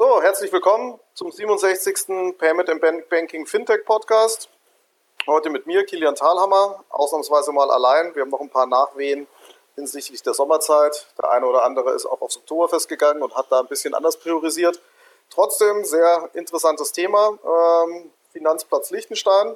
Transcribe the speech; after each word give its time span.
So, 0.00 0.22
herzlich 0.22 0.50
willkommen 0.50 0.98
zum 1.12 1.30
67. 1.30 2.38
Payment 2.38 2.70
and 2.70 2.80
Banking 3.10 3.44
Fintech 3.44 3.84
Podcast. 3.84 4.48
Heute 5.26 5.50
mit 5.50 5.66
mir, 5.66 5.84
Kilian 5.84 6.14
Thalhammer, 6.14 6.82
ausnahmsweise 6.88 7.52
mal 7.52 7.70
allein. 7.70 8.14
Wir 8.14 8.22
haben 8.22 8.30
noch 8.30 8.40
ein 8.40 8.48
paar 8.48 8.64
Nachwehen 8.64 9.26
hinsichtlich 9.74 10.22
der 10.22 10.32
Sommerzeit. 10.32 11.06
Der 11.18 11.30
eine 11.30 11.44
oder 11.44 11.64
andere 11.64 11.92
ist 11.92 12.06
auch 12.06 12.22
aufs 12.22 12.38
Oktoberfest 12.38 12.88
gegangen 12.88 13.22
und 13.22 13.34
hat 13.34 13.52
da 13.52 13.60
ein 13.60 13.66
bisschen 13.66 13.92
anders 13.92 14.16
priorisiert. 14.16 14.80
Trotzdem 15.28 15.84
sehr 15.84 16.30
interessantes 16.32 16.92
Thema. 16.92 17.38
Ähm, 17.44 18.10
Finanzplatz 18.32 18.88
Liechtenstein. 18.88 19.54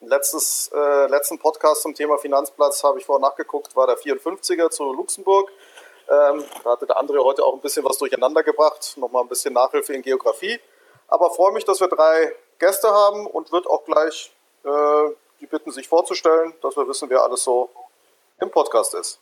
Letztes, 0.00 0.70
äh, 0.74 1.06
letzten 1.08 1.38
Podcast 1.38 1.82
zum 1.82 1.94
Thema 1.94 2.16
Finanzplatz 2.16 2.82
habe 2.82 2.98
ich 2.98 3.04
vorher 3.04 3.28
nachgeguckt, 3.28 3.76
war 3.76 3.86
der 3.86 3.98
54er 3.98 4.70
zu 4.70 4.90
Luxemburg. 4.94 5.50
Ähm, 6.08 6.44
da 6.62 6.70
hatte 6.72 6.86
der 6.86 6.98
andere 6.98 7.22
heute 7.24 7.44
auch 7.44 7.54
ein 7.54 7.60
bisschen 7.60 7.84
was 7.84 7.98
durcheinander 7.98 8.42
gebracht, 8.42 8.96
nochmal 8.96 9.22
ein 9.22 9.28
bisschen 9.28 9.54
Nachhilfe 9.54 9.94
in 9.94 10.02
Geografie. 10.02 10.58
Aber 11.08 11.30
freue 11.30 11.52
mich, 11.52 11.64
dass 11.64 11.80
wir 11.80 11.88
drei 11.88 12.32
Gäste 12.58 12.88
haben 12.88 13.26
und 13.26 13.52
wird 13.52 13.66
auch 13.66 13.84
gleich 13.84 14.32
äh, 14.64 15.14
die 15.40 15.46
bitten, 15.46 15.70
sich 15.70 15.88
vorzustellen, 15.88 16.54
dass 16.62 16.76
wir 16.76 16.88
wissen, 16.88 17.10
wer 17.10 17.22
alles 17.22 17.44
so 17.44 17.70
im 18.40 18.50
Podcast 18.50 18.94
ist. 18.94 19.20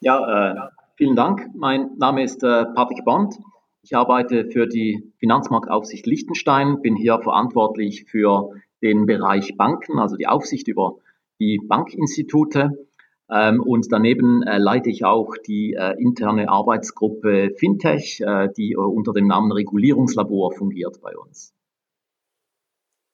Ja, 0.00 0.18
äh, 0.18 0.70
vielen 0.96 1.16
Dank. 1.16 1.48
Mein 1.54 1.96
Name 1.96 2.22
ist 2.22 2.42
äh, 2.42 2.64
Patrick 2.74 3.04
Bond. 3.04 3.34
Ich 3.82 3.96
arbeite 3.96 4.50
für 4.50 4.66
die 4.66 5.12
Finanzmarktaufsicht 5.20 6.06
Liechtenstein, 6.06 6.82
bin 6.82 6.96
hier 6.96 7.20
verantwortlich 7.22 8.04
für 8.10 8.50
den 8.82 9.06
Bereich 9.06 9.56
Banken, 9.56 9.98
also 9.98 10.16
die 10.16 10.26
Aufsicht 10.26 10.68
über 10.68 10.96
die 11.38 11.60
Bankinstitute. 11.62 12.85
Ähm, 13.28 13.60
und 13.60 13.90
daneben 13.90 14.42
äh, 14.44 14.58
leite 14.58 14.88
ich 14.88 15.04
auch 15.04 15.36
die 15.36 15.74
äh, 15.74 15.94
interne 15.98 16.48
Arbeitsgruppe 16.48 17.50
Fintech, 17.56 18.20
äh, 18.20 18.48
die 18.56 18.72
äh, 18.72 18.76
unter 18.76 19.12
dem 19.12 19.26
Namen 19.26 19.50
Regulierungslabor 19.50 20.52
fungiert 20.52 21.00
bei 21.00 21.16
uns. 21.16 21.52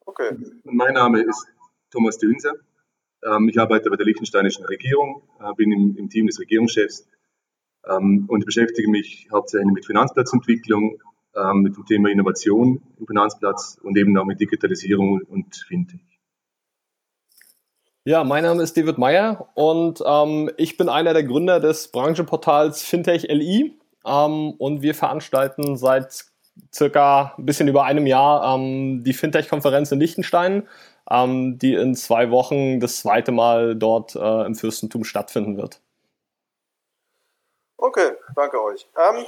Okay. 0.05 0.37
Mein 0.65 0.95
Name 0.95 1.23
ist 1.23 1.47
Thomas 1.91 2.19
Dünser. 2.19 2.53
Ähm, 3.25 3.49
ich 3.49 3.59
arbeite 3.59 3.89
bei 3.89 3.97
der 3.97 4.05
liechtensteinischen 4.05 4.67
Regierung, 4.67 5.23
äh, 5.41 5.55
bin 5.55 5.73
im, 5.73 5.97
im, 5.97 6.11
Team 6.11 6.27
des 6.27 6.39
Regierungschefs 6.39 7.09
ähm, 7.89 8.27
und 8.29 8.45
beschäftige 8.45 8.91
mich 8.91 9.29
hauptsächlich 9.33 9.73
mit 9.73 9.87
Finanzplatzentwicklung, 9.87 11.01
ähm, 11.35 11.63
mit 11.63 11.77
dem 11.77 11.87
Thema 11.87 12.11
Innovation 12.11 12.83
im 12.99 13.07
Finanzplatz 13.07 13.79
und 13.83 13.97
eben 13.97 14.17
auch 14.19 14.27
mit 14.27 14.41
Digitalisierung 14.41 15.23
und 15.23 15.57
Fintech. 15.57 16.12
Ja, 18.05 18.25
mein 18.25 18.43
Name 18.43 18.65
ist 18.65 18.77
David 18.77 18.99
Meyer 18.99 19.49
und 19.55 20.03
ähm, 20.05 20.51
ich 20.57 20.77
bin 20.77 20.89
einer 20.89 21.13
der 21.13 21.23
Gründer 21.23 21.61
des 21.61 21.87
Branchenportals 21.87 22.83
Fintech 22.83 23.29
LI 23.29 23.79
ähm, 24.05 24.55
und 24.59 24.83
wir 24.83 24.97
veranstalten 24.97 25.77
seit 25.77 26.25
circa 26.75 27.33
ein 27.39 27.47
bisschen 27.47 27.69
über 27.69 27.85
einem 27.85 28.09
Jahr 28.09 28.57
ähm, 28.57 29.05
die 29.05 29.13
Fintech-Konferenz 29.13 29.93
in 29.93 30.01
Liechtenstein, 30.01 30.69
ähm, 31.09 31.59
die 31.59 31.75
in 31.75 31.95
zwei 31.95 32.33
Wochen 32.33 32.81
das 32.81 32.99
zweite 32.99 33.31
Mal 33.31 33.77
dort 33.77 34.17
äh, 34.17 34.47
im 34.47 34.57
Fürstentum 34.57 35.05
stattfinden 35.05 35.57
wird. 35.57 35.81
Okay, 37.77 38.15
danke 38.35 38.61
euch. 38.61 38.89
Ähm, 38.99 39.25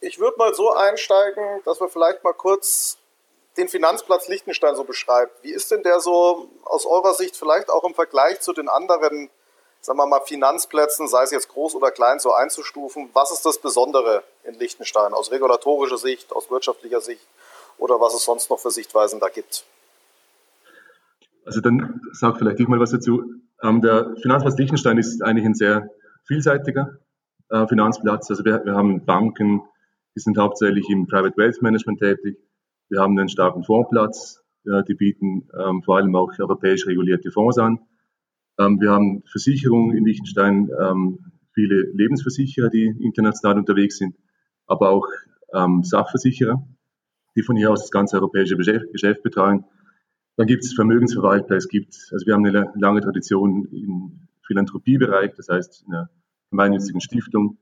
ich 0.00 0.18
würde 0.18 0.36
mal 0.38 0.52
so 0.54 0.72
einsteigen, 0.74 1.62
dass 1.64 1.80
wir 1.80 1.88
vielleicht 1.88 2.24
mal 2.24 2.32
kurz 2.32 2.99
den 3.56 3.68
Finanzplatz 3.68 4.28
Liechtenstein 4.28 4.76
so 4.76 4.84
beschreibt. 4.84 5.42
Wie 5.42 5.52
ist 5.52 5.70
denn 5.70 5.82
der 5.82 6.00
so 6.00 6.48
aus 6.64 6.86
eurer 6.86 7.14
Sicht 7.14 7.36
vielleicht 7.36 7.70
auch 7.70 7.84
im 7.84 7.94
Vergleich 7.94 8.40
zu 8.40 8.52
den 8.52 8.68
anderen, 8.68 9.28
sagen 9.80 9.98
wir 9.98 10.06
mal, 10.06 10.20
Finanzplätzen, 10.20 11.08
sei 11.08 11.24
es 11.24 11.30
jetzt 11.30 11.48
groß 11.48 11.74
oder 11.74 11.90
klein, 11.90 12.20
so 12.20 12.32
einzustufen? 12.32 13.10
Was 13.12 13.30
ist 13.30 13.44
das 13.44 13.58
Besondere 13.58 14.22
in 14.44 14.54
Liechtenstein 14.54 15.12
aus 15.12 15.30
regulatorischer 15.30 15.98
Sicht, 15.98 16.32
aus 16.32 16.50
wirtschaftlicher 16.50 17.00
Sicht 17.00 17.26
oder 17.78 18.00
was 18.00 18.14
es 18.14 18.24
sonst 18.24 18.50
noch 18.50 18.58
für 18.58 18.70
Sichtweisen 18.70 19.20
da 19.20 19.28
gibt? 19.28 19.64
Also 21.44 21.60
dann 21.60 22.00
sag 22.12 22.38
vielleicht 22.38 22.60
ich 22.60 22.68
mal 22.68 22.78
was 22.78 22.90
dazu. 22.90 23.24
Ähm, 23.62 23.80
der 23.80 24.14
Finanzplatz 24.22 24.56
Liechtenstein 24.58 24.98
ist 24.98 25.22
eigentlich 25.22 25.46
ein 25.46 25.54
sehr 25.54 25.90
vielseitiger 26.26 26.98
äh, 27.48 27.66
Finanzplatz. 27.66 28.30
Also 28.30 28.44
wir, 28.44 28.64
wir 28.64 28.74
haben 28.74 29.04
Banken, 29.04 29.62
die 30.14 30.20
sind 30.20 30.38
hauptsächlich 30.38 30.88
im 30.90 31.06
Private 31.06 31.36
Wealth 31.36 31.62
Management 31.62 31.98
tätig. 31.98 32.38
Wir 32.90 33.00
haben 33.00 33.18
einen 33.18 33.28
starken 33.28 33.64
Fondsplatz. 33.64 34.42
Die 34.66 34.94
bieten 34.94 35.48
ähm, 35.58 35.82
vor 35.82 35.96
allem 35.96 36.14
auch 36.14 36.38
europäisch 36.38 36.86
regulierte 36.86 37.30
Fonds 37.30 37.56
an. 37.56 37.78
Ähm, 38.58 38.78
wir 38.80 38.90
haben 38.90 39.22
Versicherungen 39.22 39.96
in 39.96 40.04
Liechtenstein, 40.04 40.68
ähm, 40.78 41.32
viele 41.54 41.82
Lebensversicherer, 41.94 42.68
die 42.68 42.94
international 43.00 43.58
unterwegs 43.58 43.96
sind, 43.96 44.14
aber 44.66 44.90
auch 44.90 45.06
Sachversicherer, 45.82 46.64
die 47.34 47.42
von 47.42 47.56
hier 47.56 47.72
aus 47.72 47.80
das 47.80 47.90
ganze 47.90 48.18
europäische 48.18 48.56
Geschäft, 48.56 48.92
Geschäft 48.92 49.24
betreuen. 49.24 49.64
Dann 50.36 50.46
gibt 50.46 50.64
es 50.64 50.74
Vermögensverwalter, 50.74 51.56
es 51.56 51.66
gibt, 51.66 52.08
also 52.12 52.24
wir 52.24 52.34
haben 52.34 52.46
eine 52.46 52.70
lange 52.76 53.00
Tradition 53.00 53.66
im 53.72 54.28
Philanthropiebereich, 54.46 55.32
das 55.36 55.48
heißt 55.48 55.86
in 55.88 55.94
einer 55.94 56.08
gemeinnützigen 56.50 57.00
Stiftung, 57.00 57.58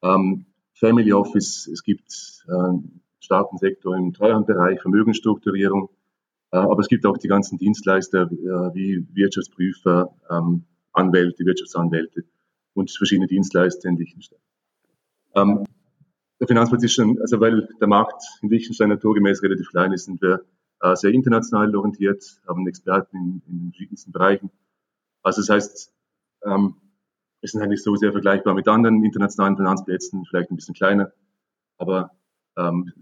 Family 0.00 1.12
Office, 1.12 1.66
es 1.66 1.82
gibt 1.82 2.10
äh, 2.48 2.78
starken 3.20 3.58
Sektor 3.58 3.96
im 3.96 4.12
Treuhandbereich, 4.12 4.80
Vermögensstrukturierung. 4.80 5.90
Äh, 6.52 6.58
aber 6.58 6.80
es 6.80 6.88
gibt 6.88 7.06
auch 7.06 7.18
die 7.18 7.28
ganzen 7.28 7.58
Dienstleister 7.58 8.30
äh, 8.30 8.74
wie 8.74 9.06
Wirtschaftsprüfer, 9.12 10.14
ähm, 10.30 10.64
Anwälte, 10.92 11.44
Wirtschaftsanwälte 11.44 12.24
und 12.74 12.90
verschiedene 12.90 13.26
Dienstleister 13.26 13.88
in 13.88 13.96
Liechtenstein. 13.96 14.38
Ähm, 15.34 15.64
der 16.38 16.48
Finanzplatz 16.48 16.84
ist 16.84 16.94
schon, 16.94 17.18
also 17.20 17.40
weil 17.40 17.68
der 17.80 17.88
Markt 17.88 18.22
in 18.42 18.50
Liechtenstein 18.50 18.90
naturgemäß 18.90 19.42
relativ 19.42 19.70
klein 19.70 19.92
ist, 19.92 20.04
sind 20.04 20.20
wir 20.20 20.44
äh, 20.80 20.94
sehr 20.94 21.12
international 21.12 21.74
orientiert, 21.74 22.22
haben 22.46 22.66
Experten 22.68 23.42
in, 23.46 23.58
den 23.58 23.70
verschiedensten 23.70 24.12
Bereichen. 24.12 24.50
Also 25.22 25.40
das 25.40 25.48
heißt, 25.48 25.92
ähm, 26.44 26.76
wir 27.40 27.48
sind 27.48 27.62
eigentlich 27.62 27.82
so 27.82 27.96
sehr 27.96 28.12
vergleichbar 28.12 28.54
mit 28.54 28.68
anderen 28.68 29.02
internationalen 29.04 29.56
Finanzplätzen, 29.56 30.24
vielleicht 30.26 30.50
ein 30.50 30.56
bisschen 30.56 30.74
kleiner, 30.74 31.12
aber 31.78 32.10
ähm, 32.56 32.92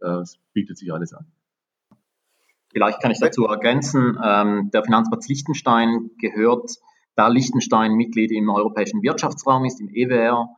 äh, 0.00 0.22
bietet 0.52 0.78
sich 0.78 0.92
alles 0.92 1.12
an. 1.12 1.26
Vielleicht 2.72 3.00
kann 3.00 3.12
ich 3.12 3.20
dazu 3.20 3.44
ergänzen, 3.44 4.18
ähm, 4.22 4.70
der 4.72 4.82
Finanzplatz 4.82 5.28
Liechtenstein 5.28 6.10
gehört, 6.18 6.72
da 7.14 7.28
Liechtenstein 7.28 7.94
Mitglied 7.94 8.32
im 8.32 8.50
Europäischen 8.50 9.02
Wirtschaftsraum 9.02 9.64
ist, 9.64 9.80
im 9.80 9.88
EWR, 9.88 10.48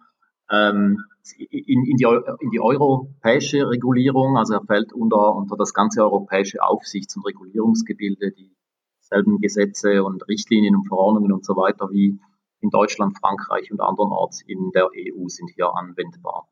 ähm, 0.51 1.05
in, 1.37 1.85
in, 1.85 1.97
die, 1.97 2.07
in, 2.41 2.51
die, 2.51 2.61
europäische 2.61 3.69
Regulierung, 3.69 4.39
also 4.39 4.55
er 4.55 4.65
fällt 4.65 4.93
unter, 4.93 5.35
unter 5.35 5.57
das 5.57 5.75
ganze 5.75 6.03
europäische 6.03 6.63
Aufsichts- 6.63 7.17
und 7.17 7.27
Regulierungsgebilde, 7.27 8.33
dieselben 8.33 9.39
Gesetze 9.41 10.03
und 10.05 10.27
Richtlinien 10.29 10.77
und 10.77 10.87
Verordnungen 10.87 11.33
und 11.33 11.45
so 11.45 11.55
weiter 11.57 11.91
wie 11.91 12.19
in 12.61 12.71
Deutschland, 12.71 13.19
Frankreich 13.19 13.71
und 13.71 13.81
andernorts 13.81 14.41
in 14.47 14.71
der 14.73 14.87
EU 14.87 15.29
sind 15.29 15.51
hier 15.55 15.75
anwendbar. 15.75 16.49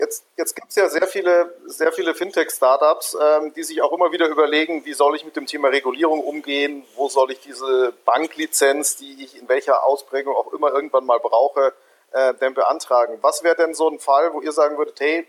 Jetzt, 0.00 0.24
jetzt 0.38 0.56
gibt 0.56 0.70
es 0.70 0.76
ja 0.76 0.88
sehr 0.88 1.06
viele, 1.06 1.54
sehr 1.66 1.92
viele 1.92 2.14
Fintech-Startups, 2.14 3.18
ähm, 3.20 3.52
die 3.52 3.62
sich 3.62 3.82
auch 3.82 3.92
immer 3.92 4.12
wieder 4.12 4.28
überlegen, 4.28 4.86
wie 4.86 4.94
soll 4.94 5.14
ich 5.14 5.26
mit 5.26 5.36
dem 5.36 5.44
Thema 5.44 5.68
Regulierung 5.68 6.20
umgehen, 6.24 6.86
wo 6.96 7.10
soll 7.10 7.30
ich 7.32 7.40
diese 7.40 7.92
Banklizenz, 8.06 8.96
die 8.96 9.22
ich 9.22 9.38
in 9.38 9.46
welcher 9.50 9.84
Ausprägung 9.84 10.34
auch 10.34 10.54
immer 10.54 10.72
irgendwann 10.72 11.04
mal 11.04 11.20
brauche, 11.20 11.74
äh, 12.12 12.32
denn 12.32 12.54
beantragen. 12.54 13.18
Was 13.20 13.44
wäre 13.44 13.56
denn 13.56 13.74
so 13.74 13.90
ein 13.90 13.98
Fall, 13.98 14.32
wo 14.32 14.40
ihr 14.40 14.52
sagen 14.52 14.78
würdet, 14.78 14.98
hey, 15.00 15.28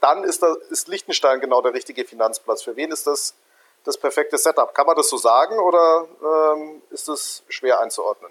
dann 0.00 0.22
ist, 0.22 0.44
das, 0.44 0.56
ist 0.70 0.86
Liechtenstein 0.86 1.40
genau 1.40 1.60
der 1.60 1.74
richtige 1.74 2.04
Finanzplatz. 2.04 2.62
Für 2.62 2.76
wen 2.76 2.92
ist 2.92 3.08
das 3.08 3.34
das 3.82 3.98
perfekte 3.98 4.38
Setup? 4.38 4.72
Kann 4.74 4.86
man 4.86 4.94
das 4.94 5.08
so 5.08 5.16
sagen 5.16 5.58
oder 5.58 6.06
ähm, 6.22 6.82
ist 6.90 7.08
das 7.08 7.42
schwer 7.48 7.80
einzuordnen? 7.80 8.30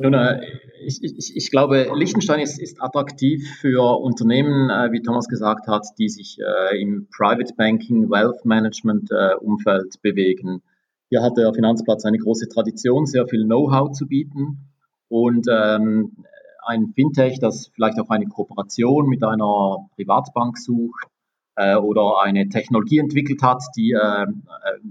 Nun, 0.00 0.14
äh, 0.14 0.40
ich, 0.82 1.02
ich, 1.02 1.36
ich 1.36 1.50
glaube, 1.50 1.90
Liechtenstein 1.94 2.40
ist, 2.40 2.58
ist 2.58 2.82
attraktiv 2.82 3.46
für 3.60 4.00
Unternehmen, 4.00 4.70
äh, 4.70 4.92
wie 4.92 5.02
Thomas 5.02 5.28
gesagt 5.28 5.66
hat, 5.66 5.86
die 5.98 6.08
sich 6.08 6.38
äh, 6.40 6.80
im 6.80 7.08
Private 7.14 7.52
Banking, 7.54 8.08
Wealth 8.08 8.44
Management 8.44 9.10
äh, 9.10 9.34
Umfeld 9.34 10.00
bewegen. 10.00 10.62
Hier 11.10 11.22
hat 11.22 11.36
der 11.36 11.52
Finanzplatz 11.52 12.04
eine 12.04 12.18
große 12.18 12.48
Tradition, 12.48 13.04
sehr 13.04 13.26
viel 13.26 13.44
Know-how 13.44 13.90
zu 13.90 14.06
bieten 14.06 14.70
und 15.08 15.46
ähm, 15.50 16.24
ein 16.64 16.92
Fintech, 16.94 17.38
das 17.38 17.68
vielleicht 17.74 18.00
auch 18.00 18.08
eine 18.08 18.26
Kooperation 18.26 19.06
mit 19.06 19.22
einer 19.22 19.88
Privatbank 19.96 20.56
sucht 20.56 21.08
äh, 21.56 21.76
oder 21.76 22.22
eine 22.22 22.48
Technologie 22.48 23.00
entwickelt 23.00 23.42
hat, 23.42 23.62
die 23.76 23.90
äh, 23.92 24.26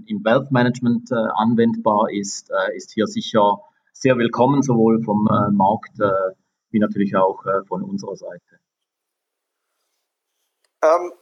im 0.06 0.24
Wealth 0.24 0.52
Management 0.52 1.10
anwendbar 1.12 2.10
ist, 2.12 2.50
ist 2.76 2.92
hier 2.92 3.06
sicher 3.06 3.60
sehr 4.00 4.16
willkommen, 4.16 4.62
sowohl 4.62 5.02
vom 5.04 5.28
äh, 5.30 5.52
Markt 5.52 6.00
äh, 6.00 6.34
wie 6.70 6.78
natürlich 6.78 7.14
auch 7.16 7.44
äh, 7.44 7.64
von 7.68 7.82
unserer 7.82 8.16
Seite. 8.16 8.58
Ähm, 10.82 11.12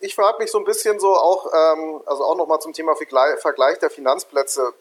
ich 0.00 0.14
frage 0.14 0.38
mich 0.38 0.50
so 0.50 0.58
ein 0.58 0.64
bisschen 0.64 0.98
so 0.98 1.14
auch, 1.14 1.46
ähm, 1.52 2.00
also 2.06 2.24
auch 2.24 2.36
nochmal 2.36 2.60
zum 2.60 2.72
Thema 2.72 2.94
Vergleich 2.94 3.78
der 3.78 3.90
Finanzplätze. 3.90 4.72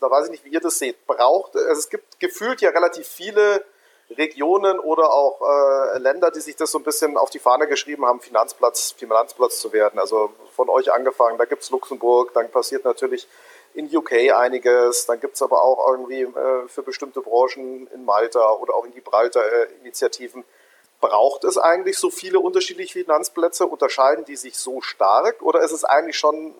Da 0.00 0.10
weiß 0.10 0.26
ich 0.26 0.30
nicht, 0.30 0.44
wie 0.44 0.50
ihr 0.50 0.60
das 0.60 0.78
seht. 0.78 1.06
Braucht, 1.06 1.56
also 1.56 1.72
es 1.72 1.88
gibt 1.88 2.20
gefühlt 2.20 2.60
ja 2.60 2.70
relativ 2.70 3.06
viele 3.06 3.64
Regionen 4.10 4.78
oder 4.78 5.12
auch 5.12 5.40
äh, 5.40 5.98
Länder, 5.98 6.30
die 6.30 6.40
sich 6.40 6.56
das 6.56 6.70
so 6.70 6.78
ein 6.78 6.84
bisschen 6.84 7.16
auf 7.16 7.30
die 7.30 7.38
Fahne 7.38 7.66
geschrieben 7.66 8.04
haben, 8.04 8.20
Finanzplatz, 8.20 8.92
Finanzplatz 8.92 9.60
zu 9.60 9.72
werden. 9.72 9.98
Also 9.98 10.30
von 10.52 10.68
euch 10.68 10.92
angefangen, 10.92 11.38
da 11.38 11.46
gibt 11.46 11.62
es 11.62 11.70
Luxemburg, 11.70 12.32
dann 12.34 12.50
passiert 12.50 12.84
natürlich 12.84 13.26
in 13.74 13.94
UK 13.94 14.32
einiges, 14.34 15.06
dann 15.06 15.20
gibt 15.20 15.34
es 15.34 15.42
aber 15.42 15.62
auch 15.62 15.90
irgendwie 15.90 16.22
äh, 16.22 16.68
für 16.68 16.82
bestimmte 16.82 17.20
Branchen 17.20 17.86
in 17.94 18.04
Malta 18.04 18.52
oder 18.52 18.74
auch 18.74 18.84
in 18.84 18.92
Gibraltar 18.92 19.42
äh, 19.42 19.66
Initiativen. 19.80 20.44
Braucht 21.00 21.44
es 21.44 21.58
eigentlich 21.58 21.96
so 21.96 22.10
viele 22.10 22.40
unterschiedliche 22.40 23.00
Finanzplätze? 23.00 23.66
Unterscheiden 23.66 24.24
die 24.24 24.36
sich 24.36 24.56
so 24.56 24.80
stark 24.80 25.42
oder 25.42 25.60
ist 25.60 25.72
es 25.72 25.84
eigentlich 25.84 26.18
schon 26.18 26.34
ein 26.34 26.54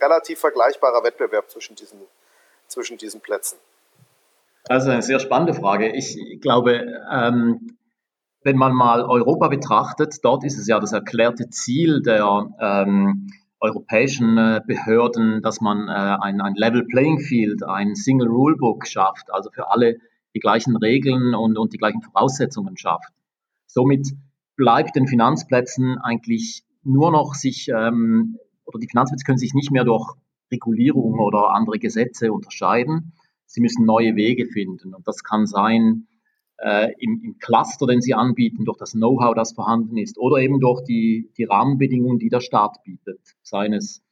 relativ 0.00 0.40
vergleichbarer 0.40 1.02
Wettbewerb 1.02 1.50
zwischen 1.50 1.74
diesen, 1.76 2.00
zwischen 2.66 2.98
diesen 2.98 3.20
Plätzen? 3.20 3.58
Also 4.68 4.90
eine 4.90 5.02
sehr 5.02 5.18
spannende 5.18 5.54
Frage. 5.54 5.96
Ich 5.96 6.18
glaube, 6.42 6.84
ähm, 7.10 7.78
wenn 8.42 8.56
man 8.56 8.72
mal 8.72 9.02
Europa 9.02 9.48
betrachtet, 9.48 10.16
dort 10.22 10.44
ist 10.44 10.58
es 10.58 10.68
ja 10.68 10.78
das 10.78 10.92
erklärte 10.92 11.48
Ziel 11.48 12.02
der 12.02 12.46
ähm, 12.60 13.28
europäischen 13.60 14.38
äh, 14.38 14.60
Behörden, 14.66 15.42
dass 15.42 15.60
man 15.60 15.88
äh, 15.88 15.92
ein, 15.92 16.40
ein 16.40 16.54
Level 16.54 16.84
Playing 16.86 17.18
Field, 17.18 17.62
ein 17.64 17.94
Single 17.94 18.28
Rulebook 18.28 18.86
schafft, 18.86 19.30
also 19.32 19.50
für 19.50 19.70
alle 19.70 19.96
die 20.34 20.40
gleichen 20.40 20.76
Regeln 20.76 21.34
und, 21.34 21.58
und 21.58 21.72
die 21.72 21.78
gleichen 21.78 22.02
Voraussetzungen 22.02 22.76
schafft. 22.76 23.12
Somit 23.66 24.08
bleibt 24.56 24.96
den 24.96 25.06
Finanzplätzen 25.06 25.98
eigentlich 25.98 26.62
nur 26.82 27.10
noch 27.10 27.34
sich, 27.34 27.68
ähm, 27.68 28.38
oder 28.64 28.78
die 28.78 28.88
Finanzplätze 28.88 29.24
können 29.24 29.38
sich 29.38 29.54
nicht 29.54 29.70
mehr 29.70 29.84
durch 29.84 30.14
Regulierung 30.52 31.18
oder 31.18 31.50
andere 31.50 31.78
Gesetze 31.78 32.32
unterscheiden, 32.32 33.12
sie 33.46 33.60
müssen 33.60 33.84
neue 33.84 34.14
Wege 34.16 34.46
finden. 34.46 34.94
Und 34.94 35.06
das 35.06 35.22
kann 35.24 35.46
sein 35.46 36.06
äh, 36.58 36.92
im, 36.98 37.20
im 37.22 37.38
Cluster, 37.38 37.86
den 37.86 38.00
sie 38.00 38.14
anbieten, 38.14 38.64
durch 38.64 38.78
das 38.78 38.92
Know-how, 38.92 39.34
das 39.34 39.52
vorhanden 39.52 39.96
ist, 39.96 40.18
oder 40.18 40.38
eben 40.38 40.60
durch 40.60 40.82
die, 40.82 41.30
die 41.36 41.44
Rahmenbedingungen, 41.44 42.18
die 42.18 42.28
der 42.28 42.40
Staat 42.40 42.82
bietet. 42.84 43.20
Seien 43.42 43.72
es 43.72 44.02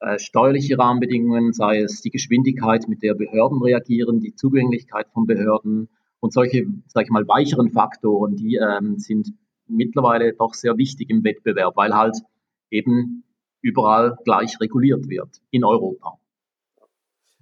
äh, 0.00 0.18
steuerliche 0.18 0.78
Rahmenbedingungen, 0.78 1.52
sei 1.52 1.80
es 1.80 2.02
die 2.02 2.10
Geschwindigkeit, 2.10 2.88
mit 2.88 3.02
der 3.02 3.14
Behörden 3.14 3.62
reagieren, 3.62 4.20
die 4.20 4.34
Zugänglichkeit 4.34 5.08
von 5.12 5.26
Behörden 5.26 5.88
und 6.20 6.32
solche, 6.32 6.66
sag 6.86 7.04
ich 7.04 7.10
mal, 7.10 7.26
weicheren 7.28 7.70
Faktoren, 7.70 8.36
die 8.36 8.56
ähm, 8.56 8.98
sind 8.98 9.32
mittlerweile 9.68 10.32
doch 10.32 10.54
sehr 10.54 10.76
wichtig 10.76 11.10
im 11.10 11.24
Wettbewerb, 11.24 11.76
weil 11.76 11.94
halt 11.94 12.16
eben 12.70 13.24
überall 13.60 14.16
gleich 14.24 14.60
reguliert 14.60 15.08
wird 15.08 15.40
in 15.50 15.64
Europa. 15.64 16.18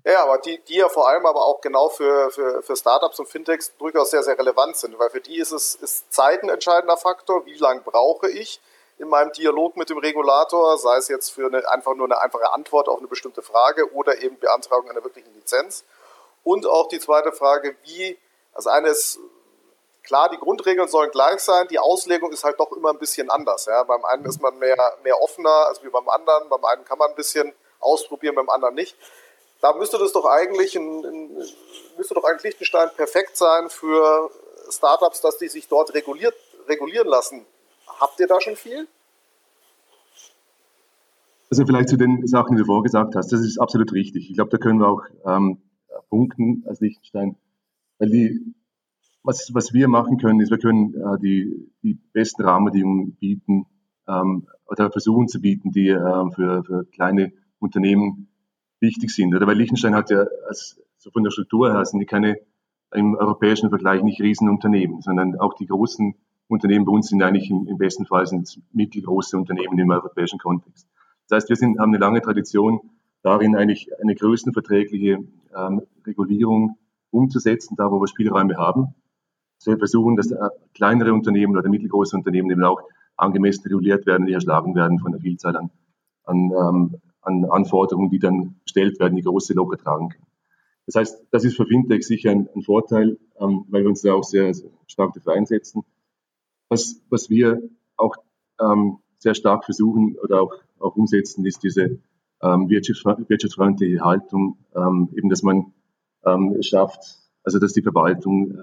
Ja, 0.04 0.22
aber 0.22 0.36
die, 0.36 0.58
die 0.58 0.76
ja 0.76 0.88
vor 0.90 1.08
allem 1.08 1.24
aber 1.24 1.46
auch 1.46 1.62
genau 1.62 1.88
für, 1.88 2.30
für, 2.30 2.62
für 2.62 2.76
Startups 2.76 3.18
und 3.20 3.26
Fintechs 3.26 3.74
durchaus 3.78 4.10
sehr, 4.10 4.22
sehr 4.22 4.38
relevant 4.38 4.76
sind, 4.76 4.98
weil 4.98 5.08
für 5.08 5.22
die 5.22 5.38
ist 5.38 5.50
es 5.50 5.74
ist 5.76 6.12
Zeit 6.12 6.42
ein 6.42 6.50
entscheidender 6.50 6.98
Faktor. 6.98 7.46
Wie 7.46 7.56
lange 7.56 7.80
brauche 7.80 8.28
ich 8.28 8.60
in 8.98 9.08
meinem 9.08 9.32
Dialog 9.32 9.78
mit 9.78 9.88
dem 9.88 9.96
Regulator, 9.96 10.76
sei 10.76 10.98
es 10.98 11.08
jetzt 11.08 11.30
für 11.30 11.46
eine, 11.46 11.66
einfach 11.70 11.94
nur 11.94 12.06
eine 12.06 12.20
einfache 12.20 12.52
Antwort 12.52 12.86
auf 12.88 12.98
eine 12.98 13.08
bestimmte 13.08 13.40
Frage 13.40 13.92
oder 13.94 14.20
eben 14.20 14.38
Beantragung 14.38 14.90
einer 14.90 15.02
wirklichen 15.02 15.32
Lizenz. 15.34 15.84
Und 16.42 16.66
auch 16.66 16.88
die 16.88 17.00
zweite 17.00 17.32
Frage, 17.32 17.74
wie, 17.84 18.18
also 18.52 18.68
eine 18.68 18.88
ist, 18.88 19.18
klar, 20.02 20.28
die 20.28 20.36
Grundregeln 20.36 20.86
sollen 20.86 21.10
gleich 21.12 21.40
sein, 21.40 21.66
die 21.68 21.78
Auslegung 21.78 22.30
ist 22.30 22.44
halt 22.44 22.60
doch 22.60 22.72
immer 22.72 22.90
ein 22.90 22.98
bisschen 22.98 23.30
anders. 23.30 23.64
Ja? 23.64 23.82
Beim 23.84 24.04
einen 24.04 24.26
ist 24.26 24.42
man 24.42 24.58
mehr, 24.58 24.76
mehr 25.02 25.20
offener 25.22 25.66
als 25.68 25.82
wie 25.82 25.88
beim 25.88 26.10
anderen, 26.10 26.50
beim 26.50 26.64
einen 26.66 26.84
kann 26.84 26.98
man 26.98 27.08
ein 27.08 27.16
bisschen 27.16 27.54
ausprobieren, 27.80 28.34
beim 28.34 28.50
anderen 28.50 28.74
nicht 28.74 28.96
da 29.60 29.74
müsste 29.74 29.98
das 29.98 30.12
doch 30.12 30.26
eigentlich 30.26 30.76
in, 30.76 31.04
in, 31.04 31.36
müsste 31.96 32.14
doch 32.14 32.24
eigentlich 32.24 32.44
Liechtenstein 32.44 32.88
perfekt 32.96 33.36
sein 33.36 33.68
für 33.70 34.30
Startups, 34.70 35.20
dass 35.20 35.38
die 35.38 35.48
sich 35.48 35.68
dort 35.68 35.94
reguliert, 35.94 36.34
regulieren 36.68 37.08
lassen. 37.08 37.46
Habt 37.86 38.20
ihr 38.20 38.26
da 38.26 38.40
schon 38.40 38.56
viel? 38.56 38.86
Also 41.50 41.66
vielleicht 41.66 41.88
zu 41.88 41.96
den 41.96 42.26
Sachen, 42.26 42.56
die 42.56 42.62
du 42.62 42.66
vorgesagt 42.66 43.14
hast, 43.14 43.32
das 43.32 43.40
ist 43.40 43.58
absolut 43.58 43.92
richtig. 43.92 44.28
Ich 44.28 44.34
glaube, 44.34 44.50
da 44.50 44.58
können 44.58 44.80
wir 44.80 44.88
auch 44.88 45.02
ähm, 45.24 45.62
punkten 46.08 46.64
als 46.66 46.80
Liechtenstein, 46.80 47.36
weil 47.98 48.10
die, 48.10 48.54
was, 49.22 49.50
was 49.54 49.72
wir 49.72 49.88
machen 49.88 50.18
können, 50.18 50.40
ist, 50.40 50.50
wir 50.50 50.58
können 50.58 50.94
äh, 50.94 51.18
die, 51.20 51.70
die 51.82 51.94
besten 52.12 52.42
Rahmenbedingungen 52.42 53.14
bieten 53.16 53.66
ähm, 54.08 54.48
oder 54.66 54.90
versuchen 54.90 55.28
zu 55.28 55.40
bieten, 55.40 55.70
die 55.70 55.88
äh, 55.88 56.30
für, 56.34 56.64
für 56.64 56.84
kleine 56.86 57.32
Unternehmen 57.58 58.28
wichtig 58.84 59.10
sind. 59.10 59.34
Oder 59.34 59.46
weil 59.46 59.56
Liechtenstein 59.56 59.94
hat 59.94 60.10
ja 60.10 60.24
als, 60.48 60.80
so 60.98 61.10
von 61.10 61.24
der 61.24 61.30
Struktur 61.30 61.72
her 61.72 61.84
sind 61.84 62.00
die 62.00 62.06
keine 62.06 62.38
im 62.94 63.16
europäischen 63.16 63.70
Vergleich 63.70 64.02
nicht 64.02 64.20
Riesenunternehmen, 64.20 65.00
sondern 65.00 65.38
auch 65.40 65.54
die 65.54 65.66
großen 65.66 66.14
Unternehmen 66.48 66.84
bei 66.84 66.92
uns 66.92 67.08
sind 67.08 67.22
eigentlich 67.22 67.50
im, 67.50 67.66
im 67.66 67.78
besten 67.78 68.06
Fall 68.06 68.26
sind 68.26 68.60
mittelgroße 68.72 69.36
Unternehmen 69.36 69.78
im 69.78 69.90
europäischen 69.90 70.38
Kontext. 70.38 70.86
Das 71.28 71.36
heißt, 71.36 71.48
wir 71.48 71.56
sind, 71.56 71.78
haben 71.78 71.90
eine 71.90 71.98
lange 71.98 72.20
Tradition 72.20 72.80
darin, 73.22 73.56
eigentlich 73.56 73.90
eine 74.00 74.14
größenverträgliche 74.14 75.18
ähm, 75.56 75.82
Regulierung 76.06 76.78
umzusetzen, 77.10 77.74
da 77.76 77.90
wo 77.90 78.00
wir 78.00 78.06
Spielräume 78.06 78.56
haben. 78.56 78.94
So 79.58 79.70
wir 79.70 79.78
versuchen, 79.78 80.16
dass 80.16 80.30
äh, 80.30 80.36
kleinere 80.74 81.14
Unternehmen 81.14 81.56
oder 81.56 81.68
mittelgroße 81.68 82.16
Unternehmen 82.16 82.50
eben 82.50 82.64
auch 82.64 82.82
angemessen 83.16 83.62
reguliert 83.64 84.06
werden, 84.06 84.26
die 84.26 84.34
erschlagen 84.34 84.74
werden 84.74 84.98
von 84.98 85.12
der 85.12 85.20
Vielzahl 85.20 85.56
an, 85.56 85.70
an 86.24 86.50
ähm, 86.50 87.00
an 87.24 87.44
Anforderungen, 87.44 88.10
die 88.10 88.18
dann 88.18 88.56
gestellt 88.64 88.98
werden, 89.00 89.16
die 89.16 89.22
große 89.22 89.54
locker 89.54 89.78
tragen 89.78 90.10
können. 90.10 90.26
Das 90.86 90.96
heißt, 90.96 91.26
das 91.30 91.44
ist 91.44 91.56
für 91.56 91.66
Fintech 91.66 92.06
sicher 92.06 92.30
ein, 92.30 92.48
ein 92.54 92.62
Vorteil, 92.62 93.18
ähm, 93.40 93.64
weil 93.68 93.82
wir 93.82 93.88
uns 93.88 94.02
da 94.02 94.12
auch 94.12 94.24
sehr, 94.24 94.52
stark 94.86 95.14
dafür 95.14 95.32
einsetzen. 95.32 95.82
Was, 96.68 97.00
was 97.08 97.30
wir 97.30 97.62
auch 97.96 98.16
ähm, 98.60 98.98
sehr 99.18 99.34
stark 99.34 99.64
versuchen 99.64 100.16
oder 100.22 100.42
auch, 100.42 100.54
auch 100.78 100.96
umsetzen, 100.96 101.44
ist 101.46 101.62
diese 101.62 101.98
ähm, 102.42 102.68
wirtschaftsfreundliche 102.68 104.00
Haltung, 104.00 104.58
ähm, 104.74 105.08
eben 105.14 105.30
dass 105.30 105.42
man 105.42 105.72
ähm, 106.26 106.58
schafft, 106.62 107.18
also 107.42 107.58
dass 107.58 107.72
die 107.72 107.82
Verwaltung 107.82 108.52
äh, 108.52 108.62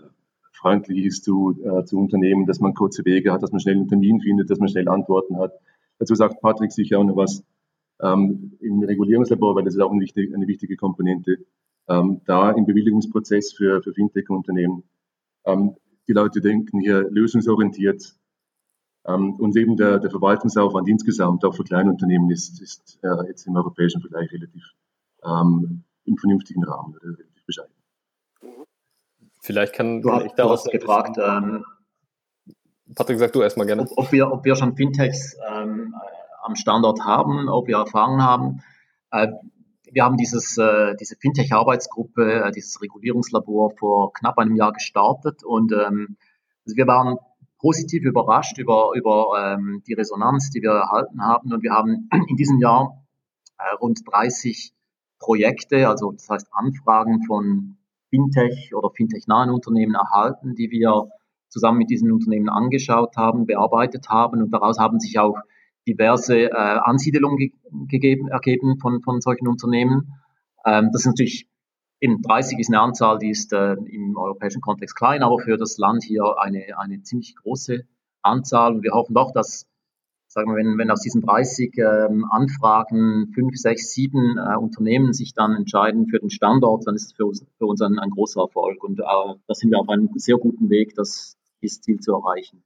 freundlich 0.52 1.06
ist 1.06 1.24
zu, 1.24 1.58
äh, 1.63 1.84
zu 1.86 1.98
Unternehmen, 1.98 2.46
dass 2.46 2.60
man 2.60 2.75
kurze 2.75 3.04
Wege 3.06 3.31
hat, 3.31 3.42
dass 3.42 3.52
man 3.52 3.60
schnell 3.60 3.75
einen 3.75 3.88
Termin 3.88 4.22
findet, 4.22 4.50
dass 4.50 4.60
man 4.60 4.69
schnell 4.69 4.88
Antworten 4.88 5.38
hat. 5.38 5.54
Dazu 5.98 6.13
sagt 6.16 6.42
Patrick 6.42 6.72
sicher 6.72 7.00
auch 7.00 7.04
noch 7.04 7.16
was 7.16 7.44
ähm, 8.01 8.57
im 8.59 8.83
Regulierungslabor, 8.83 9.56
weil 9.56 9.63
das 9.63 9.75
ist 9.75 9.81
auch 9.81 9.92
eine 9.92 10.01
wichtige, 10.01 10.33
eine 10.33 10.48
wichtige 10.48 10.75
Komponente, 10.75 11.38
ähm, 11.88 12.21
da 12.25 12.51
im 12.51 12.65
Bewilligungsprozess 12.65 13.53
für, 13.53 13.81
für 13.81 13.94
Fintech-Unternehmen. 13.94 14.83
Ähm, 15.45 15.75
die 16.07 16.13
Leute 16.13 16.42
denken 16.42 16.80
hier 16.80 17.09
lösungsorientiert 17.09 18.15
ähm, 19.05 19.36
und 19.36 19.55
eben 19.55 19.77
der, 19.77 20.00
der 20.00 20.12
Verwaltungsaufwand 20.12 20.88
insgesamt 20.88 21.46
auch 21.46 21.55
für 21.55 21.63
Kleinunternehmen 21.63 22.29
ist, 22.29 22.62
ist 22.62 23.00
äh, 23.03 23.27
jetzt 23.27 23.48
im 23.48 23.55
europäischen 23.55 24.01
Vergleich 24.01 24.31
relativ 24.31 24.63
ähm, 25.24 25.84
im 26.05 26.17
vernünftigen 26.17 26.63
Rahmen 26.63 26.96
oder 26.96 27.17
relativ 27.17 27.46
bescheiden. 27.46 27.74
Vielleicht 29.41 29.74
kann, 29.74 30.01
du 30.01 30.12
hast, 30.12 30.25
ich 30.25 30.31
daraus 30.34 30.63
gefragt, 30.65 31.17
ähm, 31.17 31.63
Patrick, 32.96 33.17
sag 33.20 33.31
du 33.34 33.41
erstmal 33.41 33.65
gerne. 33.65 33.84
Ob, 33.84 33.98
ob, 33.98 34.12
wir, 34.12 34.31
ob 34.31 34.43
wir 34.46 34.55
schon 34.55 34.75
Fintechs 34.75 35.38
ähm, 35.50 35.96
am 36.43 36.55
Standort 36.55 37.01
haben, 37.01 37.50
ob 37.50 37.67
wir 37.67 37.77
Erfahrung 37.77 38.21
haben. 38.21 38.63
Äh, 39.12 39.27
wir 39.91 40.03
haben 40.03 40.17
dieses, 40.17 40.57
äh, 40.57 40.95
diese 41.00 41.15
Fintech-Arbeitsgruppe, 41.17 42.45
äh, 42.45 42.51
dieses 42.51 42.81
Regulierungslabor 42.81 43.71
vor 43.77 44.13
knapp 44.13 44.38
einem 44.38 44.55
Jahr 44.55 44.71
gestartet 44.71 45.43
und 45.43 45.71
ähm, 45.74 46.17
also 46.65 46.77
wir 46.77 46.88
waren 46.88 47.17
positiv 47.60 48.03
überrascht 48.03 48.57
über, 48.57 48.91
über 48.95 49.33
ähm, 49.38 49.83
die 49.88 49.93
Resonanz, 49.93 50.50
die 50.50 50.62
wir 50.62 50.71
erhalten 50.71 51.21
haben. 51.21 51.53
Und 51.53 51.62
wir 51.62 51.71
haben 51.71 52.10
in 52.29 52.36
diesem 52.36 52.60
Jahr 52.60 52.98
rund 53.79 54.01
30 54.12 54.74
Projekte, 55.19 55.88
also 55.88 56.12
das 56.12 56.27
heißt 56.27 56.48
Anfragen 56.51 57.24
von 57.27 57.77
Fintech 58.10 58.74
oder 58.75 58.89
Fintech-nahen 58.89 59.51
Unternehmen 59.51 59.93
erhalten, 59.93 60.55
die 60.55 60.71
wir 60.71 61.10
zusammen 61.50 61.77
mit 61.77 61.89
diesen 61.89 62.12
Unternehmen 62.12 62.50
angeschaut 62.50 63.17
haben, 63.17 63.45
bearbeitet 63.45 64.10
haben. 64.10 64.41
Und 64.41 64.51
daraus 64.51 64.79
haben 64.79 65.00
sich 65.00 65.19
auch 65.19 65.38
diverse 65.88 66.50
äh, 66.50 66.51
Ansiedelungen 66.51 67.38
ge 67.38 67.51
gegeben, 67.88 68.27
ergeben 68.27 68.77
von, 68.79 69.01
von 69.01 69.21
solchen 69.21 69.47
Unternehmen. 69.47 70.13
Ähm, 70.65 70.89
das 70.91 71.01
ist 71.01 71.07
natürlich 71.07 71.47
eben 72.01 72.21
30 72.21 72.59
ist 72.59 72.69
eine 72.69 72.81
Anzahl, 72.81 73.19
die 73.19 73.29
ist 73.29 73.53
äh, 73.53 73.73
im 73.73 74.17
europäischen 74.17 74.61
Kontext 74.61 74.95
klein, 74.95 75.23
aber 75.23 75.39
für 75.39 75.57
das 75.57 75.77
Land 75.77 76.03
hier 76.03 76.35
eine, 76.39 76.77
eine 76.77 77.01
ziemlich 77.03 77.35
große 77.35 77.83
Anzahl. 78.23 78.75
Und 78.75 78.83
wir 78.83 78.91
hoffen 78.91 79.13
doch, 79.13 79.31
dass, 79.31 79.67
sagen 80.27 80.51
wir, 80.51 80.57
wenn, 80.57 80.77
wenn 80.77 80.91
aus 80.91 81.01
diesen 81.01 81.21
30 81.21 81.77
ähm, 81.77 82.25
Anfragen 82.29 83.31
fünf, 83.33 83.55
sechs, 83.55 83.93
sieben 83.93 84.38
äh, 84.38 84.57
Unternehmen 84.57 85.13
sich 85.13 85.33
dann 85.33 85.55
entscheiden 85.55 86.07
für 86.07 86.19
den 86.19 86.31
Standort, 86.31 86.88
dann 86.88 86.95
ist 86.95 87.05
es 87.05 87.13
für 87.13 87.25
uns, 87.25 87.45
für 87.57 87.65
uns 87.65 87.81
ein, 87.81 88.00
ein 88.00 88.09
großer 88.09 88.41
Erfolg. 88.41 88.83
Und 88.83 89.00
äh, 89.00 89.03
da 89.03 89.53
sind 89.53 89.69
wir 89.69 89.79
auf 89.79 89.89
einem 89.89 90.09
sehr 90.15 90.38
guten 90.38 90.69
Weg, 90.69 90.95
das, 90.95 91.38
dieses 91.61 91.81
Ziel 91.81 92.00
zu 92.00 92.13
erreichen. 92.13 92.63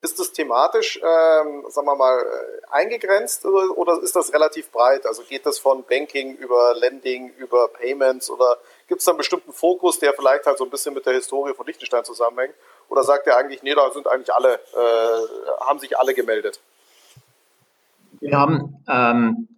Ist 0.00 0.18
das 0.20 0.32
thematisch, 0.32 0.96
ähm, 1.02 1.64
sagen 1.68 1.86
wir 1.86 1.96
mal, 1.96 2.24
eingegrenzt 2.70 3.44
oder, 3.44 3.76
oder 3.76 4.00
ist 4.02 4.14
das 4.14 4.32
relativ 4.32 4.70
breit? 4.70 5.04
Also 5.06 5.22
geht 5.22 5.44
das 5.44 5.58
von 5.58 5.82
Banking 5.84 6.36
über 6.36 6.74
Lending, 6.74 7.34
über 7.36 7.68
Payments 7.68 8.30
oder 8.30 8.58
Gibt 8.88 9.00
es 9.00 9.04
da 9.04 9.10
einen 9.12 9.18
bestimmten 9.18 9.52
Fokus, 9.52 9.98
der 9.98 10.14
vielleicht 10.14 10.46
halt 10.46 10.56
so 10.56 10.64
ein 10.64 10.70
bisschen 10.70 10.94
mit 10.94 11.04
der 11.04 11.12
Historie 11.12 11.52
von 11.52 11.66
Liechtenstein 11.66 12.04
zusammenhängt? 12.04 12.54
Oder 12.88 13.04
sagt 13.04 13.26
ihr 13.26 13.36
eigentlich, 13.36 13.62
nee, 13.62 13.74
da 13.74 13.90
sind 13.90 14.08
eigentlich 14.08 14.34
alle, 14.34 14.54
äh, 14.54 15.60
haben 15.60 15.78
sich 15.78 15.96
alle 15.98 16.14
gemeldet? 16.14 16.58
Wir 18.20 18.38
haben 18.38 18.82
ähm, 18.88 19.48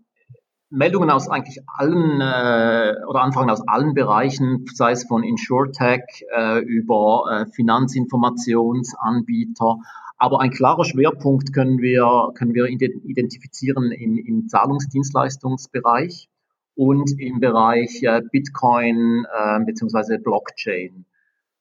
Meldungen 0.70 1.10
aus 1.10 1.28
eigentlich 1.28 1.58
allen 1.66 2.20
äh, 2.20 2.94
oder 3.08 3.22
Anfragen 3.22 3.50
aus 3.50 3.66
allen 3.66 3.94
Bereichen, 3.94 4.66
sei 4.72 4.92
es 4.92 5.02
von 5.04 5.24
InsurTech 5.24 6.24
äh, 6.34 6.60
über 6.60 7.24
äh, 7.30 7.46
Finanzinformationsanbieter. 7.46 9.78
Aber 10.16 10.40
ein 10.40 10.50
klarer 10.50 10.84
Schwerpunkt 10.84 11.52
können 11.52 11.78
wir, 11.78 12.30
können 12.34 12.54
wir 12.54 12.66
identifizieren 12.66 13.90
im, 13.90 14.16
im 14.18 14.46
Zahlungsdienstleistungsbereich 14.48 16.28
und 16.76 17.10
im 17.18 17.40
Bereich 17.40 18.02
äh, 18.02 18.22
Bitcoin 18.30 19.24
äh, 19.24 19.64
bzw. 19.64 20.18
Blockchain. 20.18 21.06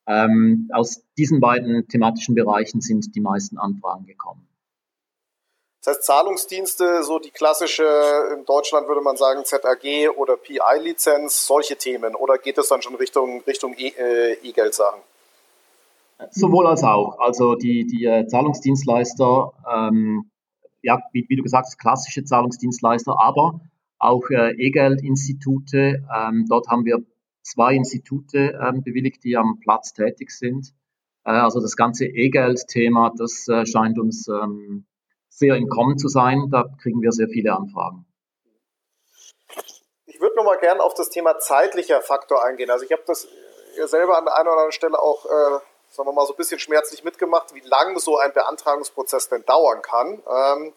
Ähm, 0.06 0.70
aus 0.74 1.04
diesen 1.18 1.40
beiden 1.40 1.88
thematischen 1.88 2.36
Bereichen 2.36 2.82
sind 2.82 3.16
die 3.16 3.22
meisten 3.22 3.58
Anfragen 3.58 4.06
gekommen. 4.06 4.49
Das 5.84 5.96
heißt, 5.96 6.04
Zahlungsdienste, 6.04 7.04
so 7.04 7.20
die 7.20 7.32
klassische, 7.32 7.88
in 8.34 8.44
Deutschland 8.46 8.88
würde 8.88 9.02
man 9.02 9.16
sagen 9.16 9.46
ZAG 9.46 10.10
oder 10.18 10.36
PI-Lizenz, 10.36 11.48
solche 11.48 11.78
Themen. 11.78 12.16
Oder 12.16 12.38
geht 12.38 12.58
es 12.58 12.68
dann 12.68 12.82
schon 12.82 12.96
Richtung, 12.96 13.42
Richtung 13.48 13.74
äh, 13.78 14.34
E-Geld-Sachen? 14.34 15.00
Sowohl 16.32 16.68
als 16.68 16.84
auch. 16.84 17.18
Also 17.20 17.56
die, 17.56 17.86
die 17.86 18.06
äh, 18.06 18.28
Zahlungsdienstleister, 18.28 19.54
ähm, 19.74 20.30
ja, 20.82 21.00
wie, 21.14 21.26
wie, 21.30 21.38
du 21.38 21.44
gesagt 21.44 21.68
hast, 21.68 21.80
klassische 21.80 22.26
Zahlungsdienstleister, 22.26 23.16
aber 23.18 23.62
auch 24.00 24.30
äh, 24.30 24.52
E-Geld-Institute. 24.58 26.04
Ähm, 26.14 26.46
dort 26.50 26.68
haben 26.68 26.84
wir 26.84 27.00
zwei 27.42 27.74
Institute 27.76 28.38
ähm, 28.38 28.84
bewilligt, 28.84 29.24
die 29.24 29.38
am 29.38 29.60
Platz 29.62 29.94
tätig 29.94 30.32
sind. 30.32 30.74
Äh, 31.24 31.32
also 31.32 31.62
das 31.62 31.78
ganze 31.78 32.06
E-Geld-Thema, 32.06 33.14
das 33.18 33.48
äh, 33.48 33.66
scheint 33.66 33.98
uns 33.98 34.28
ähm, 34.28 34.86
sehr 35.40 35.56
im 35.56 35.68
Kommen 35.70 35.98
zu 35.98 36.08
sein. 36.08 36.50
Da 36.52 36.66
kriegen 36.82 37.02
wir 37.02 37.12
sehr 37.12 37.28
viele 37.28 37.54
Anfragen. 37.54 38.06
Ich 40.06 40.22
würde 40.22 40.36
noch 40.36 40.44
mal 40.44 40.60
gerne 40.60 40.84
auf 40.84 40.94
das 40.94 41.10
Thema 41.10 41.40
zeitlicher 41.40 42.02
Faktor 42.02 42.44
eingehen. 42.44 42.70
Also 42.70 42.86
ich 42.86 42.92
habe 42.92 43.04
das 43.08 43.28
selber 43.86 44.18
an 44.18 44.26
der 44.26 44.36
einen 44.36 44.48
oder 44.48 44.58
anderen 44.58 44.72
Stelle 44.74 45.00
auch, 45.00 45.26
äh, 45.26 45.60
sagen 45.90 46.10
wir 46.10 46.14
mal, 46.14 46.26
so 46.26 46.34
ein 46.34 46.38
bisschen 46.38 46.60
schmerzlich 46.60 47.04
mitgemacht, 47.04 47.54
wie 47.56 47.62
lange 47.62 48.00
so 48.00 48.18
ein 48.18 48.34
Beantragungsprozess 48.34 49.30
denn 49.30 49.46
dauern 49.46 49.82
kann. 49.82 50.14
Ähm, 50.14 50.74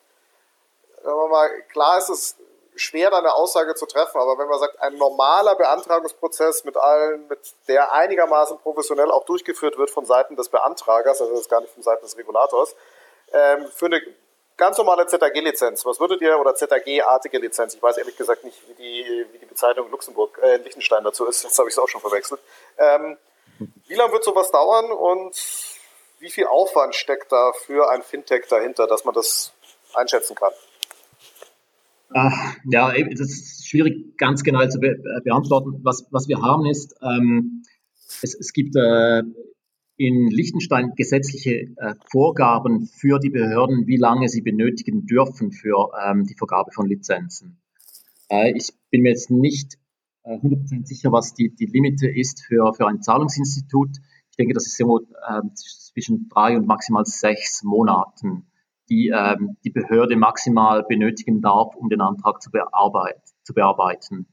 sagen 1.03 1.19
wir 1.19 1.29
mal, 1.29 1.51
klar 1.73 1.99
ist 1.99 2.09
es 2.09 2.37
schwer, 2.77 3.11
da 3.11 3.19
eine 3.19 3.35
Aussage 3.35 3.75
zu 3.75 3.87
treffen, 3.87 4.19
aber 4.19 4.39
wenn 4.39 4.49
man 4.49 4.59
sagt, 4.59 4.81
ein 4.81 4.97
normaler 4.97 5.57
Beantragungsprozess 5.57 6.65
mit 6.65 6.77
allen, 6.77 7.27
mit 7.29 7.55
der 7.69 7.93
einigermaßen 7.93 8.59
professionell 8.59 9.11
auch 9.11 9.25
durchgeführt 9.25 9.77
wird 9.77 9.91
von 9.91 10.07
Seiten 10.07 10.37
des 10.37 10.49
Beantragers, 10.49 11.21
also 11.21 11.33
das 11.33 11.43
ist 11.43 11.51
gar 11.51 11.61
nicht 11.61 11.75
von 11.75 11.83
Seiten 11.83 12.03
des 12.03 12.17
Regulators, 12.17 12.75
ähm, 13.33 13.67
für 13.67 13.87
eine 13.87 14.01
ganz 14.63 14.79
normale 14.79 15.07
ZAG-Lizenz, 15.07 15.85
was 15.85 15.99
würdet 15.99 16.21
ihr, 16.21 16.39
oder 16.39 16.55
ZAG-artige 16.55 17.39
Lizenz, 17.39 17.75
ich 17.75 17.83
weiß 17.83 17.97
ehrlich 17.99 18.17
gesagt 18.17 18.45
nicht, 18.45 18.57
wie 18.69 18.75
die, 18.81 19.27
wie 19.33 19.39
die 19.39 19.47
Bezeichnung 19.47 19.91
Luxemburg, 19.91 20.39
äh, 20.41 20.59
Liechtenstein 20.59 21.03
dazu 21.03 21.27
ist, 21.27 21.43
jetzt 21.43 21.59
habe 21.59 21.69
ich 21.69 21.75
es 21.75 21.79
auch 21.81 21.89
schon 21.89 22.01
verwechselt. 22.01 22.41
Ähm, 22.79 23.17
wie 23.89 23.95
lange 23.95 24.13
wird 24.13 24.23
sowas 24.23 24.53
dauern 24.53 24.93
und 24.93 25.35
wie 26.21 26.31
viel 26.31 26.47
Aufwand 26.47 26.95
steckt 26.95 27.33
da 27.33 27.53
für 27.53 27.91
ein 27.91 28.03
Fintech 28.03 28.47
dahinter, 28.49 28.87
dass 28.87 29.05
man 29.05 29.15
das 29.15 29.53
einschätzen 29.95 30.37
kann? 30.37 30.53
Ach, 32.15 32.55
ja, 32.71 32.93
das 32.93 33.21
ist 33.21 33.67
schwierig 33.67 34.17
ganz 34.17 34.45
genau 34.45 34.65
zu 34.69 34.79
be 34.79 34.91
äh, 34.91 35.21
beantworten. 35.25 35.81
Was, 35.83 36.07
was 36.13 36.29
wir 36.29 36.41
haben 36.41 36.67
ist, 36.67 36.95
ähm, 37.03 37.65
es, 38.23 38.37
es 38.39 38.53
gibt 38.53 38.77
äh, 38.77 39.23
in 40.07 40.29
Liechtenstein 40.29 40.95
gesetzliche 40.97 41.69
äh, 41.77 41.95
Vorgaben 42.11 42.87
für 42.87 43.21
die 43.21 43.31
Behörden, 43.31 43.87
wie 43.87 43.97
lange 43.97 44.29
sie 44.29 44.43
benötigen 44.43 45.07
dürfen 45.07 45.53
für 45.53 45.91
ähm, 46.05 46.25
die 46.25 46.35
Vergabe 46.35 46.73
von 46.73 46.87
Lizenzen. 46.89 47.61
Äh, 48.29 48.53
ich 48.57 48.73
bin 48.91 49.03
mir 49.03 49.11
jetzt 49.11 49.31
nicht 49.31 49.79
äh, 50.25 50.37
100% 50.39 50.87
sicher, 50.87 51.13
was 51.13 51.35
die, 51.35 51.55
die 51.55 51.67
Limite 51.67 52.09
ist 52.09 52.45
für, 52.45 52.75
für 52.75 52.89
ein 52.89 53.01
Zahlungsinstitut. 53.01 53.91
Ich 54.31 54.37
denke, 54.37 54.55
das 54.55 54.67
ist 54.67 54.81
irgendwo 54.81 54.99
äh, 55.01 55.43
zwischen 55.55 56.29
drei 56.29 56.57
und 56.57 56.67
maximal 56.67 57.05
sechs 57.05 57.63
Monaten, 57.63 58.47
die 58.89 59.13
ähm, 59.15 59.57
die 59.63 59.71
Behörde 59.71 60.17
maximal 60.17 60.83
benötigen 60.83 61.41
darf, 61.41 61.77
um 61.77 61.89
den 61.89 62.01
Antrag 62.01 62.43
zu, 62.43 62.51
bearbeit 62.51 63.23
zu 63.45 63.55
bearbeiten. 63.55 64.27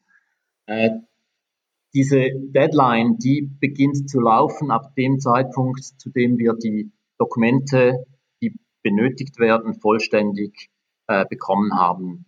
Diese 1.93 2.29
Deadline, 2.53 3.17
die 3.17 3.49
beginnt 3.59 4.09
zu 4.09 4.19
laufen 4.19 4.69
ab 4.71 4.93
dem 4.95 5.19
Zeitpunkt, 5.19 5.83
zu 5.83 6.09
dem 6.09 6.37
wir 6.37 6.53
die 6.53 6.91
Dokumente, 7.17 8.05
die 8.41 8.53
benötigt 8.83 9.39
werden, 9.39 9.73
vollständig 9.73 10.69
äh, 11.07 11.25
bekommen 11.27 11.73
haben. 11.73 12.25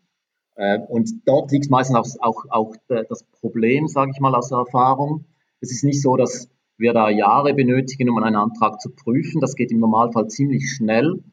Äh, 0.55 0.79
und 0.79 1.09
dort 1.25 1.51
liegt 1.51 1.69
meistens 1.69 1.97
auch, 1.97 2.07
auch, 2.19 2.45
auch 2.49 2.75
das 2.87 3.23
Problem, 3.39 3.87
sage 3.87 4.11
ich 4.13 4.19
mal 4.19 4.35
aus 4.35 4.49
der 4.49 4.57
Erfahrung. 4.57 5.25
Es 5.59 5.71
ist 5.71 5.83
nicht 5.83 6.01
so, 6.01 6.17
dass 6.17 6.49
wir 6.77 6.93
da 6.93 7.09
Jahre 7.09 7.53
benötigen, 7.53 8.09
um 8.09 8.17
einen 8.17 8.35
Antrag 8.35 8.81
zu 8.81 8.89
prüfen. 8.89 9.39
Das 9.39 9.55
geht 9.55 9.71
im 9.71 9.79
Normalfall 9.79 10.27
ziemlich 10.27 10.71
schnell. 10.71 11.23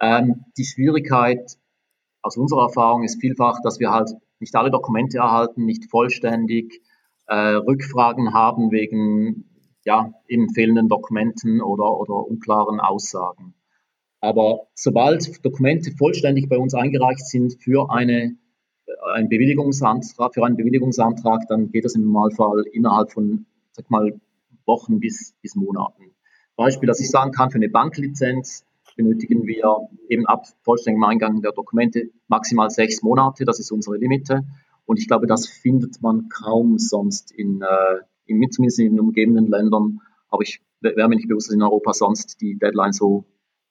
Ähm, 0.00 0.44
die 0.56 0.64
Schwierigkeit 0.64 1.56
aus 2.22 2.36
unserer 2.36 2.62
Erfahrung 2.64 3.04
ist 3.04 3.20
vielfach, 3.20 3.60
dass 3.62 3.78
wir 3.78 3.90
halt 3.90 4.10
nicht 4.40 4.54
alle 4.54 4.70
Dokumente 4.70 5.18
erhalten, 5.18 5.64
nicht 5.64 5.90
vollständig, 5.90 6.80
äh, 7.28 7.54
Rückfragen 7.54 8.32
haben 8.32 8.70
wegen 8.70 9.44
ja, 9.84 10.12
eben 10.26 10.50
fehlenden 10.50 10.88
Dokumenten 10.88 11.60
oder, 11.60 11.98
oder 11.98 12.26
unklaren 12.26 12.80
Aussagen. 12.80 13.54
Aber 14.20 14.66
sobald 14.74 15.44
Dokumente 15.44 15.92
vollständig 15.92 16.48
bei 16.48 16.58
uns 16.58 16.74
eingereicht 16.74 17.26
sind 17.26 17.56
für 17.62 17.90
eine, 17.90 18.36
ein 19.14 19.28
Bewilligungsantrag, 19.28 20.34
für 20.34 20.44
einen 20.44 20.56
Bewilligungsantrag, 20.56 21.46
dann 21.48 21.70
geht 21.70 21.84
das 21.84 21.94
im 21.94 22.04
Normalfall 22.04 22.64
innerhalb 22.72 23.12
von, 23.12 23.46
sag 23.72 23.90
mal, 23.90 24.18
Wochen 24.66 25.00
bis, 25.00 25.34
bis 25.40 25.54
Monaten. 25.54 26.12
Beispiel, 26.56 26.88
dass 26.88 27.00
ich 27.00 27.08
sagen 27.08 27.30
kann, 27.32 27.50
für 27.50 27.56
eine 27.56 27.68
Banklizenz 27.68 28.64
benötigen 28.96 29.46
wir 29.46 29.88
eben 30.08 30.26
ab 30.26 30.46
vollständigem 30.62 31.04
Eingang 31.04 31.40
der 31.40 31.52
Dokumente 31.52 32.10
maximal 32.26 32.68
sechs 32.68 33.02
Monate, 33.02 33.44
das 33.44 33.60
ist 33.60 33.70
unsere 33.70 33.96
Limite. 33.96 34.42
Und 34.88 34.98
ich 34.98 35.06
glaube, 35.06 35.26
das 35.26 35.46
findet 35.46 36.00
man 36.00 36.30
kaum 36.30 36.78
sonst 36.78 37.30
in, 37.30 37.60
äh, 37.60 37.98
in 38.24 38.50
zumindest 38.50 38.78
in 38.78 38.92
den 38.92 39.00
umgebenden 39.00 39.46
Ländern. 39.46 40.00
Aber 40.30 40.40
ich 40.40 40.62
wäre 40.80 41.08
mir 41.08 41.16
nicht 41.16 41.28
bewusst, 41.28 41.48
dass 41.48 41.54
in 41.54 41.62
Europa 41.62 41.92
sonst 41.92 42.40
die 42.40 42.58
Deadline 42.58 42.94
so 42.94 43.24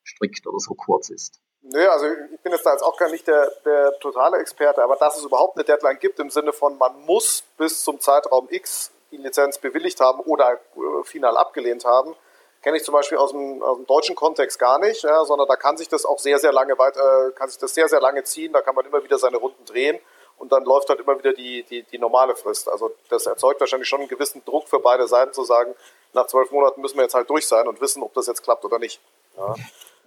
strikt 0.05 0.45
oder 0.45 0.59
so 0.59 0.75
kurz 0.75 1.09
ist. 1.09 1.41
Nö, 1.63 1.87
also 1.87 2.05
ich 2.05 2.39
bin 2.41 2.51
jetzt 2.51 2.63
da 2.67 2.71
jetzt 2.71 2.83
auch 2.83 2.95
gar 2.97 3.09
nicht 3.09 3.25
der, 3.25 3.51
der 3.65 3.93
totale 3.99 4.37
Experte, 4.37 4.83
aber 4.83 4.95
dass 4.95 5.17
es 5.17 5.25
überhaupt 5.25 5.57
eine 5.57 5.65
Deadline 5.65 5.97
gibt 5.97 6.19
im 6.19 6.29
Sinne 6.29 6.53
von, 6.53 6.77
man 6.77 7.03
muss 7.07 7.43
bis 7.57 7.83
zum 7.83 7.99
Zeitraum 7.99 8.47
X 8.51 8.91
die 9.11 9.17
Lizenz 9.17 9.57
bewilligt 9.57 9.99
haben 9.99 10.19
oder 10.19 10.53
äh, 10.53 11.03
final 11.03 11.35
abgelehnt 11.35 11.83
haben, 11.83 12.13
kenne 12.61 12.77
ich 12.77 12.83
zum 12.83 12.93
Beispiel 12.93 13.17
aus 13.17 13.31
dem, 13.31 13.63
aus 13.63 13.77
dem, 13.77 13.87
deutschen 13.87 14.15
Kontext 14.15 14.59
gar 14.59 14.77
nicht, 14.77 15.01
ja, 15.01 15.25
sondern 15.25 15.47
da 15.47 15.55
kann 15.55 15.77
sich 15.77 15.89
das 15.89 16.05
auch 16.05 16.19
sehr, 16.19 16.37
sehr 16.37 16.53
lange 16.53 16.77
weiter, 16.77 17.31
kann 17.31 17.49
sich 17.49 17.57
das 17.57 17.73
sehr, 17.73 17.89
sehr 17.89 18.01
lange 18.01 18.23
ziehen, 18.23 18.53
da 18.53 18.61
kann 18.61 18.75
man 18.75 18.85
immer 18.85 19.03
wieder 19.03 19.17
seine 19.17 19.37
Runden 19.37 19.65
drehen 19.65 19.99
und 20.37 20.51
dann 20.51 20.63
läuft 20.63 20.89
halt 20.89 20.99
immer 20.99 21.17
wieder 21.17 21.33
die, 21.33 21.63
die, 21.69 21.83
die 21.83 21.97
normale 21.97 22.35
Frist. 22.35 22.69
Also 22.69 22.91
das 23.09 23.25
erzeugt 23.25 23.59
wahrscheinlich 23.59 23.87
schon 23.87 23.99
einen 23.99 24.09
gewissen 24.09 24.43
Druck 24.45 24.67
für 24.67 24.79
beide 24.79 25.07
Seiten 25.07 25.33
zu 25.33 25.43
sagen, 25.43 25.73
nach 26.13 26.27
zwölf 26.27 26.51
Monaten 26.51 26.81
müssen 26.81 26.97
wir 26.97 27.03
jetzt 27.03 27.15
halt 27.15 27.29
durch 27.29 27.47
sein 27.47 27.67
und 27.67 27.81
wissen, 27.81 28.03
ob 28.03 28.13
das 28.13 28.27
jetzt 28.27 28.43
klappt 28.43 28.63
oder 28.65 28.79
nicht. 28.79 29.01
Ja. 29.37 29.55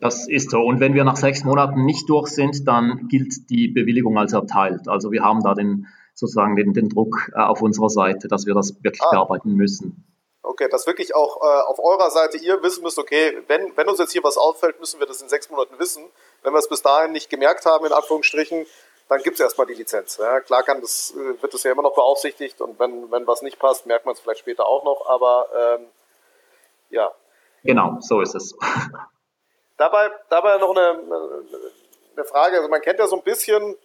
Das 0.00 0.26
ist 0.28 0.50
so. 0.50 0.60
Und 0.60 0.80
wenn 0.80 0.94
wir 0.94 1.04
nach 1.04 1.16
sechs 1.16 1.44
Monaten 1.44 1.84
nicht 1.84 2.08
durch 2.08 2.28
sind, 2.28 2.66
dann 2.66 3.08
gilt 3.08 3.50
die 3.50 3.68
Bewilligung 3.68 4.16
als 4.18 4.32
erteilt. 4.32 4.88
Also 4.88 5.12
wir 5.12 5.22
haben 5.22 5.42
da 5.42 5.54
den 5.54 5.87
sozusagen 6.14 6.56
den, 6.56 6.72
den 6.72 6.88
Druck 6.88 7.30
äh, 7.34 7.40
auf 7.40 7.62
unserer 7.62 7.90
Seite, 7.90 8.28
dass 8.28 8.46
wir 8.46 8.54
das 8.54 8.82
wirklich 8.82 9.02
ah. 9.02 9.10
bearbeiten 9.10 9.52
müssen. 9.54 10.04
Okay, 10.42 10.68
dass 10.70 10.87
wirklich 10.87 11.14
auch 11.14 11.37
äh, 11.42 11.62
auf 11.68 11.78
eurer 11.78 12.10
Seite 12.10 12.38
ihr 12.38 12.62
wissen 12.62 12.82
müsst, 12.82 12.99
okay, 12.99 13.38
wenn, 13.46 13.76
wenn 13.76 13.88
uns 13.88 13.99
jetzt 13.99 14.12
hier 14.12 14.25
was 14.25 14.38
auffällt, 14.38 14.80
müssen 14.80 14.99
wir 15.00 15.06
das 15.06 15.20
in 15.20 15.28
sechs 15.28 15.50
Monaten 15.50 15.78
wissen. 15.78 16.02
Wenn 16.42 16.54
wir 16.54 16.58
es 16.58 16.68
bis 16.68 16.82
dahin 16.82 17.12
nicht 17.12 17.28
gemerkt 17.28 17.66
haben, 17.66 17.84
in 17.84 17.92
Anführungsstrichen, 17.92 18.66
dann 19.11 19.23
gibt 19.23 19.35
es 19.35 19.40
erstmal 19.40 19.67
die 19.67 19.75
Lizenz. 19.75 20.19
Ja, 20.19 20.40
klar 20.40 20.62
kann 20.62 20.81
das, 20.81 21.12
äh, 21.17 21.43
wird 21.43 21.52
das 21.52 21.64
ja 21.64 21.73
immer 21.73 21.83
noch 21.83 21.95
beaufsichtigt 21.95 22.61
und 22.61 22.79
wenn, 22.79 23.11
wenn 23.11 23.26
was 23.26 23.43
nicht 23.43 23.59
passt, 23.59 23.85
merkt 23.85 24.07
man 24.07 24.14
es 24.14 24.21
vielleicht 24.21 24.40
später 24.40 24.67
auch 24.67 24.85
noch, 24.85 25.05
aber 25.07 25.49
ähm, 25.55 25.87
ja. 26.90 27.12
Genau, 27.64 27.97
so 28.00 28.21
ist 28.21 28.35
es. 28.37 28.57
Dabei, 29.76 30.11
dabei 30.29 30.59
noch 30.59 30.76
eine, 30.76 30.90
eine 32.14 32.25
Frage, 32.26 32.59
also 32.59 32.69
man 32.69 32.83
kennt 32.83 32.99
ja 32.99 33.07
so 33.07 33.17
ein 33.17 33.23
bisschen 33.23 33.79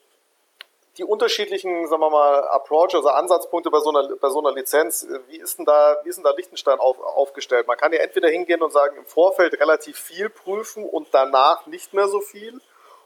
die 0.97 1.05
unterschiedlichen, 1.05 1.87
sagen 1.87 2.01
wir 2.01 2.09
mal, 2.09 2.43
Approaches, 2.49 2.95
also 2.95 3.07
Ansatzpunkte 3.07 3.69
bei 3.69 3.79
so 3.79 3.91
einer, 3.91 4.13
bei 4.17 4.27
so 4.27 4.39
einer 4.39 4.51
Lizenz. 4.51 5.07
Wie 5.29 5.37
ist 5.37 5.57
denn 5.57 5.63
da, 5.63 6.01
wie 6.03 6.09
ist 6.09 6.17
denn 6.17 6.25
da 6.25 6.31
Liechtenstein 6.31 6.79
auf, 6.79 6.99
aufgestellt? 6.99 7.67
Man 7.67 7.77
kann 7.77 7.93
ja 7.93 7.99
entweder 7.99 8.27
hingehen 8.27 8.61
und 8.61 8.73
sagen, 8.73 8.97
im 8.97 9.05
Vorfeld 9.05 9.57
relativ 9.57 9.97
viel 9.97 10.29
prüfen 10.29 10.83
und 10.83 11.07
danach 11.13 11.65
nicht 11.65 11.93
mehr 11.93 12.09
so 12.09 12.19
viel 12.19 12.59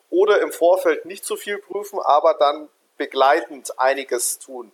oder 0.10 0.42
im 0.42 0.52
Vorfeld 0.52 1.06
nicht 1.06 1.26
so 1.26 1.36
viel 1.36 1.58
prüfen, 1.58 2.00
aber 2.00 2.34
dann 2.34 2.70
begleitend 2.98 3.80
einiges 3.80 4.40
tun. 4.40 4.72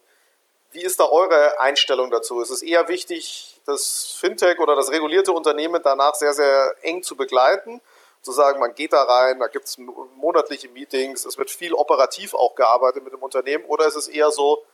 wie 0.72 0.84
ist 0.84 1.00
da 1.00 1.06
eure 1.06 1.58
Einstellung 1.62 2.12
dazu? 2.12 2.42
Ist 2.42 2.50
es 2.50 2.62
eher 2.62 2.90
wichtig, 2.90 3.62
das 3.66 4.18
Fintech 4.20 4.60
oder 4.60 4.76
das 4.76 4.92
regulierte 4.92 5.32
Unternehmen 5.32 5.82
danach 5.82 6.16
sehr, 6.16 6.34
sehr 6.34 6.76
eng 6.82 7.02
zu 7.02 7.16
begleiten? 7.16 7.80
Zu 8.22 8.34
sagen, 8.34 8.60
man 8.60 8.76
geht 8.76 8.92
da 8.92 9.04
rein, 9.04 9.40
da 9.40 9.48
gibt 9.48 9.66
es 9.66 9.78
monatliche 9.78 10.68
Meetings, 10.68 11.26
es 11.26 11.38
wird 11.38 11.50
viel 11.50 11.74
operativ 11.74 12.34
auch 12.34 12.56
gearbeitet 12.56 13.04
mit 13.04 13.14
dem 13.14 13.24
Unternehmen 13.24 13.64
oder 13.66 13.86
ist 13.86 13.96
es 13.96 14.10
eher 14.10 14.32
so, 14.32 14.66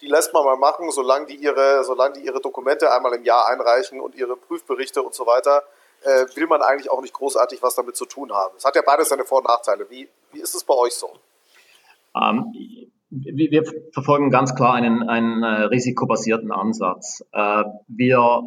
die 0.00 0.06
lässt 0.06 0.32
man 0.32 0.44
mal 0.44 0.56
machen, 0.56 0.90
solange 0.92 1.26
die 1.26 1.36
ihre, 1.36 1.82
solange 1.82 2.14
die 2.14 2.26
ihre 2.26 2.40
Dokumente 2.40 2.92
einmal 2.92 3.14
im 3.14 3.24
Jahr 3.24 3.48
einreichen 3.48 4.00
und 4.00 4.14
ihre 4.14 4.36
Prüfberichte 4.36 5.02
und 5.02 5.14
so 5.14 5.26
weiter, 5.26 5.64
äh, 6.02 6.36
will 6.36 6.46
man 6.46 6.62
eigentlich 6.62 6.90
auch 6.90 7.02
nicht 7.02 7.14
großartig 7.14 7.62
was 7.62 7.74
damit 7.74 7.96
zu 7.96 8.06
tun 8.06 8.32
haben. 8.32 8.54
Es 8.56 8.64
hat 8.64 8.76
ja 8.76 8.82
beides 8.84 9.08
seine 9.08 9.24
Vor- 9.24 9.38
und 9.38 9.46
Nachteile. 9.46 9.88
Wie, 9.90 10.08
wie 10.32 10.40
ist 10.40 10.54
es 10.54 10.64
bei 10.64 10.74
euch 10.74 10.94
so? 10.94 11.08
Ähm, 12.14 12.52
wir 13.10 13.64
verfolgen 13.92 14.30
ganz 14.30 14.54
klar 14.54 14.74
einen, 14.74 15.08
einen 15.08 15.42
äh, 15.42 15.62
risikobasierten 15.64 16.52
Ansatz. 16.52 17.24
Äh, 17.32 17.64
wir 17.88 18.42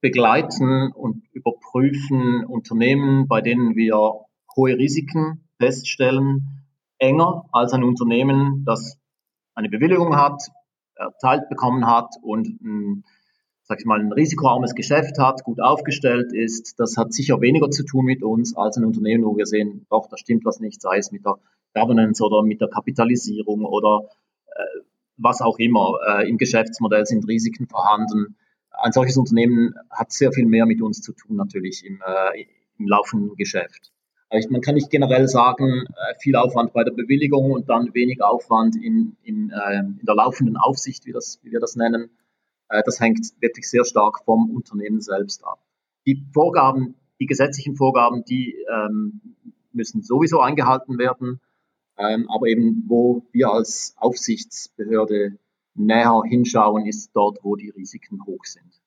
begleiten 0.00 0.92
und 0.92 1.24
überprüfen 1.32 2.44
Unternehmen, 2.46 3.28
bei 3.28 3.40
denen 3.40 3.76
wir 3.76 4.24
hohe 4.56 4.76
Risiken 4.76 5.48
feststellen, 5.60 6.64
enger 6.98 7.44
als 7.52 7.72
ein 7.72 7.84
Unternehmen, 7.84 8.64
das 8.64 8.98
eine 9.54 9.68
Bewilligung 9.68 10.16
hat, 10.16 10.40
erteilt 10.94 11.48
bekommen 11.48 11.86
hat 11.86 12.10
und 12.22 12.48
ein, 12.62 13.04
sag 13.68 13.80
ich 13.80 13.84
mal, 13.84 14.00
ein 14.00 14.12
risikoarmes 14.12 14.74
Geschäft 14.74 15.18
hat, 15.18 15.44
gut 15.44 15.60
aufgestellt 15.60 16.32
ist. 16.32 16.80
Das 16.80 16.96
hat 16.96 17.12
sicher 17.12 17.42
weniger 17.42 17.70
zu 17.70 17.84
tun 17.84 18.06
mit 18.06 18.22
uns 18.22 18.56
als 18.56 18.78
ein 18.78 18.84
Unternehmen, 18.86 19.24
wo 19.24 19.36
wir 19.36 19.44
sehen, 19.44 19.86
doch, 19.90 20.08
da 20.08 20.16
stimmt 20.16 20.46
was 20.46 20.58
nicht, 20.58 20.80
sei 20.80 20.96
es 20.96 21.12
mit 21.12 21.26
der 21.26 21.34
Governance 21.74 22.24
oder 22.24 22.42
mit 22.42 22.62
der 22.62 22.68
Kapitalisierung 22.68 23.66
oder 23.66 24.08
äh, 24.46 24.62
was 25.18 25.42
auch 25.42 25.58
immer. 25.58 25.98
Äh, 26.08 26.30
Im 26.30 26.38
Geschäftsmodell 26.38 27.04
sind 27.04 27.28
Risiken 27.28 27.68
vorhanden. 27.68 28.36
Ein 28.70 28.92
solches 28.92 29.18
Unternehmen 29.18 29.74
hat 29.90 30.12
sehr 30.12 30.32
viel 30.32 30.46
mehr 30.46 30.64
mit 30.64 30.80
uns 30.80 31.02
zu 31.02 31.12
tun 31.12 31.36
natürlich 31.36 31.84
im, 31.84 32.00
äh, 32.00 32.46
im 32.78 32.88
laufenden 32.88 33.36
Geschäft. 33.36 33.92
Also 34.30 34.48
man 34.50 34.62
kann 34.62 34.76
nicht 34.76 34.90
generell 34.90 35.28
sagen, 35.28 35.84
äh, 35.88 36.14
viel 36.20 36.36
Aufwand 36.36 36.72
bei 36.72 36.84
der 36.84 36.92
Bewilligung 36.92 37.50
und 37.50 37.68
dann 37.68 37.92
wenig 37.92 38.22
Aufwand 38.22 38.76
in, 38.76 39.16
in, 39.22 39.50
äh, 39.50 39.80
in 39.80 40.06
der 40.06 40.14
laufenden 40.14 40.56
Aufsicht, 40.56 41.04
wie, 41.04 41.12
das, 41.12 41.38
wie 41.42 41.52
wir 41.52 41.60
das 41.60 41.76
nennen. 41.76 42.10
Äh, 42.68 42.82
das 42.84 43.00
hängt 43.00 43.20
wirklich 43.40 43.68
sehr 43.68 43.84
stark 43.84 44.24
vom 44.24 44.54
Unternehmen 44.54 45.00
selbst 45.00 45.44
ab. 45.44 45.58
Die 46.06 46.24
Vorgaben, 46.32 46.94
die 47.20 47.26
gesetzlichen 47.26 47.76
Vorgaben, 47.76 48.24
die 48.24 48.56
ähm, 48.70 49.36
müssen 49.72 50.02
sowieso 50.02 50.40
eingehalten 50.40 50.98
werden. 50.98 51.40
Ähm, 51.96 52.30
aber 52.30 52.46
eben, 52.46 52.84
wo 52.86 53.22
wir 53.32 53.50
als 53.50 53.94
Aufsichtsbehörde 53.96 55.36
näher 55.74 56.22
hinschauen, 56.26 56.86
ist 56.86 57.10
dort, 57.14 57.38
wo 57.42 57.56
die 57.56 57.70
Risiken 57.70 58.24
hoch 58.24 58.44
sind. 58.44 58.80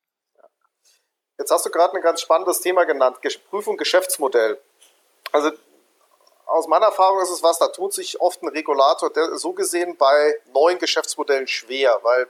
Jetzt 1.37 1.51
hast 1.51 1.65
du 1.65 1.69
gerade 1.71 1.95
ein 1.95 2.01
ganz 2.01 2.21
spannendes 2.21 2.61
Thema 2.61 2.83
genannt, 2.83 3.17
Prüfung 3.49 3.75
Geschäftsmodell. 3.75 4.59
Also 5.31 5.51
aus 6.45 6.67
meiner 6.67 6.87
Erfahrung 6.87 7.21
ist 7.21 7.31
es 7.31 7.41
was, 7.41 7.59
da 7.59 7.67
tut 7.69 7.93
sich 7.93 8.19
oft 8.21 8.43
ein 8.43 8.49
Regulator 8.49 9.09
der, 9.11 9.37
so 9.37 9.53
gesehen 9.53 9.95
bei 9.97 10.35
neuen 10.53 10.77
Geschäftsmodellen 10.77 11.47
schwer, 11.47 11.99
weil 12.03 12.27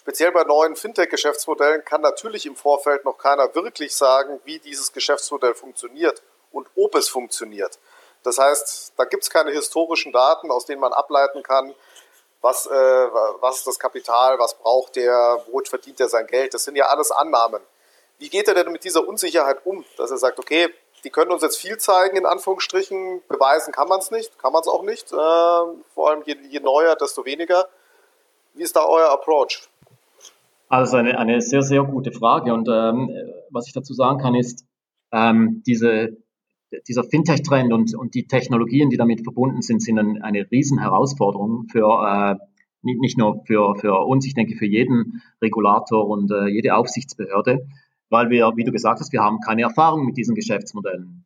speziell 0.00 0.32
bei 0.32 0.44
neuen 0.44 0.76
Fintech-Geschäftsmodellen 0.76 1.84
kann 1.84 2.00
natürlich 2.00 2.46
im 2.46 2.56
Vorfeld 2.56 3.04
noch 3.04 3.18
keiner 3.18 3.54
wirklich 3.54 3.94
sagen, 3.94 4.40
wie 4.44 4.58
dieses 4.58 4.92
Geschäftsmodell 4.92 5.54
funktioniert 5.54 6.22
und 6.52 6.68
ob 6.74 6.94
es 6.94 7.10
funktioniert. 7.10 7.78
Das 8.22 8.38
heißt, 8.38 8.94
da 8.96 9.04
gibt 9.04 9.24
es 9.24 9.30
keine 9.30 9.50
historischen 9.50 10.10
Daten, 10.10 10.50
aus 10.50 10.64
denen 10.64 10.80
man 10.80 10.94
ableiten 10.94 11.42
kann, 11.42 11.74
was, 12.40 12.66
äh, 12.66 12.70
was 12.70 13.58
ist 13.58 13.66
das 13.66 13.78
Kapital, 13.78 14.38
was 14.38 14.54
braucht 14.54 14.96
der, 14.96 15.44
wo 15.50 15.60
verdient 15.60 16.00
er 16.00 16.08
sein 16.08 16.26
Geld. 16.26 16.54
Das 16.54 16.64
sind 16.64 16.76
ja 16.76 16.86
alles 16.86 17.10
Annahmen. 17.10 17.62
Wie 18.18 18.30
geht 18.30 18.48
er 18.48 18.54
denn 18.54 18.72
mit 18.72 18.84
dieser 18.84 19.06
Unsicherheit 19.06 19.64
um, 19.64 19.84
dass 19.98 20.10
er 20.10 20.18
sagt, 20.18 20.38
okay, 20.38 20.74
die 21.04 21.10
können 21.10 21.30
uns 21.30 21.42
jetzt 21.42 21.58
viel 21.58 21.76
zeigen, 21.76 22.16
in 22.16 22.26
Anführungsstrichen, 22.26 23.22
beweisen 23.28 23.72
kann 23.72 23.88
man 23.88 24.00
es 24.00 24.10
nicht, 24.10 24.38
kann 24.38 24.52
man 24.52 24.62
es 24.62 24.68
auch 24.68 24.82
nicht. 24.82 25.12
Äh, 25.12 25.16
vor 25.16 26.08
allem 26.08 26.22
je, 26.24 26.36
je 26.48 26.60
neuer, 26.60 26.96
desto 26.96 27.24
weniger. 27.26 27.68
Wie 28.54 28.62
ist 28.62 28.76
da 28.76 28.86
euer 28.86 29.10
Approach? 29.10 29.68
Also 30.70 30.96
eine, 30.96 31.18
eine 31.18 31.42
sehr, 31.42 31.62
sehr 31.62 31.84
gute 31.84 32.12
Frage. 32.12 32.54
Und 32.54 32.68
ähm, 32.72 33.10
was 33.50 33.66
ich 33.66 33.74
dazu 33.74 33.92
sagen 33.92 34.18
kann, 34.18 34.34
ist, 34.34 34.64
ähm, 35.12 35.62
diese 35.66 36.16
dieser 36.88 37.04
Fintech-Trend 37.04 37.72
und, 37.72 37.94
und 37.94 38.14
die 38.14 38.26
Technologien, 38.26 38.90
die 38.90 38.96
damit 38.96 39.22
verbunden 39.22 39.62
sind, 39.62 39.82
sind 39.82 39.98
ein, 39.98 40.22
eine 40.22 40.48
Riesenherausforderung 40.50 41.66
für 41.68 41.88
äh, 42.06 42.36
nicht, 42.82 43.00
nicht 43.00 43.18
nur 43.18 43.42
für, 43.44 43.74
für 43.76 44.06
uns, 44.06 44.26
ich 44.26 44.34
denke 44.34 44.56
für 44.56 44.66
jeden 44.66 45.22
Regulator 45.42 46.08
und 46.08 46.30
äh, 46.30 46.46
jede 46.46 46.74
Aufsichtsbehörde, 46.74 47.66
weil 48.08 48.30
wir, 48.30 48.52
wie 48.56 48.64
du 48.64 48.72
gesagt 48.72 49.00
hast, 49.00 49.12
wir 49.12 49.20
haben 49.20 49.40
keine 49.40 49.62
Erfahrung 49.62 50.06
mit 50.06 50.16
diesen 50.16 50.34
Geschäftsmodellen. 50.34 51.24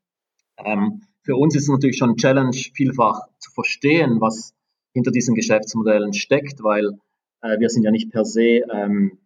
Ähm, 0.64 1.02
für 1.22 1.36
uns 1.36 1.54
ist 1.54 1.64
es 1.64 1.68
natürlich 1.68 1.98
schon 1.98 2.10
ein 2.10 2.16
Challenge, 2.16 2.56
vielfach 2.74 3.20
zu 3.38 3.50
verstehen, 3.52 4.20
was 4.20 4.54
hinter 4.92 5.10
diesen 5.10 5.34
Geschäftsmodellen 5.34 6.12
steckt, 6.12 6.62
weil 6.62 6.98
äh, 7.40 7.58
wir 7.58 7.68
sind 7.68 7.84
ja 7.84 7.90
nicht 7.90 8.10
per 8.10 8.24
se 8.24 8.62
ähm, 8.72 9.18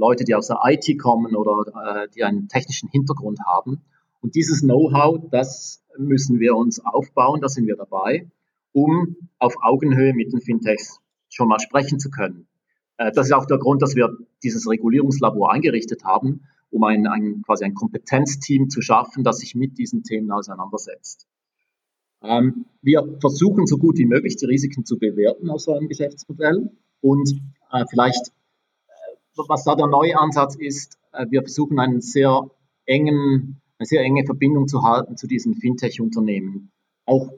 Leute, 0.00 0.24
die 0.24 0.34
aus 0.34 0.48
der 0.48 0.58
IT 0.64 0.98
kommen 0.98 1.36
oder 1.36 2.04
äh, 2.04 2.08
die 2.14 2.24
einen 2.24 2.48
technischen 2.48 2.88
Hintergrund 2.88 3.38
haben. 3.46 3.82
Und 4.20 4.34
dieses 4.34 4.62
Know-how, 4.62 5.20
das 5.30 5.84
müssen 5.98 6.40
wir 6.40 6.56
uns 6.56 6.84
aufbauen, 6.84 7.40
da 7.40 7.48
sind 7.48 7.66
wir 7.66 7.76
dabei, 7.76 8.30
um 8.72 9.16
auf 9.38 9.54
Augenhöhe 9.62 10.14
mit 10.14 10.32
den 10.32 10.40
Fintechs 10.40 11.00
schon 11.28 11.48
mal 11.48 11.60
sprechen 11.60 12.00
zu 12.00 12.10
können. 12.10 12.48
Äh, 12.96 13.12
das 13.12 13.26
ist 13.26 13.32
auch 13.32 13.46
der 13.46 13.58
Grund, 13.58 13.82
dass 13.82 13.94
wir 13.94 14.10
dieses 14.42 14.68
Regulierungslabor 14.68 15.52
eingerichtet 15.52 16.04
haben, 16.04 16.42
um 16.70 16.84
ein, 16.84 17.06
ein 17.06 17.42
quasi 17.42 17.64
ein 17.64 17.74
Kompetenzteam 17.74 18.70
zu 18.70 18.80
schaffen, 18.80 19.22
das 19.22 19.38
sich 19.38 19.54
mit 19.54 19.78
diesen 19.78 20.02
Themen 20.02 20.30
auseinandersetzt. 20.30 21.26
Ähm, 22.22 22.66
wir 22.82 23.16
versuchen 23.20 23.66
so 23.66 23.78
gut 23.78 23.98
wie 23.98 24.06
möglich 24.06 24.36
die 24.36 24.46
Risiken 24.46 24.84
zu 24.84 24.98
bewerten 24.98 25.50
aus 25.50 25.64
so 25.64 25.74
einem 25.74 25.88
Geschäftsmodell 25.88 26.70
und 27.00 27.40
äh, 27.72 27.84
vielleicht, 27.88 28.32
was 29.36 29.64
da 29.64 29.74
der 29.74 29.86
neue 29.86 30.18
Ansatz 30.18 30.56
ist, 30.56 30.98
äh, 31.12 31.26
wir 31.30 31.42
versuchen 31.42 31.78
einen 31.78 32.00
sehr 32.00 32.50
engen 32.86 33.60
eine 33.80 33.86
sehr 33.86 34.02
enge 34.02 34.26
Verbindung 34.26 34.68
zu 34.68 34.82
halten 34.82 35.16
zu 35.16 35.26
diesen 35.26 35.54
Fintech-Unternehmen. 35.54 36.70
Auch 37.06 37.32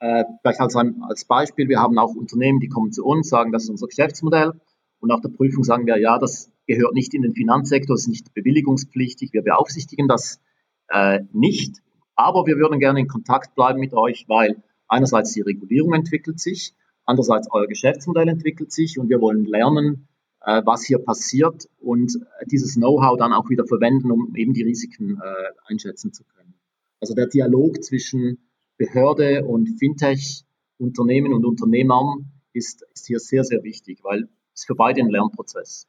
äh, 0.00 0.24
gleich 0.42 0.58
als, 0.58 0.74
als 0.74 1.26
Beispiel, 1.26 1.68
wir 1.68 1.80
haben 1.80 1.98
auch 1.98 2.14
Unternehmen, 2.14 2.60
die 2.60 2.68
kommen 2.68 2.92
zu 2.92 3.04
uns, 3.04 3.28
sagen, 3.28 3.52
das 3.52 3.64
ist 3.64 3.70
unser 3.70 3.88
Geschäftsmodell. 3.88 4.52
Und 5.00 5.08
nach 5.08 5.20
der 5.20 5.28
Prüfung 5.28 5.64
sagen 5.64 5.86
wir, 5.86 6.00
ja, 6.00 6.18
das 6.18 6.50
gehört 6.66 6.94
nicht 6.94 7.12
in 7.12 7.20
den 7.20 7.34
Finanzsektor, 7.34 7.94
ist 7.94 8.08
nicht 8.08 8.32
bewilligungspflichtig, 8.32 9.34
wir 9.34 9.42
beaufsichtigen 9.42 10.08
das 10.08 10.40
äh, 10.88 11.20
nicht. 11.32 11.82
Aber 12.14 12.46
wir 12.46 12.56
würden 12.56 12.78
gerne 12.78 13.00
in 13.00 13.08
Kontakt 13.08 13.54
bleiben 13.54 13.78
mit 13.78 13.92
euch, 13.92 14.24
weil 14.28 14.62
einerseits 14.88 15.34
die 15.34 15.42
Regulierung 15.42 15.92
entwickelt 15.92 16.40
sich, 16.40 16.74
andererseits 17.04 17.48
euer 17.50 17.66
Geschäftsmodell 17.66 18.28
entwickelt 18.28 18.72
sich 18.72 18.98
und 18.98 19.10
wir 19.10 19.20
wollen 19.20 19.44
lernen, 19.44 20.08
äh, 20.44 20.62
was 20.64 20.84
hier 20.84 20.98
passiert 20.98 21.68
und 21.80 22.18
dieses 22.46 22.74
Know-how 22.74 23.16
dann 23.18 23.32
auch 23.32 23.48
wieder 23.48 23.66
verwenden, 23.66 24.10
um 24.10 24.34
eben 24.36 24.52
die 24.52 24.62
Risiken 24.62 25.20
äh, 25.22 25.70
einschätzen 25.70 26.12
zu 26.12 26.24
können. 26.24 26.54
Also 27.00 27.14
der 27.14 27.26
Dialog 27.26 27.82
zwischen 27.82 28.48
Behörde 28.76 29.44
und 29.44 29.78
Fintech-Unternehmen 29.78 31.32
und 31.32 31.44
Unternehmern 31.44 32.26
ist, 32.52 32.84
ist 32.94 33.06
hier 33.06 33.20
sehr, 33.20 33.44
sehr 33.44 33.62
wichtig, 33.62 34.00
weil 34.02 34.28
es 34.54 34.64
für 34.64 34.74
beide 34.74 35.00
ein 35.00 35.08
Lernprozess. 35.08 35.86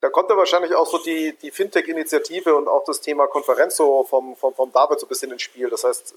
Da 0.00 0.10
kommt 0.10 0.30
ja 0.30 0.36
wahrscheinlich 0.36 0.74
auch 0.74 0.86
so 0.86 0.98
die, 0.98 1.34
die 1.40 1.52
Fintech-Initiative 1.52 2.56
und 2.56 2.66
auch 2.66 2.82
das 2.84 3.00
Thema 3.00 3.28
Konferenz 3.28 3.76
so 3.76 4.02
vom, 4.02 4.34
vom, 4.34 4.52
vom 4.52 4.72
David 4.72 4.98
so 4.98 5.06
ein 5.06 5.08
bisschen 5.08 5.30
ins 5.30 5.42
Spiel. 5.42 5.70
Das 5.70 5.84
heißt, 5.84 6.14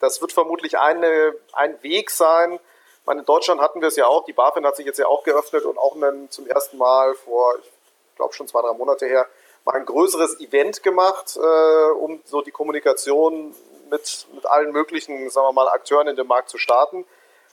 das 0.00 0.20
wird 0.20 0.32
vermutlich 0.32 0.78
eine, 0.78 1.34
ein 1.54 1.82
Weg 1.82 2.10
sein, 2.10 2.58
meine, 3.06 3.20
in 3.20 3.26
Deutschland 3.26 3.60
hatten 3.60 3.80
wir 3.80 3.88
es 3.88 3.96
ja 3.96 4.06
auch, 4.06 4.24
die 4.24 4.32
BaFin 4.32 4.66
hat 4.66 4.76
sich 4.76 4.86
jetzt 4.86 4.98
ja 4.98 5.06
auch 5.06 5.22
geöffnet 5.22 5.64
und 5.64 5.78
auch 5.78 5.94
einen, 5.94 6.30
zum 6.30 6.46
ersten 6.46 6.76
Mal 6.76 7.14
vor, 7.14 7.56
ich 7.58 8.16
glaube 8.16 8.34
schon 8.34 8.48
zwei, 8.48 8.62
drei 8.62 8.72
Monate 8.72 9.06
her, 9.06 9.26
mal 9.64 9.74
ein 9.76 9.86
größeres 9.86 10.40
Event 10.40 10.82
gemacht, 10.82 11.36
äh, 11.36 11.90
um 11.92 12.20
so 12.24 12.40
die 12.42 12.50
Kommunikation 12.50 13.54
mit, 13.90 14.26
mit 14.32 14.46
allen 14.46 14.72
möglichen, 14.72 15.30
sagen 15.30 15.46
wir 15.48 15.52
mal, 15.52 15.68
Akteuren 15.68 16.08
in 16.08 16.16
dem 16.16 16.26
Markt 16.26 16.48
zu 16.48 16.58
starten. 16.58 17.04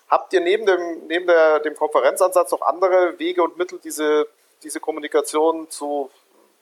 Habt 0.10 0.34
ihr 0.34 0.42
neben 0.42 0.66
dem, 0.66 1.08
neben 1.08 1.28
der, 1.28 1.60
dem 1.60 1.76
Konferenzansatz 1.76 2.52
noch 2.52 2.62
andere 2.62 3.18
Wege 3.20 3.44
und 3.44 3.58
Mittel, 3.58 3.80
diese, 3.84 4.28
diese 4.64 4.80
Kommunikation 4.80 5.70
zu, 5.70 6.10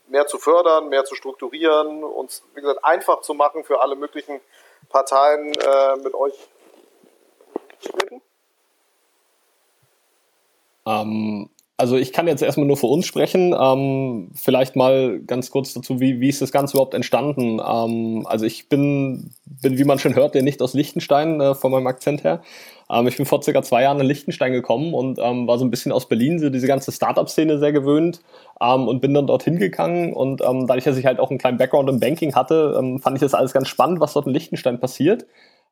mehr 0.08 0.28
zu 0.28 0.38
fördern, 0.38 0.90
mehr 0.90 1.06
zu 1.06 1.16
strukturieren 1.16 2.04
und 2.04 2.42
wie 2.54 2.62
gesagt, 2.62 2.84
einfach 2.84 3.22
zu 3.22 3.34
machen 3.34 3.64
für 3.64 3.82
alle 3.82 3.96
möglichen 3.96 4.40
Parteien 4.90 5.54
äh, 5.54 5.96
mit 5.98 6.14
euch 6.14 6.34
reden? 8.02 8.22
Ähm, 10.86 11.50
also 11.78 11.98
ich 11.98 12.14
kann 12.14 12.28
jetzt 12.28 12.44
erstmal 12.44 12.68
nur 12.68 12.78
für 12.78 12.88
uns 12.88 13.08
sprechen. 13.08 13.56
Ähm, 13.60 14.30
vielleicht 14.36 14.76
mal 14.76 15.20
ganz 15.22 15.50
kurz 15.50 15.74
dazu, 15.74 16.00
wie, 16.00 16.20
wie 16.20 16.30
ist 16.30 16.42
das 16.42 16.52
Ganze 16.52 16.74
überhaupt 16.74 16.94
entstanden? 16.94 17.60
Ähm, 17.60 18.26
also 18.28 18.46
ich 18.46 18.70
bin 18.70 19.32
bin, 19.62 19.78
wie 19.78 19.84
man 19.84 20.00
schon 20.00 20.16
hört, 20.16 20.36
ja 20.36 20.42
nicht 20.42 20.62
aus 20.62 20.74
Liechtenstein, 20.74 21.40
äh, 21.40 21.56
von 21.56 21.72
meinem 21.72 21.88
Akzent 21.88 22.24
her. 22.24 22.42
Ähm, 22.90 23.08
ich 23.08 23.18
bin 23.18 23.26
vor 23.26 23.42
circa 23.42 23.62
zwei 23.64 23.84
Jahren 23.84 24.00
in 24.00 24.06
Liechtenstein 24.06 24.54
gekommen 24.54 24.94
und 24.94 25.20
ähm, 25.20 25.48
war 25.48 25.58
so 25.58 25.66
ein 25.66 25.72
bisschen 25.72 25.92
aus 25.92 26.08
Berlin, 26.08 26.40
so 26.40 26.50
diese 26.50 26.68
ganze 26.68 26.92
Startup-Szene 26.92 27.60
sehr 27.60 27.72
gewöhnt 27.72 28.22
ähm, 28.62 28.88
und 28.88 29.02
bin 29.02 29.14
dann 29.14 29.28
dorthin 29.28 29.58
gegangen. 29.58 30.14
Und 30.14 30.42
ähm, 30.42 30.68
dadurch, 30.68 30.84
dass 30.84 30.98
ich 30.98 31.06
halt 31.06 31.20
auch 31.20 31.30
einen 31.30 31.40
kleinen 31.40 31.58
Background 31.58 31.90
im 31.90 32.00
Banking 32.00 32.36
hatte, 32.36 32.74
fand 33.02 33.16
ich 33.16 33.22
das 33.22 33.34
alles 33.34 33.54
ganz 33.54 33.68
spannend, 33.68 34.00
was 34.00 34.14
dort 34.14 34.28
in 34.28 34.34
Liechtenstein 34.34 34.80
passiert. 34.80 35.26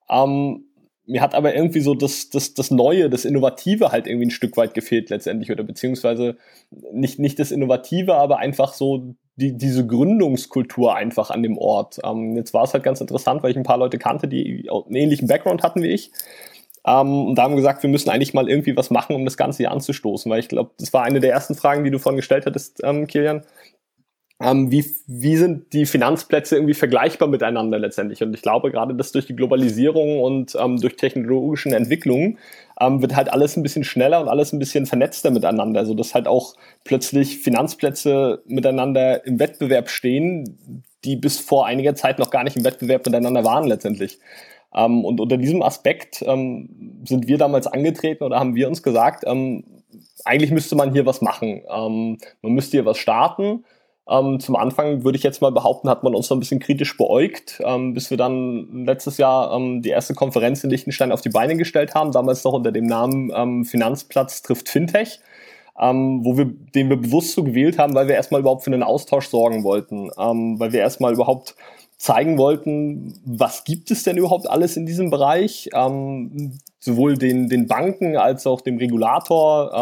Ähm, 0.09 0.65
mir 1.09 1.21
hat 1.21 1.33
aber 1.33 1.55
irgendwie 1.55 1.81
so 1.81 1.95
das, 1.95 2.29
das, 2.29 2.53
das 2.53 2.69
Neue, 2.69 3.09
das 3.09 3.25
Innovative 3.25 3.91
halt 3.91 4.05
irgendwie 4.05 4.27
ein 4.27 4.31
Stück 4.31 4.55
weit 4.57 4.73
gefehlt 4.73 5.09
letztendlich 5.09 5.51
oder 5.51 5.63
beziehungsweise 5.63 6.37
nicht, 6.93 7.17
nicht 7.17 7.39
das 7.39 7.51
Innovative, 7.51 8.13
aber 8.15 8.37
einfach 8.37 8.73
so 8.73 9.15
die, 9.35 9.57
diese 9.57 9.87
Gründungskultur 9.87 10.95
einfach 10.95 11.31
an 11.31 11.41
dem 11.41 11.57
Ort. 11.57 11.99
Ähm, 12.03 12.35
jetzt 12.35 12.53
war 12.53 12.63
es 12.63 12.73
halt 12.73 12.83
ganz 12.83 13.01
interessant, 13.01 13.41
weil 13.41 13.51
ich 13.51 13.57
ein 13.57 13.63
paar 13.63 13.77
Leute 13.77 13.97
kannte, 13.97 14.27
die 14.27 14.69
einen 14.69 14.95
ähnlichen 14.95 15.27
Background 15.27 15.63
hatten 15.63 15.81
wie 15.81 15.87
ich. 15.87 16.11
Ähm, 16.85 17.27
und 17.27 17.35
da 17.35 17.43
haben 17.43 17.55
gesagt, 17.55 17.81
wir 17.81 17.89
müssen 17.89 18.09
eigentlich 18.09 18.35
mal 18.35 18.47
irgendwie 18.47 18.77
was 18.77 18.91
machen, 18.91 19.15
um 19.15 19.25
das 19.25 19.35
Ganze 19.35 19.57
hier 19.57 19.71
anzustoßen, 19.71 20.31
weil 20.31 20.39
ich 20.39 20.47
glaube, 20.47 20.71
das 20.77 20.93
war 20.93 21.03
eine 21.03 21.19
der 21.19 21.31
ersten 21.31 21.55
Fragen, 21.55 21.83
die 21.83 21.91
du 21.91 21.97
vorhin 21.97 22.17
gestellt 22.17 22.45
hattest, 22.45 22.81
ähm, 22.83 23.07
Kilian. 23.07 23.43
Ähm, 24.41 24.71
wie, 24.71 24.85
wie 25.05 25.35
sind 25.35 25.73
die 25.73 25.85
Finanzplätze 25.85 26.55
irgendwie 26.55 26.73
vergleichbar 26.73 27.27
miteinander 27.27 27.77
letztendlich? 27.77 28.23
Und 28.23 28.33
ich 28.33 28.41
glaube, 28.41 28.71
gerade 28.71 28.95
das 28.95 29.11
durch 29.11 29.25
die 29.25 29.35
Globalisierung 29.35 30.21
und 30.21 30.55
ähm, 30.57 30.79
durch 30.79 30.95
technologischen 30.95 31.73
Entwicklungen 31.73 32.37
ähm, 32.79 33.01
wird 33.01 33.17
halt 33.17 33.33
alles 33.33 33.57
ein 33.57 33.63
bisschen 33.63 33.83
schneller 33.83 34.21
und 34.21 34.29
alles 34.29 34.53
ein 34.53 34.59
bisschen 34.59 34.85
vernetzter 34.85 35.31
miteinander, 35.31 35.85
so 35.85 35.93
dass 35.93 36.15
halt 36.15 36.25
auch 36.27 36.55
plötzlich 36.85 37.39
Finanzplätze 37.39 38.41
miteinander 38.45 39.25
im 39.25 39.39
Wettbewerb 39.39 39.89
stehen, 39.89 40.57
die 41.03 41.17
bis 41.17 41.39
vor 41.39 41.65
einiger 41.65 41.95
Zeit 41.95 42.17
noch 42.17 42.29
gar 42.29 42.45
nicht 42.45 42.55
im 42.55 42.63
Wettbewerb 42.63 43.05
miteinander 43.05 43.43
waren 43.43 43.67
letztendlich. 43.67 44.19
Ähm, 44.73 45.03
und 45.03 45.19
unter 45.19 45.35
diesem 45.35 45.61
Aspekt 45.61 46.21
ähm, 46.25 47.01
sind 47.05 47.27
wir 47.27 47.37
damals 47.37 47.67
angetreten 47.67 48.23
oder 48.23 48.39
haben 48.39 48.55
wir 48.55 48.69
uns 48.69 48.83
gesagt, 48.83 49.25
ähm, 49.27 49.65
eigentlich 50.23 50.51
müsste 50.51 50.77
man 50.77 50.93
hier 50.93 51.05
was 51.05 51.21
machen. 51.21 51.61
Ähm, 51.69 52.19
man 52.41 52.53
müsste 52.53 52.77
hier 52.77 52.85
was 52.85 52.97
starten 52.97 53.65
ähm, 54.09 54.39
zum 54.39 54.55
Anfang 54.55 55.03
würde 55.03 55.17
ich 55.17 55.23
jetzt 55.23 55.41
mal 55.41 55.51
behaupten, 55.51 55.89
hat 55.89 56.03
man 56.03 56.15
uns 56.15 56.27
so 56.27 56.35
ein 56.35 56.39
bisschen 56.39 56.59
kritisch 56.59 56.97
beäugt, 56.97 57.61
ähm, 57.63 57.93
bis 57.93 58.09
wir 58.09 58.17
dann 58.17 58.85
letztes 58.85 59.17
Jahr 59.17 59.53
ähm, 59.55 59.81
die 59.81 59.89
erste 59.89 60.15
Konferenz 60.15 60.63
in 60.63 60.71
Liechtenstein 60.71 61.11
auf 61.11 61.21
die 61.21 61.29
Beine 61.29 61.55
gestellt 61.55 61.93
haben, 61.93 62.11
damals 62.11 62.43
noch 62.43 62.53
unter 62.53 62.71
dem 62.71 62.87
Namen 62.87 63.31
ähm, 63.35 63.65
Finanzplatz 63.65 64.41
trifft 64.41 64.69
Fintech. 64.69 65.19
Ähm, 65.81 66.25
wo 66.25 66.37
wir, 66.37 66.43
den 66.43 66.89
wir 66.89 66.97
bewusst 66.97 67.31
so 67.31 67.41
gewählt 67.41 67.77
haben, 67.77 67.93
weil 67.93 68.09
wir 68.09 68.15
erstmal 68.15 68.41
überhaupt 68.41 68.65
für 68.65 68.71
einen 68.71 68.83
Austausch 68.83 69.29
sorgen 69.29 69.63
wollten, 69.63 70.09
ähm, 70.19 70.59
weil 70.59 70.73
wir 70.73 70.81
erstmal 70.81 71.13
überhaupt 71.13 71.55
zeigen 71.95 72.37
wollten, 72.37 73.13
was 73.23 73.63
gibt 73.63 73.89
es 73.89 74.03
denn 74.03 74.17
überhaupt 74.17 74.49
alles 74.49 74.75
in 74.75 74.85
diesem 74.85 75.09
Bereich, 75.09 75.69
sowohl 76.79 77.17
den, 77.17 77.49
den 77.49 77.67
Banken 77.67 78.15
als 78.15 78.47
auch 78.47 78.61
dem 78.61 78.77
Regulator, 78.77 79.73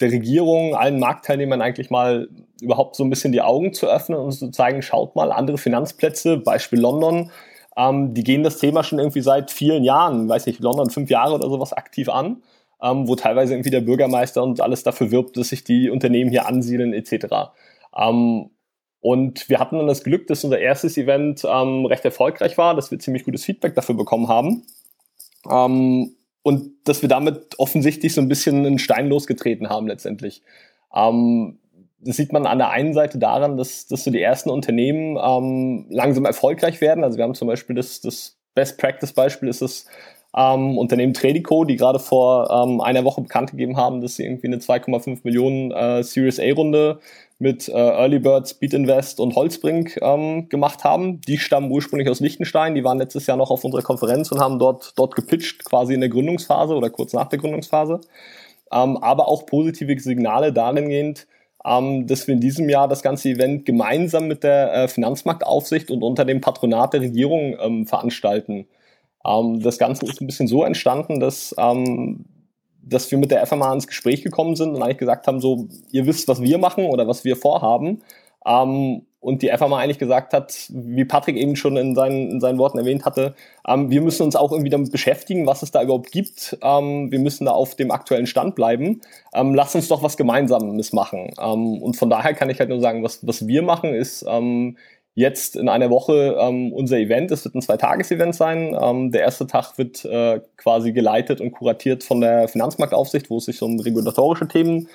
der 0.00 0.12
Regierung, 0.12 0.74
allen 0.74 0.98
Marktteilnehmern 0.98 1.62
eigentlich 1.62 1.90
mal 1.90 2.28
überhaupt 2.60 2.96
so 2.96 3.04
ein 3.04 3.10
bisschen 3.10 3.32
die 3.32 3.42
Augen 3.42 3.72
zu 3.72 3.86
öffnen 3.86 4.18
und 4.18 4.32
zu 4.32 4.50
zeigen, 4.50 4.82
schaut 4.82 5.16
mal, 5.16 5.32
andere 5.32 5.58
Finanzplätze, 5.58 6.38
Beispiel 6.38 6.80
London, 6.80 7.30
ähm, 7.76 8.14
die 8.14 8.24
gehen 8.24 8.42
das 8.42 8.58
Thema 8.58 8.82
schon 8.82 8.98
irgendwie 8.98 9.20
seit 9.20 9.50
vielen 9.50 9.84
Jahren, 9.84 10.28
weiß 10.28 10.46
nicht, 10.46 10.60
London 10.60 10.90
fünf 10.90 11.10
Jahre 11.10 11.34
oder 11.34 11.48
sowas 11.48 11.72
aktiv 11.72 12.08
an, 12.08 12.42
ähm, 12.82 13.08
wo 13.08 13.16
teilweise 13.16 13.54
irgendwie 13.54 13.70
der 13.70 13.80
Bürgermeister 13.82 14.42
und 14.42 14.60
alles 14.60 14.82
dafür 14.82 15.10
wirbt, 15.10 15.36
dass 15.36 15.48
sich 15.48 15.64
die 15.64 15.90
Unternehmen 15.90 16.30
hier 16.30 16.46
ansiedeln 16.46 16.92
etc. 16.92 17.52
Ähm, 17.96 18.50
und 19.00 19.48
wir 19.48 19.60
hatten 19.60 19.76
dann 19.76 19.86
das 19.86 20.02
Glück, 20.02 20.26
dass 20.26 20.42
unser 20.42 20.58
erstes 20.58 20.96
Event 20.96 21.44
ähm, 21.44 21.86
recht 21.86 22.04
erfolgreich 22.04 22.58
war, 22.58 22.74
dass 22.74 22.90
wir 22.90 22.98
ziemlich 22.98 23.24
gutes 23.24 23.44
Feedback 23.44 23.74
dafür 23.74 23.94
bekommen 23.94 24.28
haben. 24.28 24.64
Und 26.46 26.74
dass 26.84 27.02
wir 27.02 27.08
damit 27.08 27.58
offensichtlich 27.58 28.14
so 28.14 28.20
ein 28.20 28.28
bisschen 28.28 28.64
einen 28.64 28.78
Stein 28.78 29.08
losgetreten 29.08 29.68
haben 29.68 29.88
letztendlich. 29.88 30.44
Ähm, 30.94 31.58
das 31.98 32.18
sieht 32.18 32.32
man 32.32 32.46
an 32.46 32.58
der 32.58 32.70
einen 32.70 32.94
Seite 32.94 33.18
daran, 33.18 33.56
dass, 33.56 33.88
dass 33.88 34.04
so 34.04 34.12
die 34.12 34.22
ersten 34.22 34.50
Unternehmen 34.50 35.18
ähm, 35.20 35.86
langsam 35.90 36.24
erfolgreich 36.24 36.80
werden. 36.80 37.02
Also 37.02 37.18
wir 37.18 37.24
haben 37.24 37.34
zum 37.34 37.48
Beispiel 37.48 37.74
das, 37.74 38.00
das 38.00 38.38
Best 38.54 38.78
Practice 38.78 39.12
Beispiel 39.12 39.48
ist 39.48 39.60
das 39.60 39.86
ähm, 40.36 40.76
Unternehmen 40.76 41.14
Tradico, 41.14 41.64
die 41.64 41.76
gerade 41.76 41.98
vor 41.98 42.50
ähm, 42.50 42.80
einer 42.80 43.04
Woche 43.04 43.22
bekannt 43.22 43.52
gegeben 43.52 43.76
haben, 43.76 44.02
dass 44.02 44.16
sie 44.16 44.24
irgendwie 44.24 44.48
eine 44.48 44.58
2,5 44.58 45.20
Millionen 45.24 45.72
äh, 45.72 46.02
Series 46.02 46.38
A 46.38 46.52
Runde 46.52 47.00
mit 47.38 47.68
äh, 47.68 47.72
Early 47.72 48.18
Bird, 48.18 48.48
Speed 48.48 48.74
Invest 48.74 49.18
und 49.18 49.34
Holzbrink 49.34 49.98
ähm, 50.02 50.48
gemacht 50.48 50.84
haben. 50.84 51.20
Die 51.22 51.38
stammen 51.38 51.70
ursprünglich 51.70 52.08
aus 52.10 52.20
Liechtenstein, 52.20 52.74
die 52.74 52.84
waren 52.84 52.98
letztes 52.98 53.26
Jahr 53.26 53.38
noch 53.38 53.50
auf 53.50 53.64
unserer 53.64 53.82
Konferenz 53.82 54.30
und 54.30 54.40
haben 54.40 54.58
dort, 54.58 54.92
dort 54.96 55.14
gepitcht, 55.14 55.64
quasi 55.64 55.94
in 55.94 56.00
der 56.00 56.10
Gründungsphase 56.10 56.74
oder 56.74 56.90
kurz 56.90 57.14
nach 57.14 57.28
der 57.28 57.38
Gründungsphase. 57.38 58.00
Ähm, 58.72 58.98
aber 58.98 59.28
auch 59.28 59.46
positive 59.46 59.98
Signale 60.00 60.52
dahingehend, 60.52 61.26
ähm, 61.64 62.06
dass 62.06 62.26
wir 62.26 62.34
in 62.34 62.40
diesem 62.40 62.68
Jahr 62.68 62.88
das 62.88 63.02
ganze 63.02 63.30
Event 63.30 63.64
gemeinsam 63.64 64.28
mit 64.28 64.42
der 64.42 64.74
äh, 64.74 64.88
Finanzmarktaufsicht 64.88 65.90
und 65.90 66.02
unter 66.02 66.26
dem 66.26 66.42
Patronat 66.42 66.92
der 66.92 67.00
Regierung 67.00 67.56
ähm, 67.58 67.86
veranstalten. 67.86 68.66
Ähm, 69.26 69.60
das 69.60 69.78
Ganze 69.78 70.06
ist 70.06 70.20
ein 70.20 70.26
bisschen 70.26 70.48
so 70.48 70.64
entstanden, 70.64 71.20
dass 71.20 71.54
ähm, 71.58 72.24
dass 72.86 73.10
wir 73.10 73.18
mit 73.18 73.30
der 73.30 73.44
FMA 73.44 73.72
ins 73.72 73.88
Gespräch 73.88 74.22
gekommen 74.22 74.54
sind 74.54 74.70
und 74.70 74.82
eigentlich 74.82 74.98
gesagt 74.98 75.26
haben, 75.26 75.40
so, 75.40 75.66
ihr 75.90 76.06
wisst, 76.06 76.28
was 76.28 76.40
wir 76.40 76.56
machen 76.58 76.86
oder 76.86 77.08
was 77.08 77.24
wir 77.24 77.36
vorhaben. 77.36 78.02
Ähm, 78.46 79.02
und 79.18 79.42
die 79.42 79.48
FMA 79.48 79.78
eigentlich 79.78 79.98
gesagt 79.98 80.32
hat, 80.32 80.54
wie 80.68 81.04
Patrick 81.04 81.36
eben 81.36 81.56
schon 81.56 81.76
in 81.76 81.96
seinen, 81.96 82.30
in 82.30 82.40
seinen 82.40 82.58
Worten 82.58 82.78
erwähnt 82.78 83.04
hatte, 83.04 83.34
ähm, 83.66 83.90
wir 83.90 84.00
müssen 84.00 84.22
uns 84.22 84.36
auch 84.36 84.52
irgendwie 84.52 84.70
damit 84.70 84.92
beschäftigen, 84.92 85.48
was 85.48 85.64
es 85.64 85.72
da 85.72 85.82
überhaupt 85.82 86.12
gibt. 86.12 86.56
Ähm, 86.62 87.10
wir 87.10 87.18
müssen 87.18 87.46
da 87.46 87.50
auf 87.50 87.74
dem 87.74 87.90
aktuellen 87.90 88.28
Stand 88.28 88.54
bleiben. 88.54 89.00
Ähm, 89.34 89.52
lass 89.52 89.74
uns 89.74 89.88
doch 89.88 90.04
was 90.04 90.16
Gemeinsames 90.16 90.92
machen. 90.92 91.30
Und 91.36 91.96
von 91.96 92.08
daher 92.08 92.34
kann 92.34 92.50
ich 92.50 92.60
halt 92.60 92.68
nur 92.68 92.80
sagen, 92.80 93.02
was, 93.02 93.26
was 93.26 93.48
wir 93.48 93.62
machen, 93.62 93.94
ist 93.94 94.24
jetzt 95.16 95.56
in 95.56 95.68
einer 95.70 95.88
Woche 95.88 96.36
ähm, 96.38 96.72
unser 96.72 96.98
Event. 96.98 97.30
Es 97.32 97.44
wird 97.44 97.54
ein 97.54 97.62
Zwei-Tages-Event 97.62 98.34
sein. 98.34 98.76
Ähm, 98.78 99.10
der 99.10 99.22
erste 99.22 99.46
Tag 99.46 99.78
wird 99.78 100.04
äh, 100.04 100.40
quasi 100.58 100.92
geleitet 100.92 101.40
und 101.40 101.52
kuratiert 101.52 102.04
von 102.04 102.20
der 102.20 102.48
Finanzmarktaufsicht, 102.48 103.30
wo 103.30 103.38
es 103.38 103.46
sich 103.46 103.62
um 103.62 103.80
regulatorische 103.80 104.46
Themen 104.46 104.88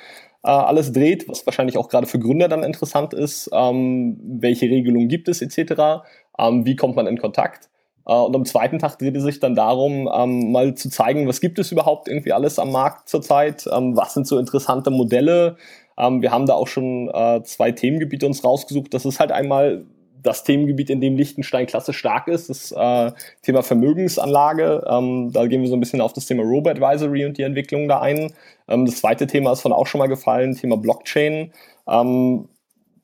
äh, 0.44 0.50
alles 0.50 0.94
dreht, 0.94 1.28
was 1.28 1.46
wahrscheinlich 1.48 1.76
auch 1.76 1.90
gerade 1.90 2.06
für 2.06 2.20
Gründer 2.20 2.48
dann 2.48 2.64
interessant 2.64 3.16
ist. 3.16 3.50
Ähm, 3.52 4.20
welche 4.40 4.68
Regelungen 4.68 5.08
gibt 5.08 5.28
es 5.28 5.42
etc. 5.42 6.04
Ähm, 6.38 6.66
wie 6.66 6.76
kommt 6.76 6.96
man 6.96 7.08
in 7.08 7.18
Kontakt? 7.18 7.72
Äh, 8.06 8.14
und 8.14 8.36
am 8.36 8.46
zweiten 8.46 8.78
Tag 8.78 9.00
dreht 9.00 9.18
es 9.18 9.24
sich 9.24 9.40
dann 9.40 9.56
darum, 9.56 10.08
ähm, 10.14 10.52
mal 10.52 10.76
zu 10.76 10.92
zeigen, 10.92 11.28
was 11.28 11.42
gibt 11.42 11.58
es 11.58 11.72
überhaupt 11.72 12.08
irgendwie 12.08 12.32
alles 12.32 12.60
am 12.60 12.72
Markt 12.72 13.10
zurzeit, 13.10 13.68
ähm, 13.74 13.98
was 13.98 14.14
sind 14.14 14.28
so 14.28 14.38
interessante 14.38 14.92
Modelle. 14.92 15.58
Ähm, 15.98 16.22
wir 16.22 16.32
haben 16.32 16.46
da 16.46 16.54
auch 16.54 16.68
schon 16.68 17.10
äh, 17.12 17.42
zwei 17.42 17.72
Themengebiete 17.72 18.28
uns 18.28 18.44
rausgesucht. 18.44 18.94
Das 18.94 19.06
ist 19.06 19.20
halt 19.20 19.32
einmal 19.32 19.88
das 20.24 20.44
Themengebiet, 20.44 20.90
in 20.90 21.02
dem 21.02 21.18
Liechtenstein 21.18 21.66
klasse 21.66 21.94
stark 21.94 22.28
ist, 22.28 22.50
das 22.50 22.72
äh, 22.72 23.12
Thema 23.42 23.64
Vermögensanlage. 23.64 24.84
Ähm, 24.88 25.32
da 25.32 25.46
gehen 25.48 25.62
wir 25.62 25.70
so 25.70 25.76
ein 25.76 25.80
bisschen 25.80 26.02
auf 26.02 26.14
das 26.14 26.26
Thema 26.26 26.44
Robo-Advisory 26.44 27.26
und 27.26 27.38
die 27.38 27.44
Entwicklung 27.44 27.88
da 27.88 28.02
ein. 28.02 28.34
Ähm, 28.68 28.86
das 28.86 28.98
zweite 28.98 29.28
Thema 29.28 29.52
ist 29.54 29.62
von 29.62 29.74
auch 29.74 29.88
schon 29.88 30.00
mal 30.00 30.08
gefallen, 30.08 30.56
Thema 30.56 30.78
Blockchain. 30.78 31.52
Ähm, 31.88 32.48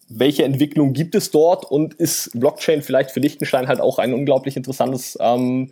welche 0.10 0.44
Entwicklung 0.44 0.94
gibt 0.94 1.16
es 1.16 1.32
dort 1.32 1.66
und 1.66 1.94
ist 1.96 2.32
Blockchain 2.34 2.82
vielleicht 2.82 3.12
für 3.12 3.20
Liechtenstein 3.20 3.68
halt 3.68 3.82
auch 3.82 4.00
ein 4.00 4.14
unglaublich 4.14 4.56
interessantes 4.56 5.18
ähm, 5.20 5.72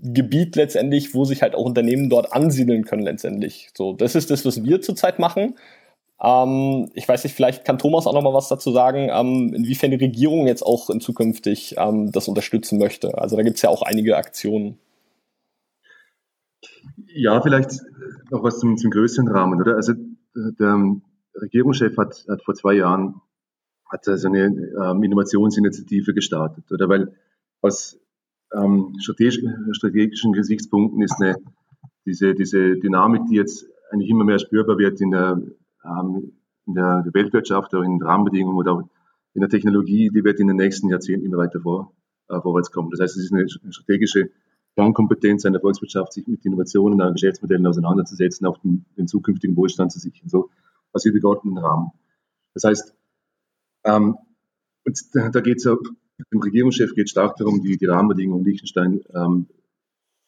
Gebiet 0.00 0.56
letztendlich, 0.56 1.14
wo 1.14 1.24
sich 1.24 1.42
halt 1.42 1.54
auch 1.54 1.64
Unternehmen 1.64 2.08
dort 2.08 2.32
ansiedeln 2.32 2.84
können 2.84 3.02
letztendlich. 3.02 3.70
So, 3.76 3.92
das 3.92 4.14
ist 4.14 4.30
das, 4.30 4.44
was 4.44 4.64
wir 4.64 4.80
zurzeit 4.80 5.18
machen. 5.18 5.56
Ähm, 6.20 6.90
ich 6.94 7.08
weiß 7.08 7.24
nicht, 7.24 7.34
vielleicht 7.34 7.64
kann 7.64 7.78
Thomas 7.78 8.06
auch 8.06 8.12
noch 8.12 8.22
mal 8.22 8.34
was 8.34 8.48
dazu 8.48 8.72
sagen, 8.72 9.08
ähm, 9.12 9.54
inwiefern 9.54 9.90
die 9.90 10.04
Regierung 10.04 10.46
jetzt 10.46 10.62
auch 10.62 10.90
in 10.90 11.00
zukünftig 11.00 11.76
ähm, 11.78 12.10
das 12.10 12.28
unterstützen 12.28 12.78
möchte. 12.78 13.16
Also 13.18 13.36
da 13.36 13.42
gibt 13.42 13.56
es 13.56 13.62
ja 13.62 13.70
auch 13.70 13.82
einige 13.82 14.16
Aktionen. 14.16 14.78
Ja, 17.06 17.40
vielleicht 17.40 17.70
noch 18.30 18.42
was 18.42 18.58
zum, 18.58 18.76
zum 18.76 18.90
größeren 18.90 19.28
Rahmen, 19.28 19.60
oder? 19.60 19.76
Also 19.76 19.94
der 20.34 20.96
Regierungschef 21.40 21.96
hat, 21.96 22.24
hat 22.28 22.42
vor 22.44 22.54
zwei 22.54 22.74
Jahren 22.74 23.20
hat 23.88 24.06
also 24.06 24.28
eine 24.28 24.46
ähm, 24.46 25.02
Innovationsinitiative 25.02 26.14
gestartet, 26.14 26.70
oder? 26.70 26.88
Weil 26.88 27.14
aus 27.62 27.98
ähm, 28.52 28.94
strategischen 29.00 30.32
Gesichtspunkten 30.32 31.02
ist 31.02 31.20
eine, 31.20 31.36
diese, 32.04 32.34
diese 32.34 32.76
Dynamik, 32.76 33.22
die 33.30 33.36
jetzt 33.36 33.66
eigentlich 33.90 34.10
immer 34.10 34.24
mehr 34.24 34.38
spürbar 34.38 34.78
wird 34.78 35.00
in 35.00 35.10
der 35.10 35.32
ähm, 35.32 35.54
in 35.84 36.74
der 36.74 37.04
Weltwirtschaft 37.12 37.72
oder 37.74 37.84
in 37.84 37.98
den 37.98 38.02
Rahmenbedingungen 38.02 38.56
oder 38.56 38.88
in 39.34 39.40
der 39.40 39.48
Technologie, 39.48 40.10
die 40.10 40.24
wird 40.24 40.40
in 40.40 40.48
den 40.48 40.56
nächsten 40.56 40.88
Jahrzehnten 40.88 41.24
immer 41.24 41.38
weiter 41.38 41.60
vor, 41.60 41.94
äh, 42.28 42.40
vorwärts 42.40 42.70
kommen. 42.70 42.90
Das 42.90 43.00
heißt, 43.00 43.16
es 43.16 43.24
ist 43.24 43.32
eine 43.32 43.48
strategische 43.48 44.30
Kernkompetenz 44.76 45.44
einer 45.44 45.60
Volkswirtschaft, 45.60 46.12
sich 46.12 46.26
mit 46.26 46.44
Innovationen, 46.44 47.00
und 47.00 47.12
Geschäftsmodellen 47.14 47.66
auseinanderzusetzen, 47.66 48.46
auch 48.46 48.58
den, 48.58 48.84
den 48.96 49.08
zukünftigen 49.08 49.56
Wohlstand 49.56 49.92
zu 49.92 49.98
sichern, 49.98 50.28
so 50.28 50.50
als 50.92 51.04
übergeordneten 51.04 51.58
Rahmen. 51.58 51.90
Das 52.54 52.64
heißt, 52.64 52.94
ähm, 53.84 54.16
und 54.84 55.00
da 55.12 55.40
geht 55.40 55.58
es 55.58 55.64
dem 56.32 56.40
Regierungschef 56.40 56.94
geht 56.94 57.10
stark 57.10 57.36
darum, 57.36 57.62
die, 57.62 57.76
die 57.76 57.86
Rahmenbedingungen 57.86 58.44
Liechtenstein 58.44 59.02
ähm, 59.14 59.46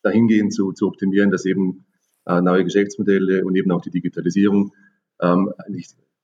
dahingehend 0.03 0.55
zu, 0.55 0.73
zu 0.73 0.87
optimieren, 0.87 1.31
dass 1.31 1.45
eben 1.45 1.85
äh, 2.27 2.41
neue 2.41 2.65
Geschäftsmodelle 2.65 3.45
und 3.45 3.57
eben 3.57 3.71
auch 3.73 3.83
die 3.83 3.91
Digitalisierung 3.91 4.73
ähm, 5.21 5.53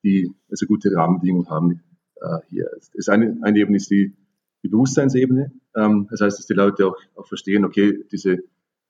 die 0.04 0.32
also 0.50 0.66
gute 0.66 0.94
Rahmenbedingungen 0.94 1.50
haben 1.50 1.82
äh, 2.20 2.38
hier. 2.48 2.70
Das 2.94 3.09
eine, 3.09 3.38
eine 3.42 3.59
Ebene 3.59 3.76
ist 3.76 3.90
die, 3.90 4.16
die 4.62 4.68
Bewusstseinsebene. 4.68 5.52
Ähm, 5.74 6.06
das 6.11 6.20
heißt, 6.20 6.38
dass 6.38 6.46
die 6.46 6.54
Leute 6.54 6.87
auch, 6.87 6.96
auch 7.14 7.26
verstehen, 7.26 7.64
okay, 7.64 8.04
diese 8.11 8.38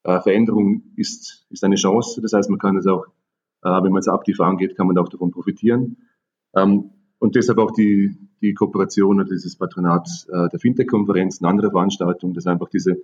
äh, 0.05 0.21
Veränderung 0.21 0.83
ist, 0.97 1.47
ist 1.51 1.65
eine 1.65 1.77
Chance. 1.77 2.21
Das 2.21 2.33
heißt, 2.33 2.51
man 2.51 2.59
kann 2.59 2.77
es 2.77 2.87
auch, 2.87 3.07
äh, 3.63 3.83
wenn 3.83 3.93
man 3.93 4.01
es 4.01 4.09
aktiv 4.09 4.41
angeht, 4.41 4.77
kann 4.77 4.87
man 4.87 4.99
auch 4.99 5.09
davon 5.09 5.31
profitieren. 5.31 5.97
Ähm, 6.55 6.91
und 7.19 7.35
deshalb 7.35 7.59
auch 7.59 7.73
die, 7.73 8.17
die 8.43 8.55
Kooperation 8.55 9.21
oder 9.21 9.29
dieses 9.29 9.57
Patronat 9.57 10.09
äh, 10.29 10.49
der 10.51 10.61
Fintech-Konferenz 10.61 11.41
und 11.41 11.47
andere 11.47 11.71
Veranstaltungen, 11.71 12.35
dass 12.35 12.47
einfach 12.47 12.69
diese, 12.69 12.97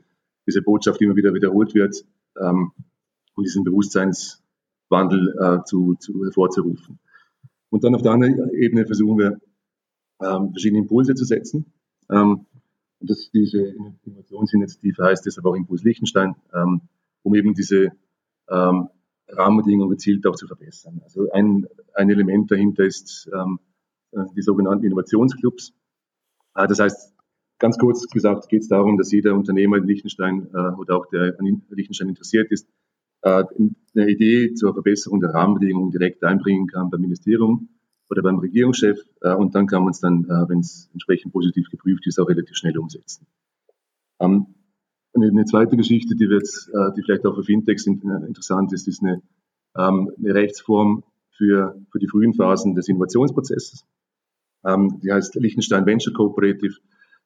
diese 0.47 0.63
Botschaft 0.63 1.01
immer 1.01 1.17
wieder 1.17 1.35
wiederholt 1.35 1.75
wird, 1.75 2.05
ähm, 2.39 2.73
um 3.35 3.43
diesen 3.43 3.65
Bewusstseinswandel 4.93 5.35
äh, 5.41 5.65
zu, 5.65 5.95
zu 5.95 6.25
hervorzurufen. 6.25 6.99
Und 7.71 7.85
dann 7.85 7.95
auf 7.95 8.03
der 8.03 8.13
anderen 8.13 8.51
Ebene 8.51 8.87
versuchen 8.87 9.19
wir, 9.19 9.41
ähm, 10.21 10.51
verschiedene 10.51 10.81
Impulse 10.81 11.15
zu 11.15 11.25
setzen. 11.25 11.73
Ähm, 12.11 12.47
und 13.01 13.11
das, 13.11 13.31
diese 13.33 13.75
Innovationsinitiative 14.05 15.03
heißt 15.03 15.27
deshalb 15.27 15.47
auch 15.47 15.57
Impuls 15.57 15.83
Liechtenstein, 15.83 16.37
ähm, 16.55 16.83
um 17.23 17.35
eben 17.35 17.55
diese 17.55 17.93
ähm, 18.49 18.89
Rahmenbedingungen 19.29 19.91
gezielt 19.91 20.27
auch 20.27 20.37
zu 20.37 20.47
verbessern. 20.47 21.01
Also 21.03 21.31
ein, 21.33 21.67
ein 21.95 22.11
Element 22.11 22.51
dahinter 22.51 22.85
ist 22.85 23.29
ähm, 23.35 23.59
äh, 24.13 24.25
die 24.37 24.43
sogenannten 24.43 24.85
Innovationsclubs. 24.85 25.73
Äh, 26.55 26.69
das 26.69 26.79
heißt, 26.79 27.15
ganz 27.59 27.79
kurz 27.79 28.07
gesagt 28.09 28.49
geht 28.49 28.63
es 28.63 28.69
darum, 28.69 28.99
dass 28.99 29.11
jeder 29.11 29.35
Unternehmer 29.35 29.79
in 29.79 29.85
Liechtenstein 29.85 30.49
äh, 30.55 30.75
oder 30.79 30.99
auch 30.99 31.07
der 31.07 31.37
an 31.41 31.63
Liechtenstein 31.71 32.11
interessiert 32.11 32.53
ist, 32.53 32.69
eine 33.25 34.11
Idee 34.11 34.55
zur 34.55 34.73
Verbesserung 34.75 35.21
der 35.21 35.31
Rahmenbedingungen 35.31 35.91
direkt 35.91 36.25
einbringen 36.25 36.67
kann 36.67 36.91
beim 36.91 37.01
Ministerium 37.01 37.69
oder 38.11 38.23
beim 38.23 38.39
Regierungschef 38.39 38.99
äh, 39.23 39.35
und 39.35 39.55
dann 39.55 39.67
kann 39.67 39.83
man 39.83 39.93
es 39.93 40.01
dann, 40.01 40.25
äh, 40.25 40.49
wenn 40.49 40.61
es 40.61 40.91
entsprechend 40.93 41.33
positiv 41.33 41.71
geprüft 41.71 42.07
ist, 42.07 42.19
auch 42.19 42.29
relativ 42.29 42.57
schnell 42.57 42.77
umsetzen. 42.79 43.27
Ähm, 44.21 44.47
eine 45.15 45.45
zweite 45.45 45.77
Geschichte, 45.77 46.15
die, 46.17 46.31
wird, 46.31 46.49
die 46.97 47.03
vielleicht 47.03 47.27
auch 47.27 47.35
für 47.35 47.45
Fintechs 47.45 47.87
interessant 47.87 48.73
ist, 48.73 48.89
ist 48.89 49.03
eine, 49.03 49.21
ähm, 49.77 50.11
eine 50.19 50.35
Rechtsform 50.35 51.05
für, 51.37 51.79
für 51.91 51.99
die 51.99 52.09
frühen 52.09 52.33
Phasen 52.33 52.75
des 52.75 52.89
Innovationsprozesses. 52.89 53.85
Ähm, 54.65 55.01
die 55.03 55.13
heißt 55.13 55.35
Liechtenstein 55.35 55.85
Venture 55.85 56.15
Cooperative. 56.15 56.77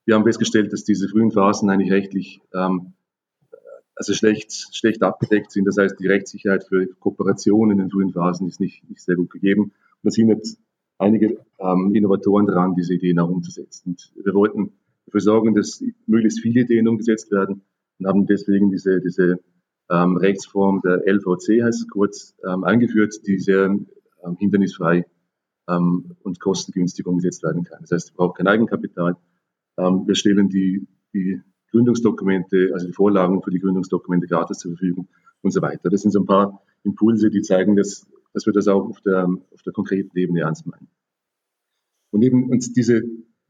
Wir 0.05 0.17
haben 0.17 0.25
festgestellt, 0.25 0.73
dass 0.73 0.83
diese 0.83 1.09
frühen 1.09 1.31
Phasen 1.31 1.71
eigentlich 1.71 1.93
rechtlich 1.93 2.41
also 3.97 4.13
schlecht, 4.13 4.53
schlecht 4.75 5.03
abgedeckt 5.03 5.51
sind. 5.51 5.65
Das 5.65 5.79
heißt, 5.79 5.99
die 5.99 6.07
Rechtssicherheit 6.07 6.65
für 6.65 6.87
Kooperationen 7.01 7.73
in 7.73 7.79
den 7.79 7.91
frühen 7.91 8.13
Phasen 8.13 8.47
ist 8.47 8.61
nicht, 8.61 8.89
nicht 8.89 9.01
sehr 9.01 9.17
gut 9.17 9.31
gegeben. 9.31 9.63
Und 9.63 9.73
da 10.03 10.11
sind 10.11 10.29
jetzt 10.29 10.61
einige 10.99 11.39
ähm, 11.59 11.95
Innovatoren 11.95 12.47
dran, 12.47 12.75
diese 12.75 12.95
Ideen 12.95 13.19
auch 13.19 13.31
umzusetzen. 13.31 13.91
Und 13.91 14.13
wir 14.23 14.35
wollten 14.35 14.73
dafür 15.07 15.21
sorgen, 15.21 15.55
dass 15.55 15.83
möglichst 16.07 16.41
viele 16.41 16.61
Ideen 16.61 16.89
umgesetzt 16.89 17.33
werden 17.33 17.63
und 17.99 18.07
haben 18.07 18.27
deswegen 18.27 18.71
diese, 18.71 19.01
diese 19.01 19.41
ähm, 19.91 20.17
Rechtsform 20.17 20.83
der 20.83 21.03
LVC, 21.07 21.63
heißt 21.63 21.83
es 21.83 21.89
kurz, 21.89 22.37
ähm, 22.47 22.65
eingeführt, 22.65 23.15
die 23.27 23.39
sehr 23.39 23.67
ähm, 23.67 24.37
hindernisfrei 24.39 25.07
ähm, 25.69 26.17
und 26.23 26.41
kostengünstig 26.41 27.07
umgesetzt 27.07 27.43
werden 27.43 27.65
kann. 27.65 27.79
Das 27.81 27.93
heißt, 27.93 28.09
es 28.09 28.15
braucht 28.15 28.37
kein 28.37 28.47
Eigenkapital. 28.47 29.17
Ähm, 29.79 30.07
wir 30.07 30.15
stellen 30.15 30.49
die, 30.49 30.87
die 31.15 31.41
Gründungsdokumente, 31.77 32.71
also 32.73 32.87
die 32.87 32.93
Vorlagen 32.95 33.43
für 33.43 33.51
die 33.51 33.59
Gründungsdokumente 33.59 34.27
gratis 34.27 34.59
zur 34.59 34.73
Verfügung 34.73 35.09
und 35.43 35.51
so 35.51 35.61
weiter. 35.61 35.91
Das 35.91 36.01
sind 36.01 36.11
so 36.11 36.21
ein 36.21 36.27
paar 36.27 36.63
Impulse, 36.85 37.29
die 37.29 37.43
zeigen, 37.43 37.77
dass, 37.77 38.07
dass 38.33 38.47
wir 38.47 38.55
das 38.55 38.67
auch 38.67 38.89
auf 38.89 39.01
der, 39.03 39.29
auf 39.53 39.63
der 39.63 39.75
konkreten 39.75 40.17
Ebene 40.17 40.41
ernst 40.41 40.67
meinen. 40.67 40.89
Und 42.13 42.23
eben 42.23 42.49
uns 42.49 42.73
diese, 42.73 43.03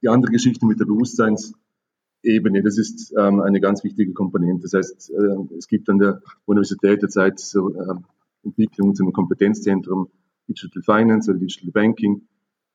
die 0.02 0.08
andere 0.08 0.32
Geschichte 0.32 0.66
mit 0.66 0.80
der 0.80 0.86
Bewusstseinsebene, 0.86 2.62
das 2.64 2.78
ist 2.78 3.14
ähm, 3.16 3.40
eine 3.40 3.60
ganz 3.60 3.84
wichtige 3.84 4.12
Komponente. 4.12 4.62
Das 4.62 4.72
heißt, 4.72 5.10
äh, 5.10 5.56
es 5.56 5.68
gibt 5.68 5.88
an 5.88 5.98
der 5.98 6.20
Universität 6.46 7.02
derzeit 7.02 7.38
so 7.38 7.72
äh, 7.74 7.94
Entwicklungen 8.42 8.96
zum 8.96 9.12
Kompetenzzentrum 9.12 10.08
Digital 10.48 10.82
Finance 10.82 11.30
oder 11.30 11.38
Digital 11.38 11.70
Banking, 11.70 12.22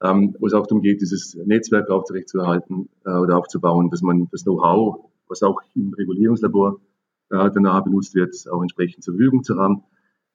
ähm, 0.01 0.33
wo 0.39 0.47
es 0.47 0.53
auch 0.53 0.65
darum 0.65 0.81
geht, 0.81 1.01
dieses 1.01 1.35
Netzwerk 1.35 1.89
aufrechtzuerhalten 1.89 2.87
äh, 3.05 3.11
oder 3.11 3.37
aufzubauen, 3.37 3.89
dass 3.89 4.01
man 4.01 4.29
das 4.31 4.43
Know-how 4.43 5.10
was 5.31 5.41
auch 5.41 5.59
im 5.75 5.93
Regulierungslabor 5.93 6.79
äh, 7.31 7.49
danach 7.51 7.83
benutzt 7.83 8.13
wird, 8.13 8.35
auch 8.51 8.61
entsprechend 8.61 9.03
zur 9.03 9.15
Verfügung 9.15 9.43
zu 9.43 9.57
haben. 9.57 9.83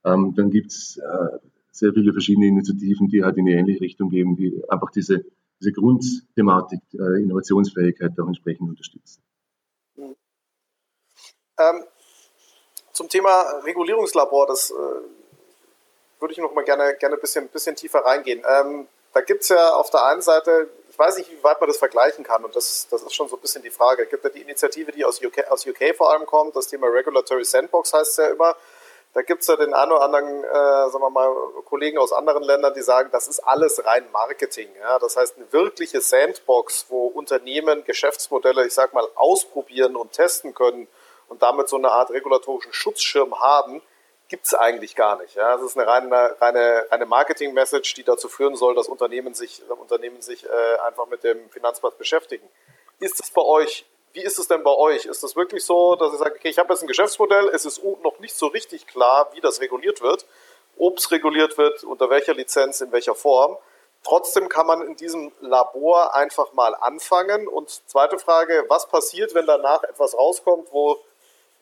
Ähm, 0.04 0.35
dann 0.35 0.50
gibt 0.50 0.72
es 0.72 0.96
äh, 0.96 1.38
sehr 1.70 1.92
viele 1.92 2.12
verschiedene 2.12 2.46
Initiativen, 2.46 3.09
die 3.09 3.22
halt 3.22 3.37
in 3.37 3.46
die 3.46 3.52
ähnliche 3.52 3.82
Richtung 3.82 4.09
gehen, 4.09 4.35
die 4.35 4.62
einfach 4.68 4.90
diese, 4.90 5.24
diese 5.61 5.72
Grundthematik 5.72 6.80
äh, 6.94 7.22
Innovationsfähigkeit 7.22 8.18
auch 8.18 8.26
entsprechend 8.26 8.68
unterstützen. 8.68 9.22
Ähm, 11.59 11.85
zum 12.92 13.09
Thema 13.09 13.61
Regulierungslabor, 13.64 14.46
das 14.46 14.70
äh, 14.70 14.74
würde 16.20 16.32
ich 16.32 16.38
noch 16.38 16.54
mal 16.54 16.64
gerne, 16.64 16.96
gerne 16.98 17.16
ein 17.16 17.20
bisschen, 17.20 17.48
bisschen 17.48 17.76
tiefer 17.76 18.00
reingehen. 18.00 18.42
Ähm, 18.48 18.88
da 19.16 19.22
gibt 19.22 19.42
es 19.42 19.48
ja 19.48 19.74
auf 19.74 19.90
der 19.90 20.05
einen 20.05 20.22
Seite 20.22 20.68
ich 20.96 20.98
weiß 20.98 21.18
nicht, 21.18 21.31
wie 21.31 21.44
weit 21.44 21.61
man 21.61 21.68
das 21.68 21.76
vergleichen 21.76 22.24
kann. 22.24 22.42
Und 22.42 22.57
das, 22.57 22.88
das 22.90 23.02
ist 23.02 23.14
schon 23.14 23.29
so 23.29 23.37
ein 23.37 23.42
bisschen 23.42 23.62
die 23.62 23.70
Frage. 23.70 24.05
Es 24.05 24.09
gibt 24.09 24.24
ja 24.24 24.31
die 24.31 24.40
Initiative, 24.40 24.92
die 24.92 25.05
aus 25.05 25.22
UK, 25.22 25.46
aus 25.50 25.66
UK 25.66 25.94
vor 25.94 26.11
allem 26.11 26.24
kommt. 26.24 26.57
Das 26.57 26.68
Thema 26.68 26.87
Regulatory 26.87 27.44
Sandbox 27.44 27.92
heißt 27.92 28.12
es 28.12 28.16
ja 28.16 28.29
immer. 28.29 28.57
Da 29.12 29.20
gibt 29.20 29.42
es 29.42 29.48
ja 29.48 29.57
den 29.57 29.74
einen 29.74 29.92
oder 29.92 30.00
anderen, 30.00 30.42
äh, 30.42 30.90
sagen 30.90 31.00
wir 31.00 31.11
mal, 31.11 31.35
Kollegen 31.66 31.98
aus 31.98 32.14
anderen 32.14 32.42
Ländern, 32.44 32.72
die 32.72 32.81
sagen, 32.81 33.11
das 33.12 33.29
ist 33.29 33.40
alles 33.40 33.85
rein 33.85 34.11
Marketing. 34.11 34.70
Ja? 34.81 34.98
Das 34.98 35.18
heißt, 35.18 35.37
eine 35.37 35.52
wirkliche 35.52 36.00
Sandbox, 36.00 36.87
wo 36.88 37.09
Unternehmen 37.09 37.85
Geschäftsmodelle, 37.85 38.66
ich 38.66 38.72
sag 38.72 38.94
mal, 38.94 39.07
ausprobieren 39.16 39.96
und 39.96 40.12
testen 40.12 40.55
können 40.55 40.88
und 41.29 41.42
damit 41.42 41.68
so 41.68 41.76
eine 41.76 41.90
Art 41.90 42.11
regulatorischen 42.11 42.72
Schutzschirm 42.72 43.38
haben, 43.38 43.83
gibt 44.28 44.46
es 44.46 44.54
eigentlich 44.54 44.96
gar 44.96 45.20
nicht. 45.20 45.34
Ja? 45.34 45.56
Das 45.56 45.62
ist 45.62 45.76
eine 45.76 45.86
reine, 45.86 46.36
reine, 46.40 46.86
reine 46.90 47.06
Marketing-Message, 47.06 47.94
die 47.94 48.04
dazu 48.04 48.28
führen 48.28 48.56
soll, 48.56 48.74
dass 48.74 48.88
Unternehmen 48.88 49.34
sich, 49.34 49.62
Unternehmen 49.68 50.20
sich 50.22 50.44
äh, 50.44 50.76
einfach 50.86 51.06
mit 51.06 51.22
dem 51.24 51.48
Finanzplatz 51.50 51.94
beschäftigen. 51.94 52.48
Ist 52.98 53.20
es 53.20 53.30
bei 53.30 53.42
euch, 53.42 53.86
wie 54.12 54.22
ist 54.22 54.38
es 54.38 54.48
denn 54.48 54.62
bei 54.62 54.72
euch? 54.72 55.04
Ist 55.04 55.22
es 55.22 55.36
wirklich 55.36 55.64
so, 55.64 55.94
dass 55.94 56.12
ihr 56.12 56.18
sagt, 56.18 56.36
okay, 56.36 56.48
ich 56.48 56.58
habe 56.58 56.72
jetzt 56.72 56.82
ein 56.82 56.88
Geschäftsmodell, 56.88 57.48
es 57.48 57.66
ist 57.66 57.82
noch 58.02 58.18
nicht 58.18 58.34
so 58.34 58.46
richtig 58.46 58.86
klar, 58.86 59.30
wie 59.34 59.40
das 59.40 59.60
reguliert 59.60 60.00
wird, 60.00 60.26
ob 60.78 60.98
es 60.98 61.10
reguliert 61.10 61.58
wird, 61.58 61.84
unter 61.84 62.10
welcher 62.10 62.34
Lizenz, 62.34 62.80
in 62.80 62.92
welcher 62.92 63.14
Form. 63.14 63.56
Trotzdem 64.02 64.48
kann 64.48 64.66
man 64.66 64.82
in 64.82 64.96
diesem 64.96 65.32
Labor 65.40 66.14
einfach 66.14 66.52
mal 66.52 66.74
anfangen. 66.76 67.48
Und 67.48 67.82
zweite 67.88 68.18
Frage, 68.18 68.64
was 68.68 68.88
passiert, 68.88 69.34
wenn 69.34 69.46
danach 69.46 69.82
etwas 69.82 70.16
rauskommt, 70.16 70.68
wo 70.70 70.98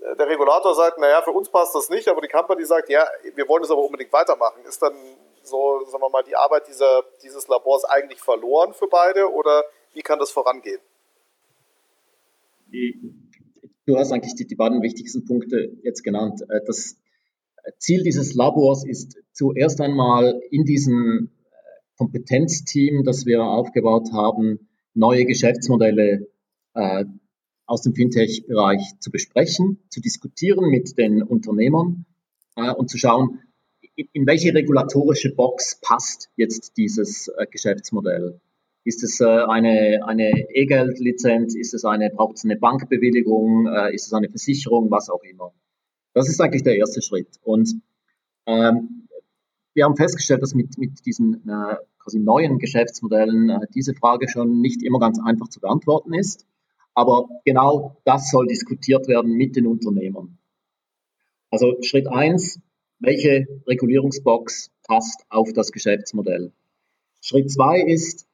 der 0.01 0.29
Regulator 0.29 0.75
sagt, 0.75 0.99
naja, 0.99 1.23
für 1.23 1.31
uns 1.31 1.49
passt 1.49 1.75
das 1.75 1.89
nicht, 1.89 2.09
aber 2.09 2.21
die 2.21 2.29
Company 2.29 2.65
sagt, 2.65 2.89
ja, 2.91 3.07
wir 3.35 3.49
wollen 3.49 3.65
es 3.65 3.71
aber 3.71 3.83
unbedingt 3.85 4.13
weitermachen. 4.13 4.63
Ist 4.69 4.83
dann 4.83 4.95
so, 5.43 5.85
sagen 5.87 6.03
wir 6.03 6.11
mal, 6.11 6.23
die 6.23 6.37
Arbeit 6.37 6.69
dieser, 6.69 7.03
dieses 7.23 7.49
Labors 7.49 7.85
eigentlich 7.85 8.21
verloren 8.21 8.73
für 8.75 8.89
beide 8.89 9.33
oder 9.33 9.65
wie 9.93 10.03
kann 10.03 10.19
das 10.19 10.31
vorangehen? 10.31 10.81
Du 13.87 13.97
hast 13.97 14.13
eigentlich 14.13 14.35
die, 14.35 14.47
die 14.47 14.55
beiden 14.57 14.83
wichtigsten 14.83 15.25
Punkte 15.25 15.77
jetzt 15.83 16.03
genannt. 16.03 16.43
Äh, 16.49 16.61
das 16.67 16.97
Ziel 17.79 18.03
dieses 18.03 18.35
Labors 18.35 18.85
ist 18.87 19.17
zuerst 19.33 19.81
einmal 19.81 20.41
in 20.51 20.65
diesem 20.65 21.31
äh, 21.31 21.57
Kompetenzteam, 21.99 23.05
das 23.05 23.27
wir 23.27 23.43
aufgebaut 23.43 24.09
haben, 24.13 24.69
neue 24.95 25.25
Geschäftsmodelle 25.25 26.27
äh, 26.75 27.05
aus 27.67 27.83
dem 27.83 27.95
Fintech-Bereich 27.95 28.99
zu 29.01 29.11
besprechen, 29.11 29.79
zu 29.89 30.01
diskutieren 30.01 30.69
mit 30.71 30.99
den 30.99 31.23
Unternehmern 31.23 32.07
äh, 32.57 32.73
und 32.73 32.91
zu 32.91 32.99
schauen, 32.99 33.41
in, 33.97 34.09
in 34.13 34.27
welche 34.27 34.55
regulatorische 34.55 35.35
Box 35.35 35.81
passt 35.81 36.31
jetzt 36.37 36.77
dieses 36.77 37.29
äh, 37.29 37.47
Geschäftsmodell. 37.47 38.41
Ist 38.85 39.03
es 39.03 39.21
äh, 39.21 39.25
eine, 39.25 40.01
eine 40.07 40.47
E-Geld-Lizenz? 40.51 41.55
Ist 41.55 41.73
es 41.73 41.85
eine, 41.85 42.11
braucht 42.11 42.37
es 42.37 42.45
eine 42.45 42.57
Bankbewilligung? 42.57 43.67
Äh, 43.67 43.95
ist 43.95 44.07
es 44.07 44.13
eine 44.13 44.29
Versicherung? 44.29 44.91
Was 44.91 45.09
auch 45.09 45.23
immer. 45.23 45.53
Das 46.13 46.29
ist 46.29 46.41
eigentlich 46.41 46.63
der 46.63 46.77
erste 46.77 47.01
Schritt. 47.01 47.39
Und 47.43 47.81
ähm, 48.47 49.09
wir 49.73 49.85
haben 49.85 49.97
festgestellt, 49.97 50.43
dass 50.43 50.55
mit, 50.55 50.77
mit 50.79 51.05
diesen 51.07 51.49
äh, 51.49 51.77
quasi 51.99 52.19
neuen 52.19 52.59
Geschäftsmodellen 52.59 53.49
äh, 53.49 53.67
diese 53.75 53.95
Frage 53.95 54.29
schon 54.29 54.61
nicht 54.61 54.83
immer 54.83 55.01
ganz 55.01 55.19
einfach 55.19 55.49
zu 55.49 55.61
beantworten 55.61 56.13
ist. 56.13 56.47
Aber 56.95 57.29
genau 57.45 58.01
das 58.05 58.31
soll 58.31 58.47
diskutiert 58.47 59.09
werden 59.09 59.33
mit 59.33 59.57
den 59.57 59.67
Unternehmern. 59.67 60.39
Also 61.51 61.77
Schritt 61.83 62.07
eins: 62.07 62.61
welche 63.01 63.47
Regulierungsbox 63.67 64.71
passt 64.85 65.25
auf 65.29 65.53
das 65.53 65.73
Geschäftsmodell? 65.73 66.53
Schritt 67.21 67.51
zwei 67.51 67.81
ist, 67.81 68.27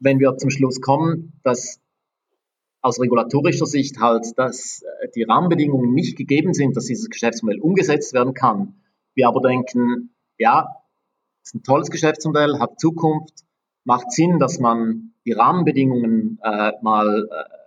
wenn 0.00 0.20
wir 0.20 0.36
zum 0.36 0.50
Schluss 0.50 0.80
kommen, 0.80 1.32
dass 1.42 1.80
aus 2.80 3.00
regulatorischer 3.00 3.66
Sicht 3.66 3.98
halt, 3.98 4.38
dass 4.38 4.82
äh, 4.82 5.08
die 5.14 5.24
Rahmenbedingungen 5.24 5.92
nicht 5.92 6.16
gegeben 6.16 6.54
sind, 6.54 6.76
dass 6.76 6.86
dieses 6.86 7.10
Geschäftsmodell 7.10 7.60
umgesetzt 7.60 8.12
werden 8.14 8.34
kann. 8.34 8.80
Wir 9.14 9.28
aber 9.28 9.40
denken, 9.40 10.14
ja, 10.38 10.68
ist 11.42 11.54
ein 11.54 11.62
tolles 11.62 11.90
Geschäftsmodell, 11.90 12.58
hat 12.60 12.78
Zukunft, 12.78 13.44
macht 13.84 14.12
Sinn, 14.12 14.38
dass 14.38 14.60
man 14.60 15.14
die 15.24 15.32
Rahmenbedingungen 15.32 16.38
äh, 16.42 16.72
mal 16.82 17.28
äh, 17.30 17.57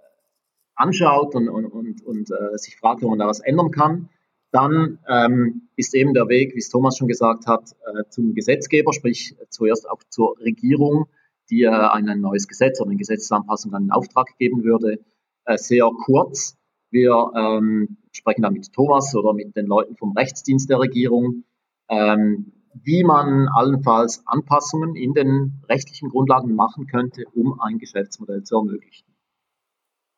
anschaut 0.81 1.35
und, 1.35 1.49
und, 1.49 1.65
und, 1.65 2.03
und 2.03 2.29
äh, 2.31 2.57
sich 2.57 2.77
fragt, 2.77 3.03
ob 3.03 3.09
man 3.11 3.19
da 3.19 3.27
was 3.27 3.39
ändern 3.39 3.71
kann. 3.71 4.09
Dann 4.51 4.99
ähm, 5.07 5.69
ist 5.77 5.93
eben 5.95 6.13
der 6.13 6.27
Weg, 6.27 6.53
wie 6.53 6.59
es 6.59 6.69
Thomas 6.69 6.97
schon 6.97 7.07
gesagt 7.07 7.47
hat, 7.47 7.71
äh, 7.85 8.09
zum 8.09 8.33
Gesetzgeber, 8.33 8.91
sprich 8.91 9.35
zuerst 9.49 9.89
auch 9.89 10.03
zur 10.09 10.37
Regierung, 10.39 11.05
die 11.49 11.63
äh, 11.63 11.69
ein 11.69 12.19
neues 12.19 12.47
Gesetz 12.47 12.81
oder 12.81 12.89
eine 12.89 12.97
Gesetzesanpassung 12.97 13.71
dann 13.71 13.83
in 13.83 13.91
Auftrag 13.91 14.37
geben 14.37 14.63
würde, 14.63 14.99
äh, 15.45 15.57
sehr 15.57 15.89
kurz. 16.05 16.57
Wir 16.89 17.31
ähm, 17.35 17.97
sprechen 18.11 18.41
dann 18.41 18.53
mit 18.53 18.73
Thomas 18.73 19.15
oder 19.15 19.33
mit 19.33 19.55
den 19.55 19.67
Leuten 19.67 19.95
vom 19.95 20.11
Rechtsdienst 20.11 20.69
der 20.69 20.79
Regierung, 20.79 21.45
ähm, 21.89 22.51
wie 22.73 23.03
man 23.03 23.47
allenfalls 23.47 24.23
Anpassungen 24.25 24.95
in 24.95 25.13
den 25.13 25.61
rechtlichen 25.69 26.09
Grundlagen 26.09 26.53
machen 26.55 26.87
könnte, 26.87 27.23
um 27.33 27.59
ein 27.59 27.77
Geschäftsmodell 27.79 28.43
zu 28.43 28.57
ermöglichen. 28.57 29.10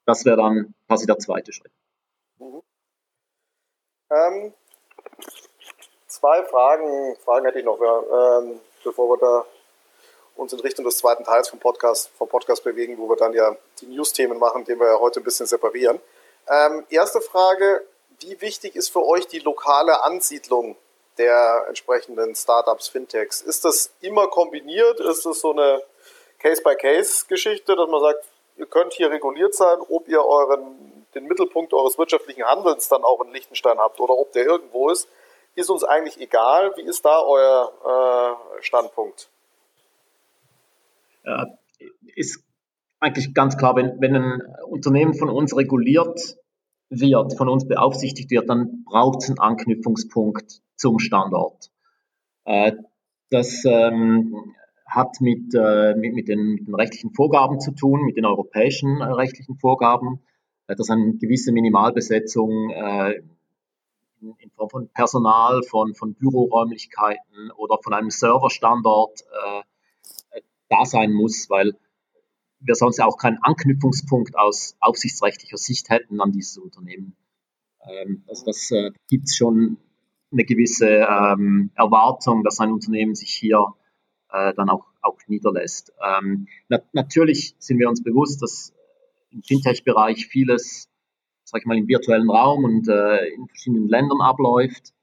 Das 0.05 0.25
wäre 0.25 0.37
dann 0.37 0.73
quasi 0.87 1.05
der 1.05 1.17
zweite 1.19 1.53
Schritt. 1.53 1.71
Mhm. 2.39 2.61
Ähm, 4.11 4.53
zwei 6.07 6.43
Fragen, 6.43 7.15
Fragen 7.23 7.45
hätte 7.45 7.59
ich 7.59 7.65
noch, 7.65 7.79
ähm, 7.79 8.59
bevor 8.83 9.09
wir 9.09 9.17
da 9.17 9.45
uns 10.35 10.51
in 10.53 10.59
Richtung 10.59 10.85
des 10.85 10.97
zweiten 10.97 11.23
Teils 11.23 11.49
vom 11.49 11.59
Podcast, 11.59 12.09
vom 12.17 12.27
Podcast 12.27 12.63
bewegen, 12.63 12.97
wo 12.97 13.07
wir 13.07 13.15
dann 13.15 13.33
ja 13.33 13.55
die 13.81 13.87
News-Themen 13.87 14.37
machen, 14.39 14.65
den 14.65 14.79
wir 14.79 14.87
ja 14.87 14.99
heute 14.99 15.19
ein 15.19 15.23
bisschen 15.23 15.45
separieren. 15.45 15.99
Ähm, 16.47 16.85
erste 16.89 17.21
Frage, 17.21 17.85
wie 18.19 18.39
wichtig 18.41 18.75
ist 18.75 18.89
für 18.89 19.05
euch 19.05 19.27
die 19.27 19.39
lokale 19.39 20.03
Ansiedlung 20.03 20.75
der 21.17 21.65
entsprechenden 21.67 22.35
Startups, 22.35 22.87
Fintechs? 22.87 23.41
Ist 23.41 23.65
das 23.65 23.91
immer 24.01 24.27
kombiniert? 24.27 24.99
Ist 24.99 25.25
das 25.25 25.39
so 25.39 25.51
eine 25.51 25.81
Case-by-Case-Geschichte, 26.39 27.75
dass 27.75 27.89
man 27.89 28.01
sagt, 28.01 28.25
ihr 28.57 28.65
könnt 28.65 28.93
hier 28.93 29.09
reguliert 29.09 29.53
sein, 29.53 29.77
ob 29.89 30.07
ihr 30.07 30.23
euren, 30.23 31.05
den 31.15 31.25
Mittelpunkt 31.25 31.73
eures 31.73 31.97
wirtschaftlichen 31.97 32.43
Handelns 32.43 32.89
dann 32.89 33.03
auch 33.03 33.21
in 33.21 33.31
Liechtenstein 33.31 33.77
habt 33.77 33.99
oder 33.99 34.17
ob 34.17 34.31
der 34.33 34.45
irgendwo 34.45 34.89
ist, 34.89 35.07
ist 35.55 35.69
uns 35.69 35.83
eigentlich 35.83 36.19
egal. 36.19 36.73
Wie 36.77 36.81
ist 36.81 37.05
da 37.05 37.21
euer 37.21 38.37
äh, 38.59 38.63
Standpunkt? 38.63 39.29
Ja, 41.25 41.45
ist 42.15 42.43
eigentlich 42.99 43.33
ganz 43.33 43.57
klar, 43.57 43.75
wenn, 43.75 43.99
wenn 43.99 44.15
ein 44.15 44.41
Unternehmen 44.65 45.13
von 45.13 45.29
uns 45.29 45.55
reguliert 45.55 46.37
wird, 46.89 47.37
von 47.37 47.49
uns 47.49 47.67
beaufsichtigt 47.67 48.31
wird, 48.31 48.49
dann 48.49 48.83
braucht 48.85 49.23
es 49.23 49.29
einen 49.29 49.39
Anknüpfungspunkt 49.39 50.61
zum 50.75 50.99
Standort. 50.99 51.69
Äh, 52.45 52.73
das 53.29 53.63
ähm, 53.65 54.55
hat 54.93 55.21
mit, 55.21 55.53
äh, 55.55 55.95
mit, 55.95 56.13
mit, 56.13 56.27
den, 56.27 56.55
mit, 56.55 56.67
den, 56.67 56.75
rechtlichen 56.75 57.13
Vorgaben 57.13 57.59
zu 57.59 57.71
tun, 57.71 58.05
mit 58.05 58.15
den 58.15 58.25
europäischen 58.25 59.01
äh, 59.01 59.05
rechtlichen 59.05 59.57
Vorgaben, 59.57 60.19
äh, 60.67 60.75
dass 60.75 60.89
eine 60.89 61.13
gewisse 61.15 61.51
Minimalbesetzung 61.51 62.69
äh, 62.69 63.21
in, 64.21 64.35
in, 64.37 64.51
Form 64.51 64.69
von 64.69 64.89
Personal, 64.89 65.63
von, 65.63 65.95
von 65.95 66.13
Büroräumlichkeiten 66.13 67.51
oder 67.57 67.77
von 67.83 67.93
einem 67.93 68.11
Serverstandort 68.11 69.21
äh, 69.21 70.41
da 70.69 70.85
sein 70.85 71.11
muss, 71.11 71.49
weil 71.49 71.73
wir 72.59 72.75
sonst 72.75 73.01
auch 73.01 73.17
keinen 73.17 73.39
Anknüpfungspunkt 73.41 74.37
aus 74.37 74.77
aufsichtsrechtlicher 74.79 75.57
Sicht 75.57 75.89
hätten 75.89 76.21
an 76.21 76.31
dieses 76.31 76.57
Unternehmen. 76.57 77.15
Ähm, 77.87 78.23
also 78.27 78.45
das 78.45 78.69
äh, 78.71 78.91
gibt 79.09 79.25
es 79.25 79.35
schon 79.35 79.77
eine 80.31 80.45
gewisse 80.45 80.87
ähm, 80.87 81.71
Erwartung, 81.75 82.43
dass 82.43 82.59
ein 82.59 82.71
Unternehmen 82.71 83.15
sich 83.15 83.31
hier 83.31 83.73
äh, 84.33 84.53
dann 84.55 84.69
auch, 84.69 84.85
auch 85.01 85.17
niederlässt. 85.27 85.93
Ähm, 86.03 86.47
na, 86.67 86.79
natürlich 86.91 87.55
sind 87.59 87.79
wir 87.79 87.87
uns 87.87 88.03
bewusst, 88.03 88.41
dass 88.41 88.73
im 89.31 89.43
Fintech-Bereich 89.43 90.27
vieles, 90.27 90.89
sag 91.43 91.61
ich 91.61 91.65
mal, 91.65 91.77
im 91.77 91.87
virtuellen 91.87 92.29
Raum 92.29 92.65
und 92.65 92.87
äh, 92.87 93.27
in 93.29 93.47
verschiedenen 93.47 93.87
Ländern 93.87 94.21
abläuft. 94.21 94.93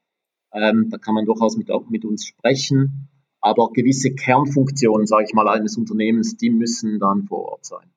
Ähm, 0.53 0.89
da 0.89 0.97
kann 0.97 1.15
man 1.15 1.25
durchaus 1.25 1.57
mit, 1.57 1.69
mit 1.89 2.05
uns 2.05 2.25
sprechen. 2.25 3.09
Aber 3.39 3.71
gewisse 3.71 4.13
Kernfunktionen, 4.13 5.07
sage 5.07 5.23
ich 5.23 5.33
mal, 5.33 5.47
eines 5.47 5.77
Unternehmens, 5.77 6.37
die 6.37 6.51
müssen 6.51 6.99
dann 6.99 7.23
vor 7.23 7.53
Ort 7.53 7.65
sein. 7.65 7.91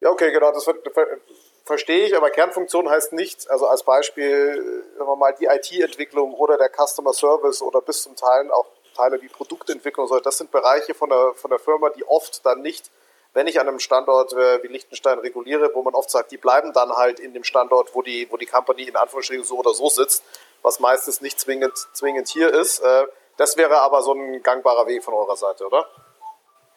Ja, 0.00 0.10
okay, 0.10 0.30
genau, 0.30 0.52
das 0.52 0.70
verstehe 1.64 2.06
ich, 2.06 2.16
aber 2.16 2.30
Kernfunktion 2.30 2.88
heißt 2.88 3.12
nicht, 3.12 3.50
also 3.50 3.66
als 3.66 3.82
Beispiel, 3.82 4.84
sagen 4.96 5.10
wir 5.10 5.16
mal, 5.16 5.34
die 5.38 5.46
IT-Entwicklung 5.46 6.32
oder 6.34 6.56
der 6.56 6.70
Customer 6.70 7.12
Service 7.12 7.60
oder 7.60 7.80
bis 7.80 8.02
zum 8.02 8.14
Teil 8.14 8.50
auch 8.52 8.66
Teile 8.98 9.22
wie 9.22 9.28
Produktentwicklung, 9.28 10.08
das 10.22 10.38
sind 10.38 10.50
Bereiche 10.50 10.94
von 10.94 11.08
der, 11.08 11.32
von 11.34 11.50
der 11.50 11.60
Firma, 11.60 11.90
die 11.90 12.04
oft 12.04 12.44
dann 12.44 12.62
nicht, 12.62 12.90
wenn 13.32 13.46
ich 13.46 13.60
an 13.60 13.68
einem 13.68 13.78
Standort 13.78 14.32
äh, 14.32 14.62
wie 14.62 14.68
Liechtenstein 14.68 15.18
reguliere, 15.20 15.70
wo 15.74 15.82
man 15.82 15.94
oft 15.94 16.10
sagt, 16.10 16.32
die 16.32 16.36
bleiben 16.36 16.72
dann 16.72 16.90
halt 16.90 17.20
in 17.20 17.32
dem 17.32 17.44
Standort, 17.44 17.94
wo 17.94 18.02
die, 18.02 18.26
wo 18.30 18.36
die 18.36 18.46
Company 18.46 18.82
in 18.82 18.96
Anführungsstrichen 18.96 19.44
so 19.44 19.58
oder 19.58 19.74
so 19.74 19.88
sitzt, 19.88 20.24
was 20.62 20.80
meistens 20.80 21.20
nicht 21.20 21.38
zwingend, 21.38 21.76
zwingend 21.92 22.28
hier 22.28 22.52
ist. 22.52 22.80
Äh, 22.80 23.04
das 23.36 23.56
wäre 23.56 23.80
aber 23.82 24.02
so 24.02 24.14
ein 24.14 24.42
gangbarer 24.42 24.86
Weg 24.88 25.04
von 25.04 25.14
eurer 25.14 25.36
Seite, 25.36 25.66
oder? 25.66 25.86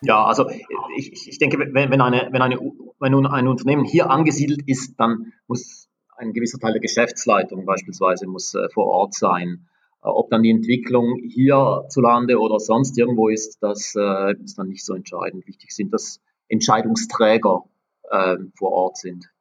Ja, 0.01 0.25
also 0.25 0.49
ich, 0.95 1.27
ich 1.27 1.37
denke, 1.39 1.57
wenn, 1.59 1.91
wenn, 1.91 2.01
eine, 2.01 2.29
wenn, 2.31 2.41
eine, 2.41 2.57
wenn 2.99 3.25
ein 3.27 3.47
Unternehmen 3.47 3.85
hier 3.85 4.09
angesiedelt 4.09 4.61
ist, 4.67 4.99
dann 4.99 5.33
muss 5.47 5.87
ein 6.17 6.33
gewisser 6.33 6.59
Teil 6.59 6.73
der 6.73 6.81
Geschäftsleitung 6.81 7.65
beispielsweise 7.65 8.27
muss 8.27 8.53
äh, 8.53 8.69
vor 8.73 8.85
Ort 8.85 9.13
sein. 9.13 9.67
Äh, 10.03 10.09
ob 10.09 10.29
dann 10.29 10.43
die 10.43 10.51
Entwicklung 10.51 11.17
hierzulande 11.23 12.39
oder 12.39 12.59
sonst 12.59 12.97
irgendwo 12.97 13.29
ist, 13.29 13.61
das 13.61 13.93
äh, 13.95 14.33
ist 14.43 14.57
dann 14.57 14.67
nicht 14.67 14.85
so 14.85 14.93
entscheidend. 14.93 15.47
Wichtig 15.47 15.71
sind, 15.71 15.93
dass 15.93 16.19
Entscheidungsträger 16.47 17.63
äh, 18.09 18.37
vor 18.57 18.71
Ort 18.71 18.97
sind. 18.97 19.31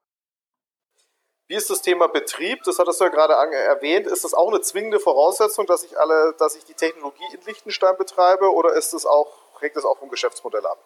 Wie 1.49 1.57
ist 1.57 1.68
das 1.68 1.83
Thema 1.83 2.07
Betrieb? 2.07 2.62
Das 2.64 2.79
hattest 2.79 3.01
du 3.01 3.05
ja 3.07 3.11
gerade 3.11 3.35
erwähnt. 3.35 4.07
Ist 4.07 4.23
das 4.23 4.35
auch 4.35 4.53
eine 4.53 4.61
zwingende 4.61 5.01
Voraussetzung, 5.01 5.66
dass 5.66 5.83
ich 5.83 5.99
alle, 5.99 6.33
dass 6.38 6.55
ich 6.55 6.64
die 6.64 6.75
Technologie 6.75 7.25
in 7.35 7.40
Liechtenstein 7.44 7.96
betreibe, 7.99 8.53
oder 8.55 8.73
ist 8.75 8.92
das 8.92 9.05
auch, 9.05 9.61
hängt 9.61 9.75
das 9.75 9.85
auch 9.85 9.99
vom 9.99 10.11
Geschäftsmodell 10.11 10.64
ab? 10.64 10.79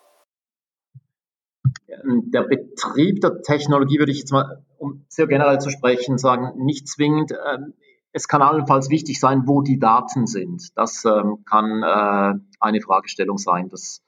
Der 1.87 2.45
Betrieb 2.45 3.21
der 3.21 3.43
Technologie 3.43 3.99
würde 3.99 4.13
ich 4.13 4.21
jetzt 4.21 4.33
mal, 4.33 4.65
um 4.79 5.05
sehr 5.09 5.27
generell 5.27 5.61
zu 5.61 5.69
sprechen, 5.69 6.17
sagen, 6.17 6.65
nicht 6.65 6.89
zwingend. 6.89 7.33
Ähm, 7.33 7.75
es 8.15 8.29
kann 8.29 8.43
allenfalls 8.43 8.91
wichtig 8.91 9.19
sein, 9.19 9.43
wo 9.47 9.61
die 9.61 9.81
Daten 9.81 10.29
sind. 10.29 10.71
Das 10.79 11.05
ähm, 11.05 11.45
kann 11.45 11.83
äh, 11.83 12.39
eine 12.61 12.81
Fragestellung 12.81 13.39
sein, 13.39 13.69
dass 13.69 14.03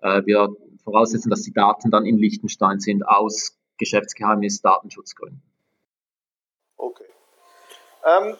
äh, 0.00 0.22
wir 0.24 0.54
voraussetzen, 0.84 1.28
dass 1.28 1.42
die 1.42 1.52
Daten 1.52 1.90
dann 1.90 2.06
in 2.06 2.18
Liechtenstein 2.18 2.78
sind 2.78 3.02
aus 3.02 3.58
Geschäftsgeheimnis, 3.78 4.62
Datenschutzgründen. 4.62 5.42
Okay. 6.76 7.04
Ähm, 8.04 8.36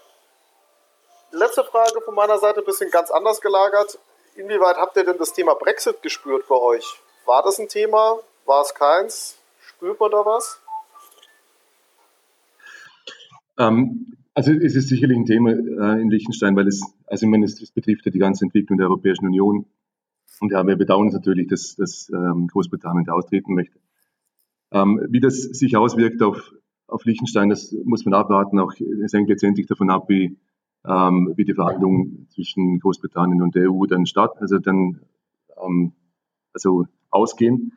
letzte 1.33 1.65
Frage 1.65 2.01
von 2.05 2.15
meiner 2.15 2.39
Seite, 2.39 2.61
ein 2.61 2.65
bisschen 2.65 2.91
ganz 2.93 3.11
anders 3.11 3.41
gelagert. 3.41 3.99
Inwieweit 4.37 4.77
habt 4.77 4.97
ihr 4.97 5.05
denn 5.05 5.19
das 5.19 5.33
Thema 5.33 5.55
Brexit 5.55 6.01
gespürt 6.03 6.47
bei 6.47 6.55
euch? 6.55 7.01
War 7.27 7.43
das 7.43 7.59
ein 7.59 7.69
Thema? 7.69 8.21
War 8.47 8.63
es 8.63 8.73
keins? 8.73 9.37
Spürt 9.59 9.99
man 9.99 10.13
da 10.13 10.25
was? 10.25 10.61
Ähm, 13.59 14.17
also 14.35 14.53
es 14.53 14.75
ist 14.75 14.89
sicherlich 14.89 15.17
ein 15.17 15.27
Thema 15.27 15.51
äh, 15.51 16.01
in 16.01 16.11
Liechtenstein, 16.11 16.57
weil 16.57 16.67
es, 16.67 16.83
also 17.07 17.27
ich 17.27 17.31
meine, 17.31 17.45
es, 17.45 17.61
es, 17.61 17.71
betrifft 17.71 18.07
ja 18.07 18.13
die 18.13 18.19
ganze 18.19 18.45
Entwicklung 18.45 18.79
der 18.79 18.89
Europäischen 18.89 19.27
Union. 19.27 19.67
Und 20.41 20.53
ja, 20.53 20.67
wir 20.67 20.77
bedauern 20.77 21.09
es 21.09 21.15
natürlich, 21.15 21.49
dass, 21.49 21.77
dass 21.77 22.11
ähm, 22.11 22.49
Großbritannien 22.49 23.05
da 23.05 23.13
austreten 23.13 23.55
möchte. 23.55 23.79
Ähm, 24.73 25.01
wie 25.11 25.21
das 25.21 25.37
sich 25.43 25.77
auswirkt 25.77 26.23
auf, 26.23 26.53
auf 26.87 27.05
Liechtenstein, 27.05 27.51
das 27.51 27.75
muss 27.85 28.05
man 28.05 28.15
abwarten. 28.15 28.59
Auch 28.59 28.73
es 29.05 29.13
hängt 29.13 29.29
letztendlich 29.29 29.67
davon 29.67 29.91
ab, 29.91 30.09
wie, 30.09 30.39
ähm, 30.87 31.33
wie 31.37 31.45
die 31.45 31.55
Verhandlungen 31.55 32.27
zwischen 32.31 32.81
Großbritannien 32.81 33.43
und 33.43 33.55
der 33.55 33.71
EU 33.71 33.87
dann 33.87 34.07
statt, 34.07 34.33
also 34.41 34.59
dann 34.59 35.01
ähm, 35.63 35.93
also 36.55 36.87
ausgehen. 37.11 37.73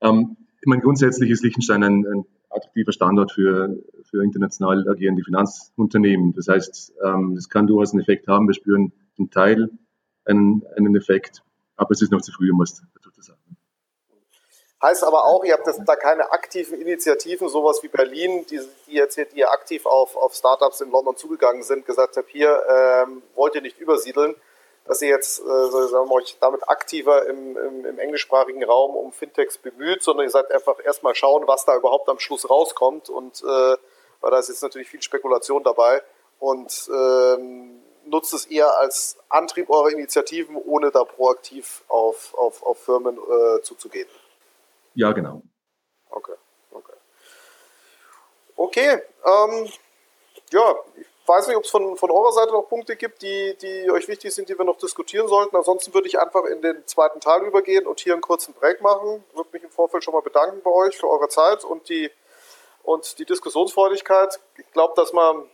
Ähm, 0.00 0.36
ich 0.60 0.66
meine, 0.66 0.82
grundsätzlich 0.82 1.30
ist 1.30 1.44
Liechtenstein 1.44 1.82
ein, 1.84 2.06
ein 2.06 2.24
attraktiver 2.50 2.92
Standort 2.92 3.32
für, 3.32 3.76
für 4.04 4.22
international 4.22 4.88
agierende 4.88 5.22
Finanzunternehmen. 5.22 6.32
Das 6.34 6.48
heißt, 6.48 6.94
ähm, 7.04 7.34
das 7.34 7.48
kann 7.48 7.66
durchaus 7.66 7.92
einen 7.92 8.02
Effekt 8.02 8.28
haben. 8.28 8.46
Wir 8.46 8.54
spüren 8.54 8.92
zum 9.16 9.30
Teil 9.30 9.70
einen, 10.24 10.64
einen 10.76 10.96
Effekt, 10.96 11.42
aber 11.76 11.90
es 11.90 12.02
ist 12.02 12.12
noch 12.12 12.22
zu 12.22 12.32
früh, 12.32 12.50
um 12.50 12.58
was 12.58 12.82
dazu 12.94 13.10
zu 13.10 13.22
sagen. 13.22 13.38
Heißt 14.80 15.02
aber 15.02 15.24
auch, 15.24 15.42
ihr 15.42 15.54
habt 15.54 15.66
das, 15.66 15.80
da 15.84 15.96
keine 15.96 16.30
aktiven 16.30 16.80
Initiativen, 16.80 17.48
sowas 17.48 17.82
wie 17.82 17.88
Berlin, 17.88 18.46
die, 18.48 18.60
die 18.86 18.94
jetzt 18.94 19.16
hier, 19.16 19.24
die 19.24 19.44
aktiv 19.44 19.84
auf, 19.86 20.16
auf 20.16 20.34
Startups 20.34 20.80
in 20.80 20.90
London 20.90 21.16
zugegangen 21.16 21.64
sind, 21.64 21.84
gesagt 21.84 22.16
habt, 22.16 22.28
hier 22.28 22.62
ähm, 22.68 23.22
wollt 23.34 23.56
ihr 23.56 23.60
nicht 23.60 23.80
übersiedeln. 23.80 24.36
Dass 24.88 25.02
ihr 25.02 25.08
jetzt 25.08 25.40
äh, 25.40 25.44
sagen 25.44 26.08
wir, 26.08 26.12
euch 26.12 26.38
damit 26.40 26.68
aktiver 26.68 27.26
im, 27.26 27.56
im, 27.56 27.84
im 27.84 27.98
englischsprachigen 27.98 28.64
Raum 28.64 28.96
um 28.96 29.12
Fintechs 29.12 29.58
bemüht, 29.58 30.02
sondern 30.02 30.26
ihr 30.26 30.30
seid 30.30 30.50
einfach 30.50 30.82
erstmal 30.82 31.14
schauen, 31.14 31.46
was 31.46 31.66
da 31.66 31.76
überhaupt 31.76 32.08
am 32.08 32.18
Schluss 32.18 32.48
rauskommt. 32.48 33.10
Und 33.10 33.42
äh, 33.42 33.76
weil 34.20 34.30
da 34.30 34.38
ist 34.38 34.48
jetzt 34.48 34.62
natürlich 34.62 34.88
viel 34.88 35.02
Spekulation 35.02 35.62
dabei 35.62 36.02
und 36.38 36.88
ähm, 36.92 37.82
nutzt 38.06 38.32
es 38.32 38.46
eher 38.46 38.78
als 38.78 39.18
Antrieb 39.28 39.68
eurer 39.68 39.90
Initiativen, 39.90 40.56
ohne 40.56 40.90
da 40.90 41.04
proaktiv 41.04 41.84
auf, 41.88 42.34
auf, 42.34 42.62
auf 42.62 42.78
Firmen 42.78 43.18
äh, 43.18 43.60
zuzugehen. 43.62 44.08
Ja, 44.94 45.12
genau. 45.12 45.42
Okay, 46.10 46.34
okay. 46.72 46.94
Okay, 48.56 49.02
ähm, 49.24 49.70
ja, 50.50 50.74
ich 50.96 51.06
weiß 51.28 51.48
nicht, 51.48 51.56
ob 51.56 51.64
es 51.64 51.70
von, 51.70 51.96
von 51.96 52.10
eurer 52.10 52.32
Seite 52.32 52.52
noch 52.52 52.62
Punkte 52.62 52.96
gibt, 52.96 53.22
die, 53.22 53.56
die 53.60 53.90
euch 53.90 54.08
wichtig 54.08 54.34
sind, 54.34 54.48
die 54.48 54.58
wir 54.58 54.64
noch 54.64 54.78
diskutieren 54.78 55.28
sollten. 55.28 55.56
Ansonsten 55.56 55.92
würde 55.92 56.08
ich 56.08 56.18
einfach 56.18 56.44
in 56.44 56.62
den 56.62 56.86
zweiten 56.86 57.20
Teil 57.20 57.42
übergehen 57.42 57.86
und 57.86 58.00
hier 58.00 58.14
einen 58.14 58.22
kurzen 58.22 58.54
Break 58.54 58.80
machen. 58.80 59.24
Ich 59.30 59.36
würde 59.36 59.50
mich 59.52 59.62
im 59.62 59.70
Vorfeld 59.70 60.04
schon 60.04 60.14
mal 60.14 60.22
bedanken 60.22 60.62
bei 60.62 60.70
euch 60.70 60.96
für 60.96 61.08
eure 61.08 61.28
Zeit 61.28 61.64
und 61.64 61.88
die, 61.88 62.10
und 62.82 63.18
die 63.18 63.24
Diskussionsfreudigkeit. 63.24 64.40
Ich 64.56 64.72
glaube, 64.72 64.94
dass 64.96 65.12
man, 65.12 65.48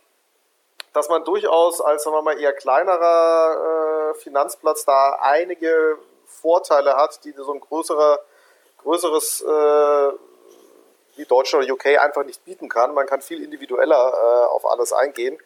dass 0.93 1.09
man 1.09 1.25
durchaus 1.25 1.81
als 1.81 2.05
sagen 2.05 2.17
wir 2.17 2.23
mal, 2.23 2.41
eher 2.41 2.53
kleinerer 2.53 4.13
äh, 4.13 4.19
Finanzplatz 4.21 4.85
da 4.85 5.19
einige 5.21 5.99
Vorteile 6.27 6.97
hat, 6.97 7.25
die 7.25 7.33
so 7.33 7.53
ein 7.53 7.61
größerer, 7.61 8.21
größeres 8.83 9.43
äh, 9.43 10.13
wie 11.17 11.25
Deutschland 11.25 11.65
oder 11.65 11.75
UK 11.75 11.99
einfach 11.99 12.25
nicht 12.25 12.45
bieten 12.45 12.69
kann. 12.69 12.95
Man 12.95 13.07
kann 13.07 13.23
viel 13.23 13.43
individueller 13.43 14.13
äh, 14.13 14.47
auf 14.53 14.67
alles 14.67 14.93
eingehen. 14.93 15.39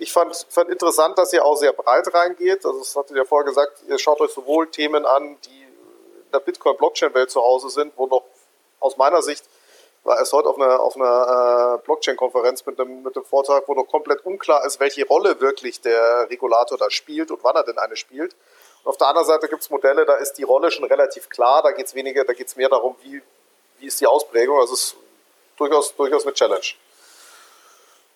Ich 0.00 0.14
fand, 0.14 0.34
fand 0.48 0.70
interessant, 0.70 1.18
dass 1.18 1.30
ihr 1.34 1.44
auch 1.44 1.56
sehr 1.56 1.74
breit 1.74 2.12
reingeht. 2.14 2.64
Also, 2.64 2.78
das 2.78 2.96
hattet 2.96 3.14
ihr 3.18 3.26
vorher 3.26 3.44
gesagt, 3.44 3.82
ihr 3.86 3.98
schaut 3.98 4.18
euch 4.22 4.30
sowohl 4.30 4.70
Themen 4.70 5.04
an, 5.04 5.36
die 5.44 5.60
in 5.60 6.30
der 6.32 6.38
Bitcoin-Blockchain-Welt 6.38 7.30
zu 7.30 7.42
Hause 7.42 7.68
sind, 7.68 7.92
wo 7.96 8.06
noch 8.06 8.22
aus 8.80 8.96
meiner 8.96 9.20
Sicht 9.20 9.44
war 10.02 10.18
es 10.18 10.32
heute 10.32 10.48
auf 10.48 10.56
einer, 10.56 10.80
auf 10.80 10.96
einer 10.96 11.74
äh, 11.76 11.84
Blockchain-Konferenz 11.84 12.64
mit 12.64 12.80
einem, 12.80 13.02
mit 13.02 13.14
einem 13.14 13.26
Vortrag, 13.26 13.68
wo 13.68 13.74
noch 13.74 13.84
komplett 13.84 14.24
unklar 14.24 14.64
ist, 14.64 14.80
welche 14.80 15.06
Rolle 15.06 15.38
wirklich 15.38 15.82
der 15.82 16.30
Regulator 16.30 16.78
da 16.78 16.88
spielt 16.88 17.30
und 17.30 17.44
wann 17.44 17.56
er 17.56 17.64
denn 17.64 17.78
eine 17.78 17.94
spielt. 17.94 18.34
Und 18.82 18.88
auf 18.88 18.96
der 18.96 19.08
anderen 19.08 19.26
Seite 19.26 19.48
gibt 19.48 19.60
es 19.60 19.68
Modelle, 19.68 20.06
da 20.06 20.14
ist 20.14 20.32
die 20.38 20.44
Rolle 20.44 20.70
schon 20.70 20.86
relativ 20.86 21.28
klar, 21.28 21.62
da 21.62 21.72
geht 21.72 21.84
es 21.84 21.94
weniger, 21.94 22.24
da 22.24 22.32
geht 22.32 22.46
es 22.46 22.56
mehr 22.56 22.70
darum, 22.70 22.96
wie, 23.02 23.20
wie 23.80 23.86
ist 23.86 24.00
die 24.00 24.06
Ausprägung. 24.06 24.58
Also 24.58 24.72
es 24.72 24.80
ist 24.80 24.96
durchaus, 25.58 25.94
durchaus 25.94 26.24
eine 26.24 26.32
Challenge. 26.32 26.64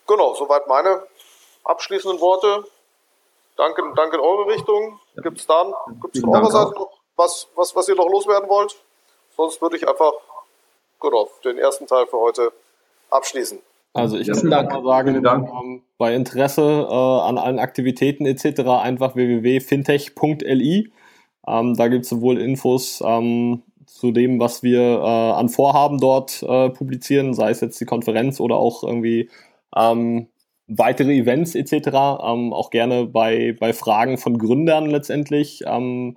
Genau, 0.06 0.34
soweit 0.34 0.66
meine 0.66 1.06
abschließenden 1.64 2.20
Worte. 2.20 2.64
Danke, 3.56 3.82
danke 3.96 4.16
in 4.16 4.22
eure 4.22 4.46
Richtung. 4.46 5.00
Gibt 5.22 5.38
es 5.38 5.46
dann, 5.46 5.72
gibt 6.02 6.16
es 6.16 6.22
von 6.22 6.34
eurer 6.34 6.50
Seite 6.50 6.74
noch 6.74 6.90
was, 7.16 7.48
was, 7.54 7.74
was 7.76 7.88
ihr 7.88 7.94
noch 7.94 8.08
loswerden 8.08 8.48
wollt? 8.48 8.74
Sonst 9.36 9.60
würde 9.62 9.76
ich 9.76 9.88
einfach 9.88 10.12
genau, 11.00 11.28
den 11.44 11.58
ersten 11.58 11.86
Teil 11.86 12.06
für 12.06 12.18
heute 12.18 12.52
abschließen. 13.10 13.60
Also 13.92 14.16
ich 14.16 14.26
kann 14.26 14.48
mal 14.48 14.82
sagen, 14.82 15.24
ähm, 15.24 15.82
bei 15.98 16.14
Interesse 16.14 16.62
äh, 16.62 16.92
an 16.92 17.38
allen 17.38 17.60
Aktivitäten 17.60 18.26
etc. 18.26 18.62
einfach 18.62 19.14
www.fintech.li. 19.14 20.92
Ähm, 21.46 21.76
da 21.76 21.88
gibt 21.88 22.04
es 22.04 22.08
sowohl 22.08 22.40
Infos 22.40 23.00
ähm, 23.06 23.62
zu 23.86 24.10
dem, 24.10 24.40
was 24.40 24.64
wir 24.64 24.80
äh, 24.80 25.32
an 25.32 25.48
Vorhaben 25.48 25.98
dort 26.00 26.42
äh, 26.42 26.70
publizieren, 26.70 27.34
sei 27.34 27.50
es 27.50 27.60
jetzt 27.60 27.80
die 27.80 27.84
Konferenz 27.84 28.40
oder 28.40 28.56
auch 28.56 28.82
irgendwie 28.82 29.30
ähm, 29.76 30.28
weitere 30.66 31.14
Events 31.14 31.54
etc. 31.54 31.72
Ähm, 32.22 32.52
auch 32.52 32.70
gerne 32.70 33.06
bei, 33.06 33.56
bei 33.58 33.72
Fragen 33.72 34.18
von 34.18 34.38
Gründern 34.38 34.86
letztendlich. 34.86 35.62
Ähm, 35.66 36.16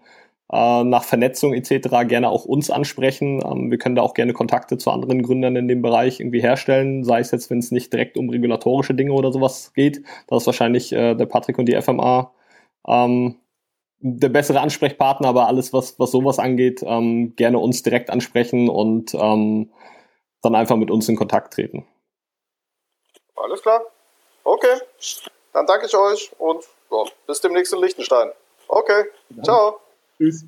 äh, 0.52 0.84
nach 0.84 1.04
Vernetzung 1.04 1.54
etc. 1.54 2.08
gerne 2.08 2.30
auch 2.30 2.46
uns 2.46 2.70
ansprechen. 2.72 3.42
Ähm, 3.46 3.70
wir 3.70 3.78
können 3.78 3.96
da 3.96 4.02
auch 4.02 4.14
gerne 4.14 4.34
Kontakte 4.34 4.78
zu 4.78 4.92
anderen 4.92 5.24
Gründern 5.24 5.56
in 5.58 5.68
dem 5.68 5.82
Bereich 5.82 6.20
irgendwie 6.20 6.42
herstellen, 6.42 7.04
sei 7.04 7.20
es 7.20 7.32
jetzt, 7.32 7.50
wenn 7.50 7.60
es 7.60 7.72
nicht 7.72 7.92
direkt 7.92 8.18
um 8.18 8.30
regulatorische 8.30 8.94
Dinge 8.94 9.14
oder 9.14 9.32
sowas 9.32 9.74
geht. 9.74 10.04
Da 10.28 10.38
ist 10.38 10.46
wahrscheinlich 10.46 10.94
äh, 10.94 11.16
der 11.16 11.26
Patrick 11.26 11.58
und 11.58 11.66
die 11.66 11.80
FMA 11.80 12.32
ähm, 12.88 13.36
der 14.00 14.30
bessere 14.30 14.62
Ansprechpartner, 14.62 15.28
aber 15.28 15.48
alles, 15.48 15.74
was, 15.74 16.00
was 16.00 16.12
sowas 16.12 16.40
angeht, 16.40 16.84
ähm, 16.86 17.36
gerne 17.36 17.60
uns 17.60 17.82
direkt 17.84 18.10
ansprechen 18.10 18.70
und 18.70 19.14
ähm, 19.16 19.72
dann 20.42 20.56
einfach 20.56 20.78
mit 20.78 20.92
uns 20.92 21.10
in 21.10 21.16
Kontakt 21.16 21.54
treten. 21.54 21.86
Alles 23.36 23.62
klar. 23.62 23.82
Okay, 24.48 24.80
dann 25.52 25.66
danke 25.68 25.88
ich 25.88 25.96
euch 25.98 26.32
und 26.38 26.64
ja, 26.90 27.04
bis 27.28 27.42
demnächst 27.42 27.74
in 27.74 27.82
Liechtenstein. 27.82 28.32
Okay, 28.70 29.04
Dank. 29.30 29.44
ciao. 29.44 29.82
Tschüss. 30.18 30.46